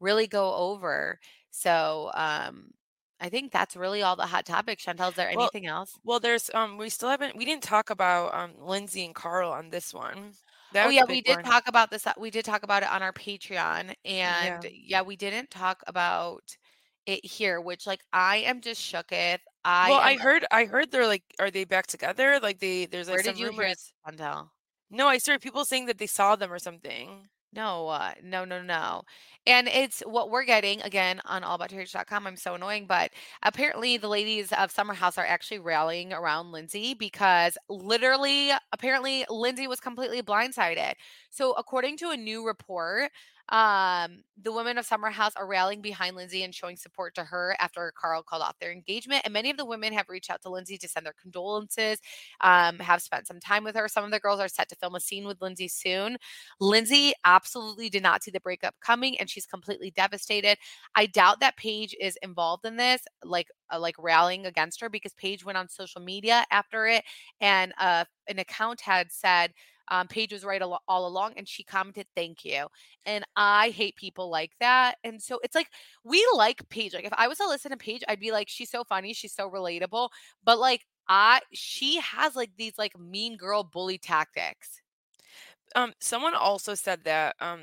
really 0.01 0.27
go 0.27 0.53
over. 0.55 1.21
So 1.51 2.11
um, 2.15 2.71
I 3.21 3.29
think 3.29 3.53
that's 3.53 3.77
really 3.77 4.03
all 4.03 4.17
the 4.17 4.27
hot 4.27 4.45
topics. 4.45 4.85
Chantel, 4.85 5.11
is 5.11 5.15
there 5.15 5.31
Well, 5.35 5.51
anything 5.51 5.67
else? 5.67 5.99
Well, 6.05 6.21
there's 6.21 6.51
um, 6.53 6.77
we 6.79 6.91
still 6.91 7.09
haven't, 7.09 7.37
we 7.37 7.45
didn't 7.45 7.63
talk 7.63 7.91
about 7.91 8.35
um, 8.35 8.53
Lindsay 8.61 9.05
and 9.05 9.15
Carl 9.15 9.51
on 9.53 9.71
this 9.71 9.95
one. 9.95 10.33
That 10.73 10.87
Oh 10.87 10.91
yeah, 10.91 11.05
we 11.05 11.21
did 11.21 11.37
one. 11.37 11.45
talk 11.45 11.69
about 11.69 11.91
this. 11.91 12.07
uh, 12.07 12.13
We 12.19 12.31
did 12.31 12.45
talk 12.45 12.63
about 12.65 12.83
it 12.83 12.91
on 12.91 13.03
our 13.03 13.13
Patreon, 13.13 13.95
and 14.05 14.69
yeah, 14.73 15.03
we 15.03 15.17
didn't 15.17 15.51
talk 15.51 15.83
about 15.87 16.43
it 17.07 17.25
here, 17.25 17.61
which 17.61 17.87
like 17.87 18.01
I 18.13 18.39
am 18.39 18.61
just 18.61 18.81
shooketh. 18.81 19.39
I 19.65 19.91
Well, 19.91 20.01
I 20.01 20.17
heard, 20.17 20.45
I 20.51 20.65
heard 20.65 20.91
they're 20.91 21.07
like, 21.07 21.23
are 21.39 21.51
they 21.51 21.65
back 21.65 21.87
together? 21.87 22.41
Like 22.43 22.59
they, 22.59 22.87
there's 22.87 23.09
like 23.09 23.17
Where 23.17 23.25
some 23.25 23.35
did 23.35 23.39
you 23.41 23.47
hear 23.47 23.61
rumors. 23.61 23.73
this, 23.73 23.93
Chantel? 24.07 24.49
No, 24.91 25.07
I 25.07 25.19
started 25.19 25.41
people 25.43 25.65
saying 25.65 25.87
that 25.87 25.99
they 25.99 26.07
saw 26.07 26.37
them 26.37 26.53
or 26.53 26.59
something. 26.59 27.29
No, 27.55 27.89
uh, 27.89 28.13
no, 28.23 28.45
no, 28.45 28.63
no. 28.63 29.03
And 29.47 29.69
it's 29.69 30.01
what 30.01 30.31
we're 30.31 30.45
getting 30.45 30.81
again 30.83 31.21
on 31.25 31.43
allabouttrh.com. 31.43 32.27
I'm 32.27 32.37
so 32.37 32.55
annoying, 32.55 32.87
but 32.87 33.13
apparently 33.43 33.97
the 33.97 34.09
ladies 34.09 34.53
of 34.53 34.73
Summer 34.73 34.95
House 34.95 35.19
are 35.19 35.27
actually 35.27 35.61
rallying 35.61 36.13
around 36.13 36.51
Lindsay 36.53 36.95
because 36.95 37.57
literally, 37.69 38.51
apparently, 38.73 39.25
Lindsay 39.31 39.69
was 39.69 39.79
completely 39.79 40.23
blindsided. 40.23 40.95
So, 41.31 41.53
according 41.53 41.99
to 41.99 42.11
a 42.11 42.17
new 42.17 42.45
report, 42.47 43.13
um, 43.51 44.23
the 44.43 44.53
women 44.53 44.79
of 44.79 44.87
Summer 44.87 45.11
House 45.11 45.33
are 45.37 45.47
rallying 45.47 45.83
behind 45.83 46.17
Lindsay 46.17 46.43
and 46.43 46.55
showing 46.55 46.77
support 46.77 47.15
to 47.17 47.25
her 47.25 47.55
after 47.61 47.93
Carl 47.97 48.23
called 48.23 48.43
off 48.43 48.59
their 48.59 48.73
engagement. 48.73 49.23
And 49.25 49.33
many 49.35 49.51
of 49.51 49.57
the 49.57 49.67
women 49.67 49.93
have 49.93 50.09
reached 50.09 50.31
out 50.31 50.41
to 50.43 50.49
Lindsay 50.51 50.79
to 50.79 50.89
send 50.89 51.05
their 51.05 51.15
condolences, 51.21 52.01
um, 52.41 52.79
have 52.79 53.03
spent 53.03 53.27
some 53.27 53.41
time 53.41 53.63
with 53.63 53.77
her. 53.77 53.87
Some 53.89 54.05
of 54.05 54.11
the 54.11 54.19
girls 54.21 54.41
are 54.41 54.49
set 54.49 54.69
to 54.71 54.77
film 54.77 54.95
a 54.95 55.01
scene 55.01 55.27
with 55.27 55.43
Lindsay 55.43 55.69
soon. 55.69 56.17
Lindsay 56.59 57.13
absolutely 57.25 57.89
did 57.91 58.03
not 58.03 58.23
see 58.23 58.31
the 58.31 58.41
breakup 58.41 58.75
coming 58.81 59.19
and 59.19 59.29
she's 59.29 59.47
completely 59.47 59.91
devastated. 59.91 60.59
I 60.95 61.07
doubt 61.07 61.41
that 61.41 61.57
Paige 61.57 61.95
is 62.01 62.17
involved 62.23 62.65
in 62.65 62.77
this, 62.77 63.03
like 63.23 63.49
uh, 63.73 63.79
like 63.79 63.97
rallying 63.99 64.47
against 64.47 64.81
her 64.81 64.89
because 64.89 65.13
Paige 65.15 65.45
went 65.45 65.59
on 65.59 65.69
social 65.69 66.01
media 66.01 66.45
after 66.51 66.87
it 66.87 67.05
and 67.41 67.73
uh, 67.79 68.05
an 68.29 68.39
account 68.39 68.81
had 68.81 69.11
said 69.13 69.53
um, 69.89 70.09
Paige 70.09 70.33
was 70.33 70.45
right 70.45 70.63
al- 70.63 70.83
all 70.89 71.07
along 71.07 71.35
and 71.37 71.49
she 71.49 71.63
commented, 71.63 72.07
thank 72.15 72.45
you. 72.45 72.67
And 73.05 73.25
I 73.37 73.71
hate 73.71 73.97
people 73.97 74.31
like 74.31 74.53
that. 74.61 74.97
And 75.05 75.21
so 75.23 75.41
it's 75.43 75.55
like, 75.55 75.69
we 76.05 76.27
like 76.35 76.69
Paige. 76.69 76.95
Like 76.95 77.05
if 77.05 77.13
I 77.17 77.29
was 77.29 77.39
to 77.39 77.49
listen 77.49 77.71
to 77.71 77.77
Paige, 77.77 78.03
I'd 78.09 78.21
be 78.21 78.33
like, 78.33 78.49
she's 78.49 78.71
so 78.71 78.85
funny. 78.85 79.13
She's 79.13 79.35
so 79.35 79.51
relatable. 79.51 80.09
But 80.45 80.59
like, 80.59 80.87
I, 81.09 81.41
she 81.53 82.01
has 82.01 82.35
like 82.35 82.51
these 82.57 82.79
like 82.79 82.99
mean 82.99 83.37
girl 83.37 83.63
bully 83.63 83.99
tactics. 83.99 84.81
Um, 85.77 85.93
someone 86.01 86.35
also 86.35 86.75
said 86.75 87.01
that 87.05 87.37
um 87.41 87.61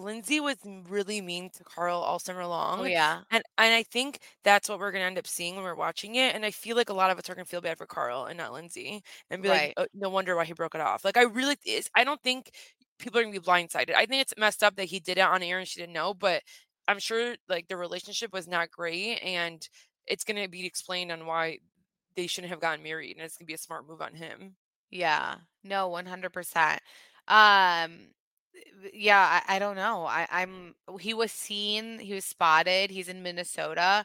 Lindsay 0.00 0.40
was 0.40 0.56
really 0.64 1.20
mean 1.20 1.50
to 1.50 1.64
Carl 1.64 2.00
all 2.00 2.18
summer 2.18 2.46
Oh 2.76 2.84
long. 2.84 2.84
yeah. 2.84 3.24
And 3.30 3.42
and 3.58 3.74
I 3.74 3.82
think 3.84 4.20
that's 4.44 4.68
what 4.68 4.78
we're 4.78 4.92
gonna 4.92 5.04
end 5.04 5.18
up 5.18 5.26
seeing 5.26 5.54
when 5.56 5.64
we're 5.64 5.74
watching 5.74 6.16
it. 6.16 6.34
And 6.34 6.44
I 6.44 6.50
feel 6.50 6.76
like 6.76 6.88
a 6.90 6.94
lot 6.94 7.10
of 7.10 7.18
us 7.18 7.28
are 7.30 7.34
gonna 7.34 7.44
feel 7.46 7.60
bad 7.60 7.78
for 7.78 7.86
Carl 7.86 8.24
and 8.26 8.36
not 8.38 8.52
Lindsay 8.52 9.02
and 9.30 9.42
be 9.42 9.48
like, 9.48 9.74
"Oh, 9.76 9.86
no 9.94 10.08
wonder 10.10 10.36
why 10.36 10.44
he 10.44 10.52
broke 10.52 10.74
it 10.74 10.80
off. 10.80 11.04
Like 11.04 11.16
I 11.16 11.22
really 11.22 11.56
I 11.94 12.04
don't 12.04 12.22
think 12.22 12.50
people 12.98 13.20
are 13.20 13.22
gonna 13.24 13.32
be 13.38 13.44
blindsided. 13.44 13.94
I 13.94 14.06
think 14.06 14.22
it's 14.22 14.34
messed 14.38 14.62
up 14.62 14.76
that 14.76 14.84
he 14.86 15.00
did 15.00 15.18
it 15.18 15.22
on 15.22 15.42
air 15.42 15.58
and 15.58 15.68
she 15.68 15.80
didn't 15.80 15.92
know, 15.94 16.14
but 16.14 16.42
I'm 16.88 16.98
sure 16.98 17.36
like 17.48 17.68
the 17.68 17.76
relationship 17.76 18.32
was 18.32 18.48
not 18.48 18.70
great 18.70 19.18
and 19.22 19.66
it's 20.06 20.24
gonna 20.24 20.48
be 20.48 20.66
explained 20.66 21.12
on 21.12 21.26
why 21.26 21.58
they 22.16 22.26
shouldn't 22.26 22.50
have 22.50 22.60
gotten 22.60 22.82
married 22.84 23.16
and 23.16 23.24
it's 23.26 23.36
gonna 23.36 23.46
be 23.46 23.54
a 23.54 23.58
smart 23.58 23.86
move 23.88 24.02
on 24.02 24.14
him. 24.14 24.56
Yeah. 24.90 25.36
No, 25.62 25.88
100%. 25.88 26.82
Um 27.28 28.12
yeah, 28.92 29.42
I, 29.46 29.56
I 29.56 29.58
don't 29.58 29.76
know. 29.76 30.06
I, 30.06 30.22
mm. 30.22 30.26
I'm 30.30 30.98
he 31.00 31.14
was 31.14 31.32
seen, 31.32 31.98
he 31.98 32.14
was 32.14 32.24
spotted, 32.24 32.90
he's 32.90 33.08
in 33.08 33.22
Minnesota, 33.22 34.04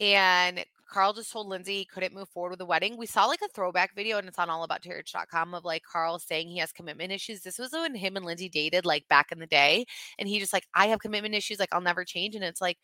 and 0.00 0.64
Carl 0.88 1.12
just 1.12 1.32
told 1.32 1.48
Lindsay 1.48 1.78
he 1.78 1.84
couldn't 1.84 2.14
move 2.14 2.28
forward 2.28 2.50
with 2.50 2.58
the 2.58 2.66
wedding. 2.66 2.96
We 2.96 3.06
saw 3.06 3.26
like 3.26 3.40
a 3.42 3.48
throwback 3.48 3.94
video 3.94 4.18
and 4.18 4.28
it's 4.28 4.38
on 4.38 4.48
allabouttrh.com 4.48 5.54
of 5.54 5.64
like 5.64 5.82
Carl 5.82 6.18
saying 6.18 6.48
he 6.48 6.58
has 6.58 6.72
commitment 6.72 7.12
issues. 7.12 7.42
This 7.42 7.58
was 7.58 7.72
when 7.72 7.94
him 7.94 8.16
and 8.16 8.24
Lindsay 8.24 8.48
dated 8.48 8.86
like 8.86 9.06
back 9.08 9.32
in 9.32 9.38
the 9.38 9.46
day. 9.46 9.86
And 10.18 10.28
he 10.28 10.38
just 10.38 10.52
like, 10.52 10.66
I 10.74 10.86
have 10.88 11.00
commitment 11.00 11.34
issues, 11.34 11.58
like 11.58 11.70
I'll 11.72 11.80
never 11.80 12.04
change. 12.04 12.34
And 12.34 12.44
it's 12.44 12.60
like, 12.60 12.78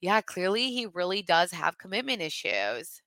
yeah, 0.00 0.20
clearly 0.20 0.70
he 0.70 0.86
really 0.86 1.22
does 1.22 1.52
have 1.52 1.78
commitment 1.78 2.20
issues. 2.22 3.00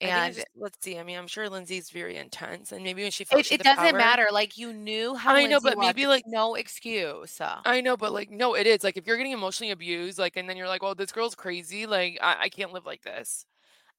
And 0.00 0.34
just, 0.34 0.46
let's 0.56 0.78
see. 0.82 0.98
I 0.98 1.02
mean, 1.02 1.18
I'm 1.18 1.26
sure 1.26 1.48
Lindsay's 1.48 1.90
very 1.90 2.16
intense, 2.16 2.72
and 2.72 2.82
maybe 2.82 3.02
when 3.02 3.10
she 3.10 3.26
it, 3.30 3.46
she 3.46 3.56
it 3.56 3.62
doesn't 3.62 3.90
power. 3.90 3.98
matter. 3.98 4.28
Like 4.32 4.56
you 4.56 4.72
knew 4.72 5.14
how 5.14 5.34
I 5.34 5.46
know, 5.46 5.58
Lindsay 5.58 5.60
but 5.62 5.76
was. 5.76 5.86
maybe 5.86 6.06
like 6.06 6.24
no 6.26 6.54
excuse. 6.54 7.40
I 7.64 7.80
know, 7.80 7.96
but 7.96 8.12
like 8.12 8.30
no, 8.30 8.54
it 8.54 8.66
is 8.66 8.82
like 8.84 8.96
if 8.96 9.06
you're 9.06 9.16
getting 9.18 9.32
emotionally 9.32 9.70
abused, 9.72 10.18
like, 10.18 10.36
and 10.36 10.48
then 10.48 10.56
you're 10.56 10.68
like, 10.68 10.82
well, 10.82 10.94
this 10.94 11.12
girl's 11.12 11.34
crazy. 11.34 11.86
Like, 11.86 12.18
I, 12.22 12.44
I 12.44 12.48
can't 12.48 12.72
live 12.72 12.86
like 12.86 13.02
this. 13.02 13.44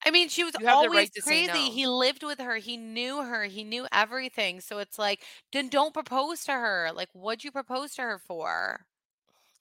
I 0.05 0.11
mean, 0.11 0.29
she 0.29 0.43
was 0.43 0.55
You 0.57 0.65
have 0.67 0.81
the 0.81 0.89
always 0.89 0.93
right 0.95 1.11
crazy. 1.21 1.47
no. 1.47 1.71
He 1.71 1.87
lived 1.87 2.23
with 2.23 2.39
her. 2.39 2.55
He 2.57 2.77
knew 2.77 3.21
her. 3.23 3.43
He 3.45 3.63
knew 3.63 3.87
everything. 3.91 4.59
So 4.61 4.79
it's 4.79 4.97
like, 4.99 5.23
then 5.53 5.69
don't 5.69 5.93
propose 5.93 6.43
to 6.45 6.53
her. 6.53 6.89
Like, 6.95 7.09
what'd 7.13 7.43
you 7.43 7.51
propose 7.51 7.93
to 7.95 8.01
her 8.03 8.17
for? 8.19 8.85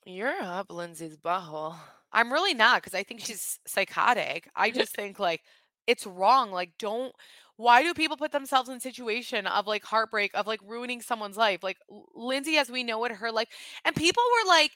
You're 0.05 0.41
up 0.43 0.70
Lindsay's 0.70 1.16
butthole. 1.16 1.76
I'm 2.12 2.32
really 2.32 2.55
not 2.55 2.82
because 2.82 2.95
I 2.95 3.03
think 3.03 3.20
she's 3.20 3.61
psychotic. 3.66 4.49
I 4.57 4.70
just 4.70 4.95
think 4.95 5.18
like 5.18 5.43
it's 5.91 6.07
wrong. 6.07 6.51
Like, 6.53 6.72
don't. 6.78 7.12
Why 7.57 7.82
do 7.82 7.93
people 7.93 8.16
put 8.16 8.32
themselves 8.32 8.70
in 8.70 8.80
situation 8.80 9.47
of 9.47 9.66
like 9.66 9.84
heartbreak, 9.84 10.30
of 10.34 10.47
like 10.47 10.61
ruining 10.66 11.03
someone's 11.03 11.36
life? 11.36 11.62
Like 11.62 11.76
Lindsay, 12.14 12.57
as 12.57 12.70
we 12.70 12.82
know 12.82 13.05
it, 13.05 13.12
her 13.12 13.30
life, 13.30 13.49
and 13.84 13.95
people 13.95 14.22
were 14.22 14.49
like, 14.49 14.72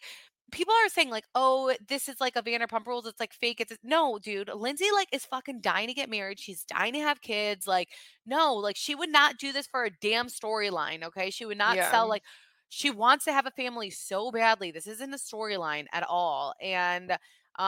people 0.53 0.75
are 0.75 0.91
saying 0.91 1.09
like, 1.09 1.25
oh, 1.35 1.75
this 1.89 2.09
is 2.11 2.21
like 2.21 2.37
a 2.37 2.43
Vanderpump 2.43 2.87
Rules. 2.87 3.07
It's 3.07 3.21
like 3.21 3.33
fake. 3.33 3.61
It's 3.61 3.73
no, 3.83 4.19
dude. 4.19 4.51
Lindsay 4.55 4.91
like 4.93 5.09
is 5.13 5.25
fucking 5.25 5.63
dying 5.63 5.89
to 5.89 5.95
get 5.95 6.11
married. 6.11 6.39
She's 6.39 6.65
dying 6.65 6.93
to 6.93 7.01
have 7.01 7.23
kids. 7.23 7.67
Like, 7.67 7.89
no, 8.27 8.55
like 8.55 8.77
she 8.77 8.95
would 8.95 9.11
not 9.11 9.39
do 9.39 9.51
this 9.53 9.67
for 9.67 9.85
a 9.85 9.91
damn 10.03 10.27
storyline. 10.27 11.03
Okay, 11.05 11.31
she 11.31 11.47
would 11.47 11.59
not 11.59 11.77
Yeah. 11.77 11.91
sell 11.91 12.07
like. 12.09 12.23
She 12.71 12.91
wants 12.91 13.25
to 13.27 13.33
have 13.33 13.47
a 13.47 13.53
family 13.53 13.91
so 13.91 14.33
badly. 14.33 14.73
This 14.73 14.89
isn't 14.89 15.15
a 15.15 15.17
storyline 15.17 15.87
at 15.93 16.03
all. 16.09 16.55
And 16.61 17.17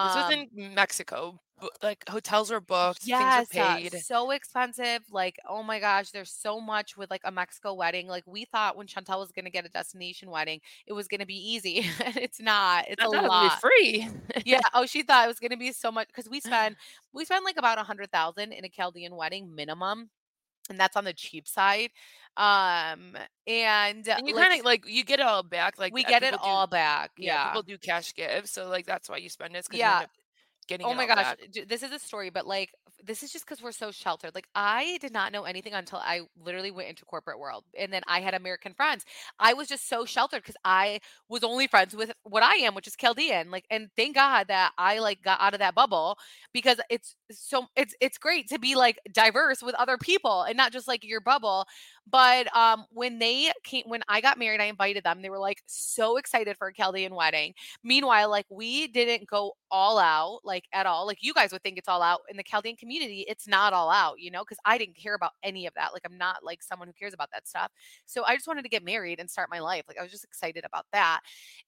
This 0.02 0.14
um 0.14 0.16
was 0.16 0.28
in 0.30 0.74
Mexico. 0.74 1.40
Like 1.82 2.04
hotels 2.08 2.50
were 2.50 2.60
booked, 2.60 3.04
Yes, 3.04 3.16
things 3.16 3.36
were 3.36 3.46
uh, 3.56 3.78
paid. 3.80 4.04
so 4.04 4.30
expensive. 4.30 5.02
Like, 5.10 5.38
oh 5.48 5.62
my 5.62 5.78
gosh, 5.80 6.10
there's 6.10 6.30
so 6.32 6.60
much 6.60 6.96
with 6.96 7.10
like 7.10 7.20
a 7.24 7.30
Mexico 7.30 7.74
wedding. 7.74 8.08
Like, 8.08 8.24
we 8.26 8.46
thought 8.46 8.76
when 8.76 8.86
Chantel 8.86 9.18
was 9.20 9.32
gonna 9.32 9.50
get 9.50 9.66
a 9.66 9.68
destination 9.68 10.30
wedding, 10.30 10.60
it 10.86 10.92
was 10.94 11.06
gonna 11.06 11.26
be 11.26 11.36
easy, 11.36 11.80
and 12.04 12.16
it's 12.16 12.40
not. 12.40 12.86
It's 12.88 13.02
I 13.02 13.04
a 13.04 13.10
lot. 13.10 13.60
free. 13.60 14.08
Yeah. 14.44 14.60
Oh, 14.74 14.86
she 14.86 15.02
thought 15.02 15.24
it 15.24 15.28
was 15.28 15.40
gonna 15.40 15.56
be 15.56 15.72
so 15.72 15.92
much 15.92 16.08
because 16.08 16.28
we 16.28 16.40
spend 16.40 16.76
we 17.12 17.24
spend 17.24 17.44
like 17.44 17.56
about 17.58 17.78
a 17.78 17.82
hundred 17.84 18.10
thousand 18.12 18.52
in 18.52 18.64
a 18.64 18.68
Chaldean 18.68 19.14
wedding 19.16 19.54
minimum, 19.54 20.10
and 20.68 20.78
that's 20.78 20.96
on 20.96 21.04
the 21.04 21.12
cheap 21.12 21.46
side. 21.48 21.90
Um, 22.36 23.16
and 23.46 24.06
And 24.06 24.28
you 24.28 24.34
like, 24.34 24.48
kind 24.48 24.60
of 24.60 24.64
like 24.66 24.84
you 24.86 25.04
get 25.04 25.20
it 25.20 25.26
all 25.26 25.42
back. 25.42 25.78
Like 25.78 25.94
we 25.94 26.04
uh, 26.04 26.08
get 26.08 26.22
it 26.22 26.32
do- 26.32 26.38
all 26.42 26.66
back. 26.66 27.12
Yeah, 27.16 27.34
Yeah. 27.34 27.46
people 27.48 27.62
do 27.62 27.78
cash 27.78 28.14
give, 28.14 28.46
so 28.48 28.68
like 28.68 28.84
that's 28.86 29.08
why 29.08 29.16
you 29.16 29.28
spend 29.30 29.56
it. 29.56 29.64
Because 29.64 29.78
Yeah. 29.78 30.04
You 30.70 30.76
end 30.80 30.90
up 30.90 30.90
getting. 30.90 30.90
Oh 30.90 30.94
my 30.94 31.06
gosh, 31.06 31.32
j- 31.52 31.64
this 31.64 31.82
is 31.82 31.92
a 31.92 31.98
story, 31.98 32.30
but 32.30 32.46
like 32.46 32.70
this 33.04 33.22
is 33.22 33.32
just 33.32 33.44
because 33.44 33.62
we're 33.62 33.72
so 33.72 33.90
sheltered. 33.90 34.34
Like 34.34 34.48
I 34.54 34.98
did 35.00 35.12
not 35.12 35.32
know 35.32 35.44
anything 35.44 35.74
until 35.74 35.98
I 35.98 36.22
literally 36.36 36.70
went 36.70 36.88
into 36.88 37.04
corporate 37.04 37.38
world, 37.38 37.64
and 37.78 37.92
then 37.92 38.02
I 38.06 38.20
had 38.20 38.34
American 38.34 38.74
friends. 38.74 39.04
I 39.38 39.54
was 39.54 39.68
just 39.68 39.88
so 39.88 40.04
sheltered 40.04 40.42
because 40.42 40.56
I 40.64 41.00
was 41.28 41.42
only 41.44 41.66
friends 41.66 41.94
with 41.96 42.12
what 42.24 42.42
I 42.42 42.54
am, 42.56 42.74
which 42.74 42.86
is 42.86 42.96
Chaldean. 42.96 43.50
Like, 43.50 43.64
and 43.70 43.90
thank 43.96 44.14
God 44.14 44.48
that 44.48 44.72
I 44.78 44.98
like 45.00 45.22
got 45.22 45.40
out 45.40 45.54
of 45.54 45.60
that 45.60 45.74
bubble 45.74 46.18
because 46.52 46.78
it's 46.90 47.16
so 47.30 47.66
it's 47.76 47.94
it's 48.00 48.18
great 48.18 48.48
to 48.48 48.58
be 48.58 48.74
like 48.76 48.98
diverse 49.12 49.62
with 49.62 49.74
other 49.76 49.98
people 49.98 50.42
and 50.42 50.56
not 50.56 50.72
just 50.72 50.88
like 50.88 51.04
your 51.04 51.20
bubble. 51.20 51.66
But 52.08 52.54
um, 52.56 52.84
when 52.90 53.18
they 53.18 53.50
came, 53.64 53.84
when 53.86 54.02
I 54.08 54.20
got 54.20 54.38
married, 54.38 54.60
I 54.60 54.64
invited 54.64 55.04
them. 55.04 55.22
They 55.22 55.30
were 55.30 55.38
like 55.38 55.62
so 55.66 56.16
excited 56.16 56.56
for 56.56 56.68
a 56.68 56.74
Chaldean 56.74 57.14
wedding. 57.14 57.54
Meanwhile, 57.82 58.30
like 58.30 58.46
we 58.50 58.86
didn't 58.86 59.28
go 59.28 59.54
all 59.70 59.98
out, 59.98 60.40
like 60.44 60.64
at 60.72 60.86
all. 60.86 61.06
Like 61.06 61.18
you 61.22 61.34
guys 61.34 61.52
would 61.52 61.62
think 61.62 61.78
it's 61.78 61.88
all 61.88 62.02
out 62.02 62.20
in 62.30 62.36
the 62.36 62.44
Chaldean 62.44 62.76
community. 62.76 63.24
It's 63.28 63.48
not 63.48 63.72
all 63.72 63.90
out, 63.90 64.20
you 64.20 64.30
know, 64.30 64.42
because 64.42 64.58
I 64.64 64.78
didn't 64.78 64.96
care 64.96 65.14
about 65.14 65.32
any 65.42 65.66
of 65.66 65.74
that. 65.74 65.92
Like 65.92 66.02
I'm 66.04 66.18
not 66.18 66.44
like 66.44 66.62
someone 66.62 66.88
who 66.88 66.94
cares 66.94 67.14
about 67.14 67.30
that 67.32 67.48
stuff. 67.48 67.70
So 68.06 68.24
I 68.24 68.34
just 68.36 68.46
wanted 68.46 68.62
to 68.62 68.68
get 68.68 68.84
married 68.84 69.18
and 69.20 69.30
start 69.30 69.50
my 69.50 69.60
life. 69.60 69.84
Like 69.88 69.98
I 69.98 70.02
was 70.02 70.12
just 70.12 70.24
excited 70.24 70.64
about 70.64 70.86
that. 70.92 71.20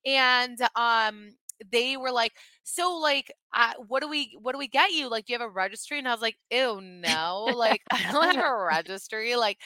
And 0.06 0.58
um 0.76 1.30
they 1.70 1.96
were 1.96 2.12
like, 2.12 2.32
so 2.62 2.98
like, 3.02 3.32
uh, 3.54 3.72
what 3.88 4.00
do 4.02 4.08
we, 4.08 4.36
what 4.40 4.52
do 4.52 4.58
we 4.58 4.68
get 4.68 4.92
you? 4.92 5.08
Like, 5.10 5.26
do 5.26 5.32
you 5.32 5.38
have 5.38 5.48
a 5.48 5.50
registry? 5.50 5.98
And 5.98 6.06
I 6.06 6.12
was 6.12 6.20
like, 6.20 6.36
ew, 6.50 6.80
no, 6.80 7.48
like 7.54 7.82
I 7.90 8.12
don't 8.12 8.34
have 8.36 8.44
a 8.44 8.64
registry. 8.70 9.34
Like, 9.36 9.58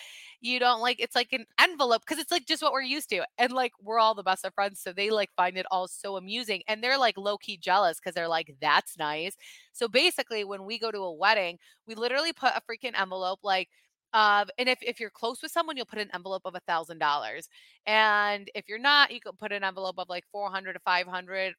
you 0.42 0.58
don't 0.60 0.80
like, 0.80 1.00
it's 1.00 1.14
like 1.14 1.32
an 1.32 1.46
envelope 1.60 2.02
because 2.06 2.20
it's 2.22 2.32
like 2.32 2.46
just 2.46 2.62
what 2.62 2.72
we're 2.72 2.82
used 2.82 3.08
to. 3.10 3.24
And 3.38 3.52
like, 3.52 3.72
we're 3.82 3.98
all 3.98 4.14
the 4.14 4.22
best 4.22 4.44
of 4.44 4.54
friends. 4.54 4.80
So 4.80 4.92
they 4.92 5.10
like 5.10 5.30
find 5.36 5.56
it 5.56 5.66
all 5.70 5.88
so 5.88 6.16
amusing. 6.16 6.62
And 6.68 6.82
they're 6.82 6.98
like 6.98 7.16
low 7.16 7.38
key 7.38 7.56
jealous 7.56 7.98
because 8.00 8.14
they're 8.14 8.28
like, 8.28 8.54
that's 8.60 8.98
nice. 8.98 9.36
So 9.72 9.88
basically, 9.88 10.44
when 10.44 10.64
we 10.64 10.78
go 10.78 10.90
to 10.90 10.98
a 10.98 11.12
wedding, 11.12 11.58
we 11.86 11.94
literally 11.94 12.32
put 12.32 12.52
a 12.54 12.62
freaking 12.70 12.98
envelope 13.00 13.40
like, 13.42 13.68
uh, 14.12 14.44
and 14.58 14.68
if, 14.68 14.78
if 14.82 15.00
you're 15.00 15.10
close 15.10 15.40
with 15.42 15.52
someone, 15.52 15.76
you'll 15.76 15.86
put 15.86 15.98
an 15.98 16.10
envelope 16.12 16.42
of 16.44 16.54
a 16.54 16.60
thousand 16.60 16.98
dollars. 16.98 17.48
And 17.86 18.50
if 18.54 18.68
you're 18.68 18.78
not, 18.78 19.10
you 19.12 19.20
could 19.20 19.38
put 19.38 19.52
an 19.52 19.64
envelope 19.64 19.96
of 19.98 20.08
like 20.08 20.24
400 20.32 20.74
to 20.74 20.80
500 20.80 21.54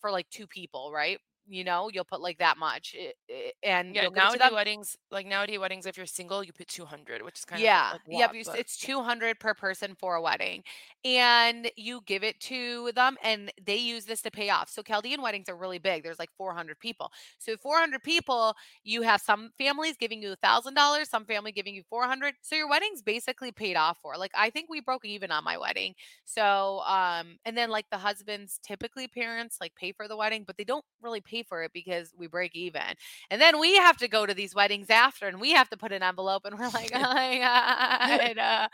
for 0.00 0.10
like 0.10 0.28
two 0.30 0.46
people, 0.46 0.92
right? 0.92 1.18
You 1.46 1.64
know, 1.64 1.90
you'll 1.92 2.04
put 2.04 2.20
like 2.22 2.38
that 2.38 2.56
much. 2.58 2.94
i- 2.98 3.12
i- 3.30 3.52
And 3.62 3.94
Yeah, 3.94 4.00
you'll 4.00 4.10
give 4.12 4.28
to 4.30 4.38
nowadays 4.38 4.52
weddings, 4.52 4.96
like 5.10 5.26
nowadays 5.26 5.58
weddings, 5.58 5.86
if 5.86 5.96
you're 5.96 6.06
single, 6.06 6.42
you 6.42 6.52
put 6.52 6.68
two 6.68 6.86
hundred, 6.86 7.22
which 7.22 7.38
is 7.38 7.44
kind 7.44 7.64
Yeah, 7.66 7.90
of 7.90 7.90
like 7.90 8.02
yep. 8.10 8.32
lot, 8.32 8.36
but- 8.44 8.60
It's 8.60 8.76
two 8.76 9.02
hundred 9.02 9.38
per 9.38 9.54
person 9.54 9.94
for 9.94 10.16
a 10.16 10.22
wedding, 10.22 10.64
and 11.04 11.70
you 11.76 12.00
give 12.04 12.24
it 12.24 12.40
to 12.42 12.90
them, 12.92 13.16
and 13.22 13.52
they 13.62 13.76
use 13.76 14.06
this 14.06 14.22
to 14.22 14.30
pay 14.30 14.50
off. 14.50 14.68
So 14.70 14.82
Chaldean 14.82 15.22
weddings 15.22 15.48
are 15.48 15.56
really 15.56 15.78
big. 15.78 16.02
There's 16.02 16.18
like 16.18 16.32
four 16.36 16.54
hundred 16.54 16.80
people. 16.80 17.12
So 17.38 17.56
four 17.56 17.78
hundred 17.78 18.02
people, 18.02 18.54
you 18.82 19.02
have 19.02 19.20
some 19.20 19.50
families 19.56 19.96
giving 19.96 20.20
you 20.20 20.32
a 20.32 20.36
thousand 20.36 20.74
dollars, 20.74 21.08
some 21.10 21.24
family 21.26 21.52
giving 21.52 21.74
you 21.76 21.84
four 21.88 22.06
hundred. 22.06 22.34
So 22.42 22.56
your 22.56 22.68
wedding's 22.68 23.02
basically 23.02 23.52
paid 23.52 23.76
off 23.76 23.98
for. 24.02 24.16
Like 24.16 24.32
I 24.34 24.50
think 24.50 24.68
we 24.68 24.80
broke 24.80 25.04
even 25.04 25.30
on 25.30 25.44
my 25.44 25.56
wedding. 25.58 25.94
So 26.24 26.80
um, 26.86 27.38
and 27.44 27.56
then 27.56 27.70
like 27.70 27.86
the 27.90 27.98
husband's 27.98 28.58
typically 28.62 29.06
parents 29.06 29.58
like 29.60 29.74
pay 29.76 29.92
for 29.92 30.08
the 30.08 30.16
wedding, 30.16 30.44
but 30.44 30.56
they 30.56 30.64
don't 30.64 30.84
really 31.02 31.20
pay 31.20 31.33
for 31.42 31.62
it 31.62 31.72
because 31.72 32.12
we 32.16 32.26
break 32.26 32.54
even. 32.54 32.82
And 33.30 33.40
then 33.40 33.58
we 33.58 33.76
have 33.76 33.96
to 33.98 34.08
go 34.08 34.26
to 34.26 34.34
these 34.34 34.54
weddings 34.54 34.90
after, 34.90 35.26
and 35.26 35.40
we 35.40 35.52
have 35.52 35.68
to 35.70 35.76
put 35.76 35.92
an 35.92 36.02
envelope, 36.02 36.44
and 36.44 36.58
we're 36.58 36.68
like, 36.68 36.90
oh 36.94 37.00
my 37.00 37.38
god, 37.38 38.38
uh, 38.38 38.68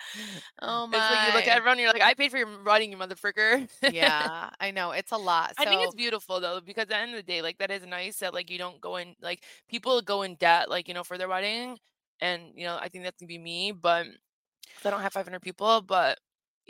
oh 0.62 0.86
my. 0.86 0.98
It's 0.98 1.16
like 1.16 1.28
you 1.28 1.34
look 1.34 1.48
at 1.48 1.56
everyone, 1.56 1.78
you're 1.78 1.92
like, 1.92 2.02
I 2.02 2.14
paid 2.14 2.30
for 2.30 2.38
your 2.38 2.62
wedding, 2.64 2.92
you 2.92 2.96
motherfucker. 2.96 3.68
yeah, 3.92 4.50
I 4.60 4.70
know 4.70 4.92
it's 4.92 5.12
a 5.12 5.18
lot. 5.18 5.54
I 5.58 5.64
think 5.64 5.82
it's 5.82 5.94
beautiful 5.94 6.40
though, 6.40 6.60
because 6.60 6.82
at 6.82 6.88
the 6.88 6.96
end 6.96 7.12
of 7.12 7.16
the 7.16 7.22
day, 7.22 7.42
like 7.42 7.58
that 7.58 7.70
is 7.70 7.86
nice 7.86 8.18
that 8.18 8.34
like 8.34 8.50
you 8.50 8.58
don't 8.58 8.80
go 8.80 8.96
in 8.96 9.14
like 9.22 9.42
people 9.68 10.00
go 10.02 10.22
in 10.22 10.34
debt, 10.36 10.68
like 10.70 10.88
you 10.88 10.94
know, 10.94 11.04
for 11.04 11.18
their 11.18 11.28
wedding, 11.28 11.78
and 12.20 12.42
you 12.54 12.64
know, 12.64 12.76
I 12.80 12.88
think 12.88 13.04
that's 13.04 13.20
gonna 13.20 13.28
be 13.28 13.38
me, 13.38 13.72
but 13.72 14.06
I 14.84 14.90
don't 14.90 15.02
have 15.02 15.12
500 15.12 15.40
people, 15.40 15.82
but 15.82 16.18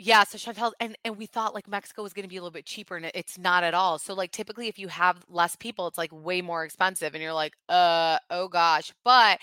Yeah, 0.03 0.23
so 0.23 0.37
Chantel 0.39 0.71
and 0.79 0.97
and 1.05 1.15
we 1.15 1.27
thought 1.27 1.53
like 1.53 1.67
Mexico 1.67 2.01
was 2.01 2.11
going 2.11 2.23
to 2.23 2.29
be 2.29 2.37
a 2.37 2.41
little 2.41 2.51
bit 2.51 2.65
cheaper 2.65 2.95
and 2.97 3.11
it's 3.13 3.37
not 3.37 3.63
at 3.63 3.75
all. 3.75 3.99
So 3.99 4.15
like 4.15 4.31
typically 4.31 4.67
if 4.67 4.79
you 4.79 4.87
have 4.87 5.23
less 5.29 5.55
people 5.55 5.85
it's 5.87 5.97
like 5.97 6.09
way 6.11 6.41
more 6.41 6.63
expensive 6.65 7.13
and 7.13 7.21
you're 7.21 7.33
like, 7.33 7.53
"Uh, 7.69 8.17
oh 8.31 8.47
gosh." 8.47 8.91
But 9.05 9.39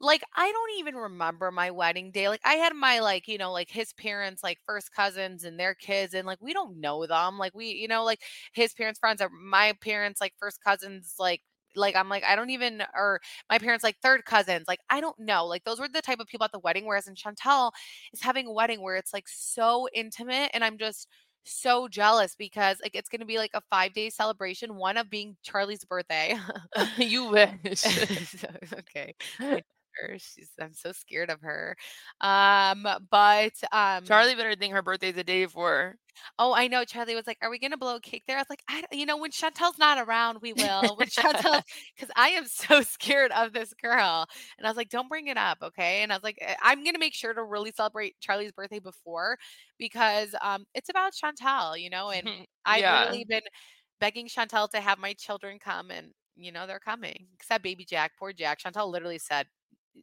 like 0.00 0.22
I 0.36 0.52
don't 0.52 0.78
even 0.80 0.94
remember 0.96 1.50
my 1.50 1.70
wedding 1.72 2.10
day. 2.12 2.28
Like 2.28 2.40
I 2.44 2.54
had 2.54 2.74
my 2.74 3.00
like, 3.00 3.28
you 3.28 3.38
know, 3.38 3.52
like 3.52 3.70
his 3.70 3.92
parents 3.94 4.44
like 4.44 4.58
first 4.66 4.92
cousins 4.94 5.44
and 5.44 5.58
their 5.58 5.74
kids 5.74 6.14
and 6.14 6.26
like 6.26 6.38
we 6.42 6.52
don't 6.52 6.80
know 6.80 7.06
them. 7.06 7.38
Like 7.38 7.54
we, 7.54 7.68
you 7.70 7.88
know, 7.88 8.04
like 8.04 8.20
his 8.54 8.74
parents 8.74 9.00
friends 9.00 9.20
are 9.22 9.30
my 9.30 9.74
parents 9.82 10.20
like 10.20 10.34
first 10.38 10.62
cousins 10.64 11.14
like 11.18 11.42
like 11.76 11.96
I'm 11.96 12.08
like 12.08 12.24
I 12.24 12.36
don't 12.36 12.50
even 12.50 12.82
or 12.94 13.20
my 13.50 13.58
parents 13.58 13.84
like 13.84 13.96
third 14.02 14.24
cousins. 14.24 14.64
Like 14.68 14.80
I 14.90 15.00
don't 15.00 15.18
know. 15.18 15.46
Like 15.46 15.64
those 15.64 15.80
were 15.80 15.88
the 15.88 16.02
type 16.02 16.20
of 16.20 16.26
people 16.26 16.44
at 16.44 16.52
the 16.52 16.58
wedding 16.58 16.86
whereas 16.86 17.06
in 17.08 17.14
Chantel 17.14 17.72
is 18.12 18.20
having 18.22 18.46
a 18.46 18.52
wedding 18.52 18.82
where 18.82 18.96
it's 18.96 19.12
like 19.12 19.28
so 19.28 19.88
intimate 19.94 20.50
and 20.54 20.64
I'm 20.64 20.78
just 20.78 21.08
so 21.44 21.86
jealous 21.88 22.34
because 22.36 22.78
like 22.82 22.94
it's 22.94 23.08
going 23.08 23.20
to 23.20 23.26
be 23.26 23.38
like 23.38 23.52
a 23.54 23.62
5 23.70 23.92
day 23.92 24.10
celebration 24.10 24.76
one 24.76 24.96
of 24.96 25.08
being 25.08 25.36
Charlie's 25.42 25.84
birthday. 25.84 26.36
you 26.98 27.30
wish. 27.30 27.84
Okay. 28.78 29.14
I 29.40 29.62
her. 29.98 30.18
She's 30.18 30.50
I'm 30.60 30.74
so 30.74 30.92
scared 30.92 31.30
of 31.30 31.40
her. 31.42 31.76
Um, 32.20 32.86
but 33.10 33.52
um, 33.72 34.06
Charlie 34.06 34.34
better 34.34 34.54
think 34.56 34.72
her 34.72 34.80
birthday's 34.82 35.16
the 35.16 35.22
day 35.24 35.44
before. 35.44 35.98
Oh, 36.38 36.54
I 36.54 36.68
know. 36.68 36.84
Charlie 36.84 37.14
was 37.14 37.26
like, 37.26 37.38
"Are 37.42 37.50
we 37.50 37.58
gonna 37.58 37.76
blow 37.76 37.96
a 37.96 38.00
cake 38.00 38.24
there?" 38.26 38.36
I 38.36 38.40
was 38.40 38.50
like, 38.50 38.62
"I, 38.68 38.80
don't- 38.82 38.92
you 38.98 39.06
know, 39.06 39.16
when 39.16 39.30
Chantel's 39.30 39.78
not 39.78 39.98
around, 39.98 40.38
we 40.42 40.52
will." 40.52 40.96
When 40.96 41.08
Chantel, 41.08 41.62
because 41.96 42.10
I 42.16 42.30
am 42.30 42.46
so 42.46 42.82
scared 42.82 43.32
of 43.32 43.52
this 43.52 43.74
girl, 43.74 44.26
and 44.58 44.66
I 44.66 44.70
was 44.70 44.76
like, 44.76 44.88
"Don't 44.88 45.08
bring 45.08 45.26
it 45.28 45.36
up, 45.36 45.58
okay?" 45.62 46.02
And 46.02 46.12
I 46.12 46.16
was 46.16 46.24
like, 46.24 46.38
"I- 46.42 46.56
"I'm 46.62 46.84
gonna 46.84 46.98
make 46.98 47.14
sure 47.14 47.34
to 47.34 47.42
really 47.44 47.72
celebrate 47.72 48.18
Charlie's 48.20 48.52
birthday 48.52 48.78
before, 48.80 49.38
because 49.78 50.34
um, 50.42 50.64
it's 50.74 50.88
about 50.88 51.12
Chantel, 51.14 51.80
you 51.80 51.90
know." 51.90 52.10
And 52.10 52.30
I've 52.64 52.88
literally 52.88 53.24
been 53.28 53.42
begging 54.00 54.28
Chantel 54.28 54.68
to 54.70 54.80
have 54.80 54.98
my 54.98 55.14
children 55.14 55.58
come, 55.58 55.90
and 55.90 56.12
you 56.36 56.52
know 56.52 56.66
they're 56.66 56.80
coming. 56.80 57.28
Except 57.34 57.62
baby 57.64 57.84
Jack, 57.84 58.12
poor 58.18 58.32
Jack. 58.32 58.60
Chantel 58.60 58.90
literally 58.90 59.18
said. 59.18 59.48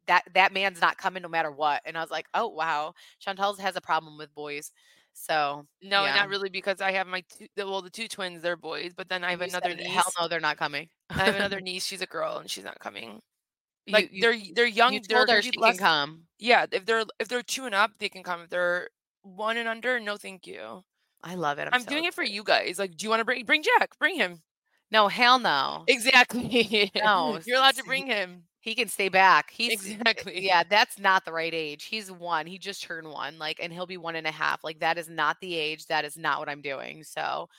That 0.07 0.23
that 0.33 0.53
man's 0.53 0.81
not 0.81 0.97
coming 0.97 1.23
no 1.23 1.29
matter 1.29 1.51
what, 1.51 1.81
and 1.85 1.97
I 1.97 2.01
was 2.01 2.11
like, 2.11 2.27
"Oh 2.33 2.47
wow, 2.47 2.93
Chantel 3.25 3.57
has 3.59 3.75
a 3.75 3.81
problem 3.81 4.17
with 4.17 4.33
boys." 4.33 4.71
So 5.13 5.67
No, 5.81 6.05
yeah. 6.05 6.15
not 6.15 6.29
really, 6.29 6.49
because 6.49 6.81
I 6.81 6.91
have 6.93 7.07
my 7.07 7.23
two, 7.37 7.47
well, 7.57 7.81
the 7.81 7.89
two 7.89 8.07
twins, 8.07 8.41
they're 8.41 8.57
boys, 8.57 8.93
but 8.95 9.09
then 9.09 9.23
I 9.23 9.31
have 9.31 9.41
You 9.41 9.47
another 9.47 9.69
said, 9.69 9.77
niece. 9.79 9.87
Hell 9.93 10.11
no, 10.19 10.27
they're 10.27 10.39
not 10.39 10.57
coming. 10.57 10.89
I 11.09 11.25
have 11.25 11.35
another 11.35 11.61
niece. 11.61 11.85
She's 11.85 12.01
a 12.01 12.07
girl, 12.07 12.37
and 12.37 12.49
she's 12.49 12.63
not 12.63 12.79
coming. 12.79 13.21
Like 13.87 14.11
you- 14.11 14.21
they're 14.21 14.37
they're 14.55 14.65
young. 14.65 14.93
You 14.93 15.01
they're 15.07 15.19
told 15.19 15.29
her 15.29 15.41
she 15.41 15.51
be 15.51 15.57
can 15.57 15.77
come. 15.77 16.23
Yeah, 16.39 16.65
if 16.71 16.85
they're 16.85 17.03
if 17.19 17.27
they're 17.27 17.43
two 17.43 17.65
and 17.65 17.75
up, 17.75 17.91
they 17.99 18.09
can 18.09 18.23
come. 18.23 18.41
If 18.41 18.49
they're 18.49 18.89
one 19.21 19.57
and 19.57 19.67
under, 19.69 19.99
no, 19.99 20.17
thank 20.17 20.47
you. 20.47 20.83
I 21.23 21.35
love 21.35 21.59
it. 21.59 21.67
I'm, 21.67 21.73
I'm, 21.73 21.81
so 21.81 21.89
doing 21.89 22.05
it 22.05 22.13
for 22.13 22.23
you 22.23 22.43
guys. 22.43 22.79
Like, 22.79 22.97
do 22.97 23.05
you 23.05 23.09
want 23.09 23.21
to 23.21 23.25
bring 23.25 23.45
bring 23.45 23.63
Jack? 23.63 23.97
Bring 23.99 24.17
him. 24.17 24.41
No, 24.91 25.07
hell 25.07 25.39
no. 25.39 25.83
Exactly. 25.87 26.91
No, 26.95 27.39
you're 27.45 27.57
allowed 27.57 27.75
to 27.75 27.83
bring 27.83 28.07
him. 28.07 28.43
He 28.63 28.75
can 28.75 28.87
stay 28.87 29.09
back. 29.09 29.51
He's 29.51 29.73
Exactly. 29.73 30.45
Yeah, 30.45 30.63
that's 30.63 30.97
not 30.97 31.25
the 31.25 31.33
right 31.33 31.53
age. 31.53 31.83
He's 31.83 32.09
one. 32.09 32.47
He 32.47 32.57
just 32.57 32.81
turned 32.81 33.09
one. 33.09 33.37
Like, 33.37 33.59
and 33.61 33.73
he'll 33.73 33.85
be 33.85 33.97
one 33.97 34.15
and 34.15 34.25
a 34.25 34.31
half. 34.31 34.63
Like, 34.63 34.79
that 34.79 34.97
is 34.97 35.09
not 35.09 35.35
the 35.41 35.53
age. 35.55 35.85
That 35.87 36.05
is 36.05 36.17
not 36.17 36.39
what 36.39 36.47
I'm 36.47 36.61
doing. 36.61 37.03
So 37.03 37.49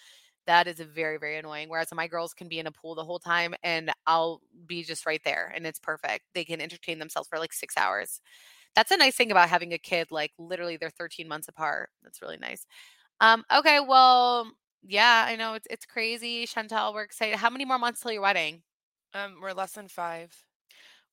that 0.47 0.67
is 0.69 0.81
very, 0.81 1.19
very 1.19 1.39
annoying. 1.39 1.69
Whereas 1.69 1.93
my 1.95 2.09
girls 2.09 2.35
can 2.35 2.49
be 2.49 2.59
in 2.59 2.67
a 2.67 2.73
pool 2.73 2.95
the 2.95 3.05
whole 3.05 3.19
time 3.21 3.55
and 3.63 3.93
I'll 4.07 4.41
be 4.67 4.83
just 4.85 5.07
right 5.07 5.21
there 5.25 5.53
and 5.55 5.67
it's 5.67 5.79
perfect. 5.81 6.25
They 6.35 6.45
can 6.45 6.61
entertain 6.61 6.99
themselves 6.99 7.29
for 7.29 7.39
like 7.39 7.53
six 7.53 7.77
hours. 7.77 8.21
That's 8.77 8.93
a 8.93 8.97
nice 8.99 9.17
thing 9.17 9.31
about 9.33 9.51
having 9.51 9.73
a 9.75 9.79
kid. 9.79 10.09
Like 10.11 10.33
literally 10.39 10.77
they're 10.79 10.91
13 10.91 11.29
months 11.29 11.49
apart. 11.49 11.91
That's 12.03 12.23
really 12.23 12.39
nice. 12.39 12.67
Um, 13.21 13.45
okay, 13.55 13.81
well, 13.81 14.51
yeah, 14.85 15.25
I 15.29 15.37
know 15.37 15.55
it's 15.55 15.67
it's 15.71 15.87
crazy. 15.87 16.47
Chantel, 16.47 16.95
we're 16.95 17.03
excited. 17.05 17.37
How 17.39 17.51
many 17.51 17.65
more 17.67 17.79
months 17.79 18.01
till 18.03 18.13
your 18.13 18.23
wedding? 18.23 18.63
Um, 19.15 19.39
we're 19.41 19.53
less 19.53 19.73
than 19.73 19.89
five. 19.89 20.33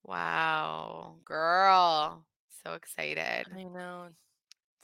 Wow, 0.04 1.16
girl. 1.26 2.26
So 2.64 2.74
excited. 2.74 3.45
I 3.56 3.64
know. 3.64 4.10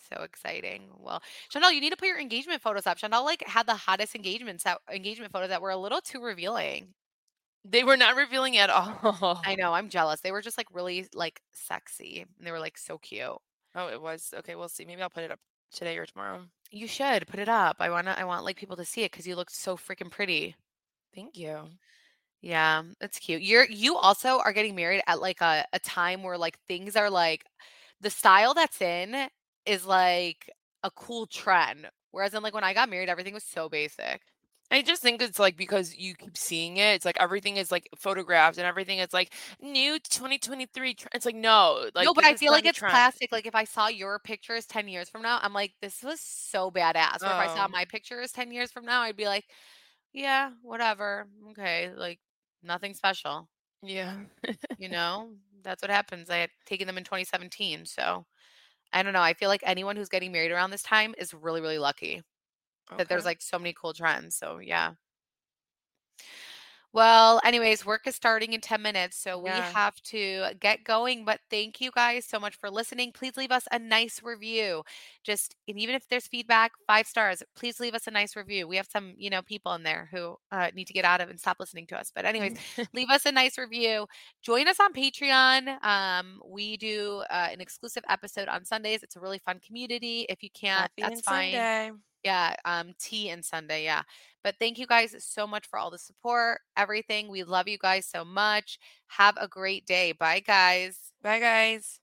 So 0.10 0.22
exciting. 0.24 0.90
Well, 1.00 1.22
Chanel, 1.50 1.72
you 1.72 1.82
need 1.82 1.90
to 1.90 1.98
put 1.98 2.08
your 2.08 2.20
engagement 2.20 2.62
photos 2.62 2.88
up. 2.88 2.98
Chanel 2.98 3.26
like 3.26 3.44
had 3.46 3.68
the 3.68 3.76
hottest 3.76 4.16
engagements 4.16 4.64
that 4.64 4.80
engagement 4.92 5.32
photos 5.32 5.50
that 5.50 5.62
were 5.62 5.72
a 5.72 5.78
little 5.78 6.02
too 6.02 6.22
revealing. 6.24 6.94
They 7.66 7.84
were 7.84 7.98
not 7.98 8.16
revealing 8.16 8.58
at 8.58 8.70
all. 8.70 9.42
I 9.46 9.56
know, 9.56 9.74
I'm 9.74 9.90
jealous. 9.90 10.22
They 10.22 10.32
were 10.32 10.42
just 10.42 10.58
like 10.58 10.68
really 10.74 11.08
like 11.14 11.42
sexy. 11.52 12.26
and 12.38 12.48
They 12.48 12.52
were 12.52 12.60
like 12.60 12.78
so 12.78 12.98
cute. 12.98 13.38
Oh, 13.76 13.88
it 13.90 14.02
was 14.02 14.34
okay. 14.40 14.56
We'll 14.56 14.70
see. 14.70 14.86
Maybe 14.86 15.02
I'll 15.02 15.10
put 15.10 15.24
it 15.24 15.32
up 15.32 15.40
today 15.72 15.98
or 15.98 16.06
tomorrow. 16.06 16.44
You 16.72 16.88
should 16.88 17.28
put 17.28 17.40
it 17.40 17.50
up. 17.50 17.78
I 17.80 17.90
wanna 17.90 18.16
I 18.18 18.24
want 18.24 18.46
like 18.46 18.56
people 18.58 18.78
to 18.78 18.86
see 18.86 19.04
it 19.04 19.12
because 19.12 19.28
you 19.28 19.36
look 19.36 19.50
so 19.50 19.76
freaking 19.76 20.12
pretty. 20.12 20.56
Thank 21.14 21.38
you. 21.38 21.70
Yeah, 22.42 22.84
it's 23.02 23.20
cute. 23.20 23.42
You're 23.42 23.66
you 23.66 23.98
also 23.98 24.40
are 24.40 24.54
getting 24.54 24.76
married 24.76 25.02
at 25.08 25.20
like 25.22 25.42
a, 25.42 25.66
a 25.74 25.80
time 25.80 26.24
where 26.24 26.38
like 26.38 26.58
things 26.68 26.96
are 26.96 27.10
like 27.10 27.44
the 28.02 28.10
style 28.10 28.54
that's 28.54 28.82
in 28.82 29.30
is 29.66 29.86
like 29.86 30.50
a 30.84 30.92
cool 30.92 31.26
trend. 31.28 31.90
Whereas 32.12 32.34
in 32.34 32.44
like 32.44 32.54
when 32.54 32.64
I 32.64 32.74
got 32.74 32.90
married, 32.90 33.10
everything 33.10 33.34
was 33.34 33.44
so 33.44 33.70
basic. 33.70 34.22
I 34.70 34.82
just 34.82 35.02
think 35.02 35.22
it's 35.22 35.40
like 35.40 35.56
because 35.56 35.96
you 35.96 36.14
keep 36.16 36.36
seeing 36.38 36.76
it, 36.78 36.96
it's 36.96 37.06
like 37.06 37.16
everything 37.22 37.56
is 37.56 37.72
like 37.72 37.88
photographed 37.98 38.58
and 38.58 38.68
everything 38.68 39.00
is 39.00 39.14
like 39.14 39.34
new 39.62 39.98
2023. 40.00 40.94
tr- 40.96 41.08
It's 41.14 41.26
like 41.26 41.36
no, 41.36 41.90
like 41.96 42.10
no, 42.10 42.14
but 42.14 42.24
I 42.26 42.36
feel 42.36 42.52
like 42.52 42.66
it's 42.66 42.80
trend. 42.80 42.88
classic. 42.88 43.32
Like 43.32 43.48
if 43.48 43.56
I 43.56 43.64
saw 43.64 43.88
your 43.88 44.20
pictures 44.20 44.66
10 44.68 44.88
years 44.88 45.10
from 45.10 45.24
now, 45.24 45.40
I'm 45.42 45.54
like, 45.54 45.74
this 45.82 46.04
was 46.04 46.20
so 46.22 46.70
badass. 46.72 47.26
Or 47.26 47.32
if 47.32 47.40
I 47.40 47.48
saw 47.48 47.68
Oh. 47.68 47.72
my 47.72 47.86
pictures 47.86 48.32
10 48.32 48.52
years 48.52 48.72
from 48.72 48.86
now, 48.86 49.02
I'd 49.02 49.16
be 49.18 49.26
like, 49.26 49.46
yeah, 50.14 50.52
whatever. 50.64 51.28
Okay. 51.52 51.92
Like 51.96 52.20
nothing 52.64 52.94
special. 52.94 53.50
Yeah. 53.82 54.24
You 54.78 54.90
know, 54.90 55.34
that's 55.64 55.82
what 55.82 55.92
happens. 55.92 56.30
I 56.30 56.38
had 56.38 56.50
taken 56.66 56.88
them 56.88 56.98
in 56.98 57.04
2017. 57.04 57.86
So 57.86 58.26
I 58.94 59.04
don't 59.04 59.14
know. 59.14 59.22
I 59.22 59.34
feel 59.34 59.50
like 59.50 59.62
anyone 59.66 59.96
who's 59.98 60.10
getting 60.10 60.32
married 60.32 60.52
around 60.52 60.72
this 60.72 60.84
time 60.84 61.16
is 61.18 61.34
really, 61.34 61.62
really 61.62 61.80
lucky 61.80 62.24
that 62.98 63.10
there's 63.10 63.26
like 63.26 63.42
so 63.42 63.60
many 63.60 63.74
cool 63.74 63.94
trends. 63.94 64.38
So 64.38 64.60
yeah. 64.60 64.94
Well, 66.98 67.40
anyways, 67.44 67.86
work 67.86 68.08
is 68.08 68.16
starting 68.16 68.54
in 68.54 68.62
10 68.62 68.82
minutes, 68.82 69.20
so 69.20 69.38
we 69.38 69.52
Yeah. 69.52 69.72
have 69.72 70.02
to 70.06 70.56
get 70.60 70.84
going. 70.84 71.26
But 71.26 71.42
thank 71.48 71.80
you 71.80 71.92
guys 71.92 72.26
so 72.26 72.40
much 72.40 72.56
for 72.56 72.72
listening. 72.72 73.12
Please 73.12 73.38
leave 73.38 73.52
us 73.52 73.68
a 73.72 73.78
nice 73.78 74.24
review. 74.24 74.82
Just 75.24 75.56
and 75.68 75.78
even 75.78 75.94
if 75.94 76.08
there's 76.08 76.26
feedback, 76.26 76.72
five 76.88 77.06
stars, 77.06 77.44
please 77.56 77.80
leave 77.80 77.94
us 77.94 78.08
a 78.08 78.12
nice 78.12 78.36
review. 78.36 78.68
We 78.68 78.78
have 78.78 78.88
some, 78.92 79.14
you 79.16 79.30
know, 79.30 79.44
people 79.44 79.76
in 79.76 79.84
there 79.84 80.10
who 80.12 80.38
uh, 80.52 80.72
need 80.74 80.88
to 80.88 80.94
get 80.94 81.06
out 81.06 81.22
of 81.22 81.30
and 81.30 81.40
stop 81.40 81.58
listening 81.60 81.86
to 81.86 82.00
us. 82.00 82.12
But 82.16 82.26
anyways, 82.26 82.58
leave 82.96 83.12
us 83.12 83.28
a 83.28 83.32
nice 83.32 83.60
review. 83.60 84.08
Join 84.42 84.68
us 84.68 84.80
on 84.80 84.92
Patreon. 84.92 85.84
Um, 85.86 86.42
we 86.48 86.78
do 86.78 87.24
uh, 87.30 87.50
an 87.52 87.62
exclusive 87.62 88.06
episode 88.10 88.48
on 88.48 88.66
Sundays. 88.66 89.04
It's 89.04 89.16
a 89.16 89.20
really 89.20 89.38
fun 89.38 89.60
community. 89.60 90.26
If 90.30 90.42
you 90.42 90.50
can't, 90.50 90.90
Coffee 90.98 91.10
that's 91.10 91.22
fine. 91.22 91.52
Sunday. 91.54 91.92
Yeah, 92.28 92.56
um, 92.66 92.94
tea 93.00 93.30
and 93.30 93.44
Sunday. 93.44 93.86
Yeah. 93.86 94.02
But 94.44 94.56
thank 94.60 94.78
you 94.78 94.86
guys 94.86 95.16
so 95.20 95.48
much 95.48 95.66
for 95.66 95.80
all 95.80 95.90
the 95.90 95.98
support, 95.98 96.60
everything. 96.76 97.30
We 97.30 97.44
love 97.44 97.70
you 97.70 97.78
guys 97.78 98.06
so 98.06 98.26
much. 98.26 98.80
Have 99.08 99.38
a 99.40 99.48
great 99.48 99.86
day. 99.86 100.12
Bye, 100.12 100.42
guys. 100.42 100.98
Bye, 101.24 101.40
guys. 101.40 102.02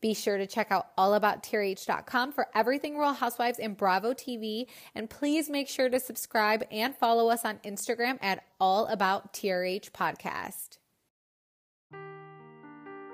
Be 0.00 0.14
sure 0.14 0.38
to 0.38 0.46
check 0.46 0.70
out 0.70 0.96
allabouttrh.com 0.96 2.30
for 2.30 2.46
everything 2.54 2.96
Real 2.96 3.12
Housewives 3.12 3.58
and 3.58 3.76
Bravo 3.76 4.12
TV. 4.12 4.66
And 4.94 5.10
please 5.10 5.50
make 5.50 5.68
sure 5.68 5.88
to 5.88 5.98
subscribe 5.98 6.64
and 6.70 6.94
follow 6.94 7.28
us 7.28 7.44
on 7.44 7.58
Instagram 7.64 8.18
at 8.22 8.44
All 8.60 8.86
About 8.86 9.32
TRH 9.32 9.90
Podcast. 9.90 10.75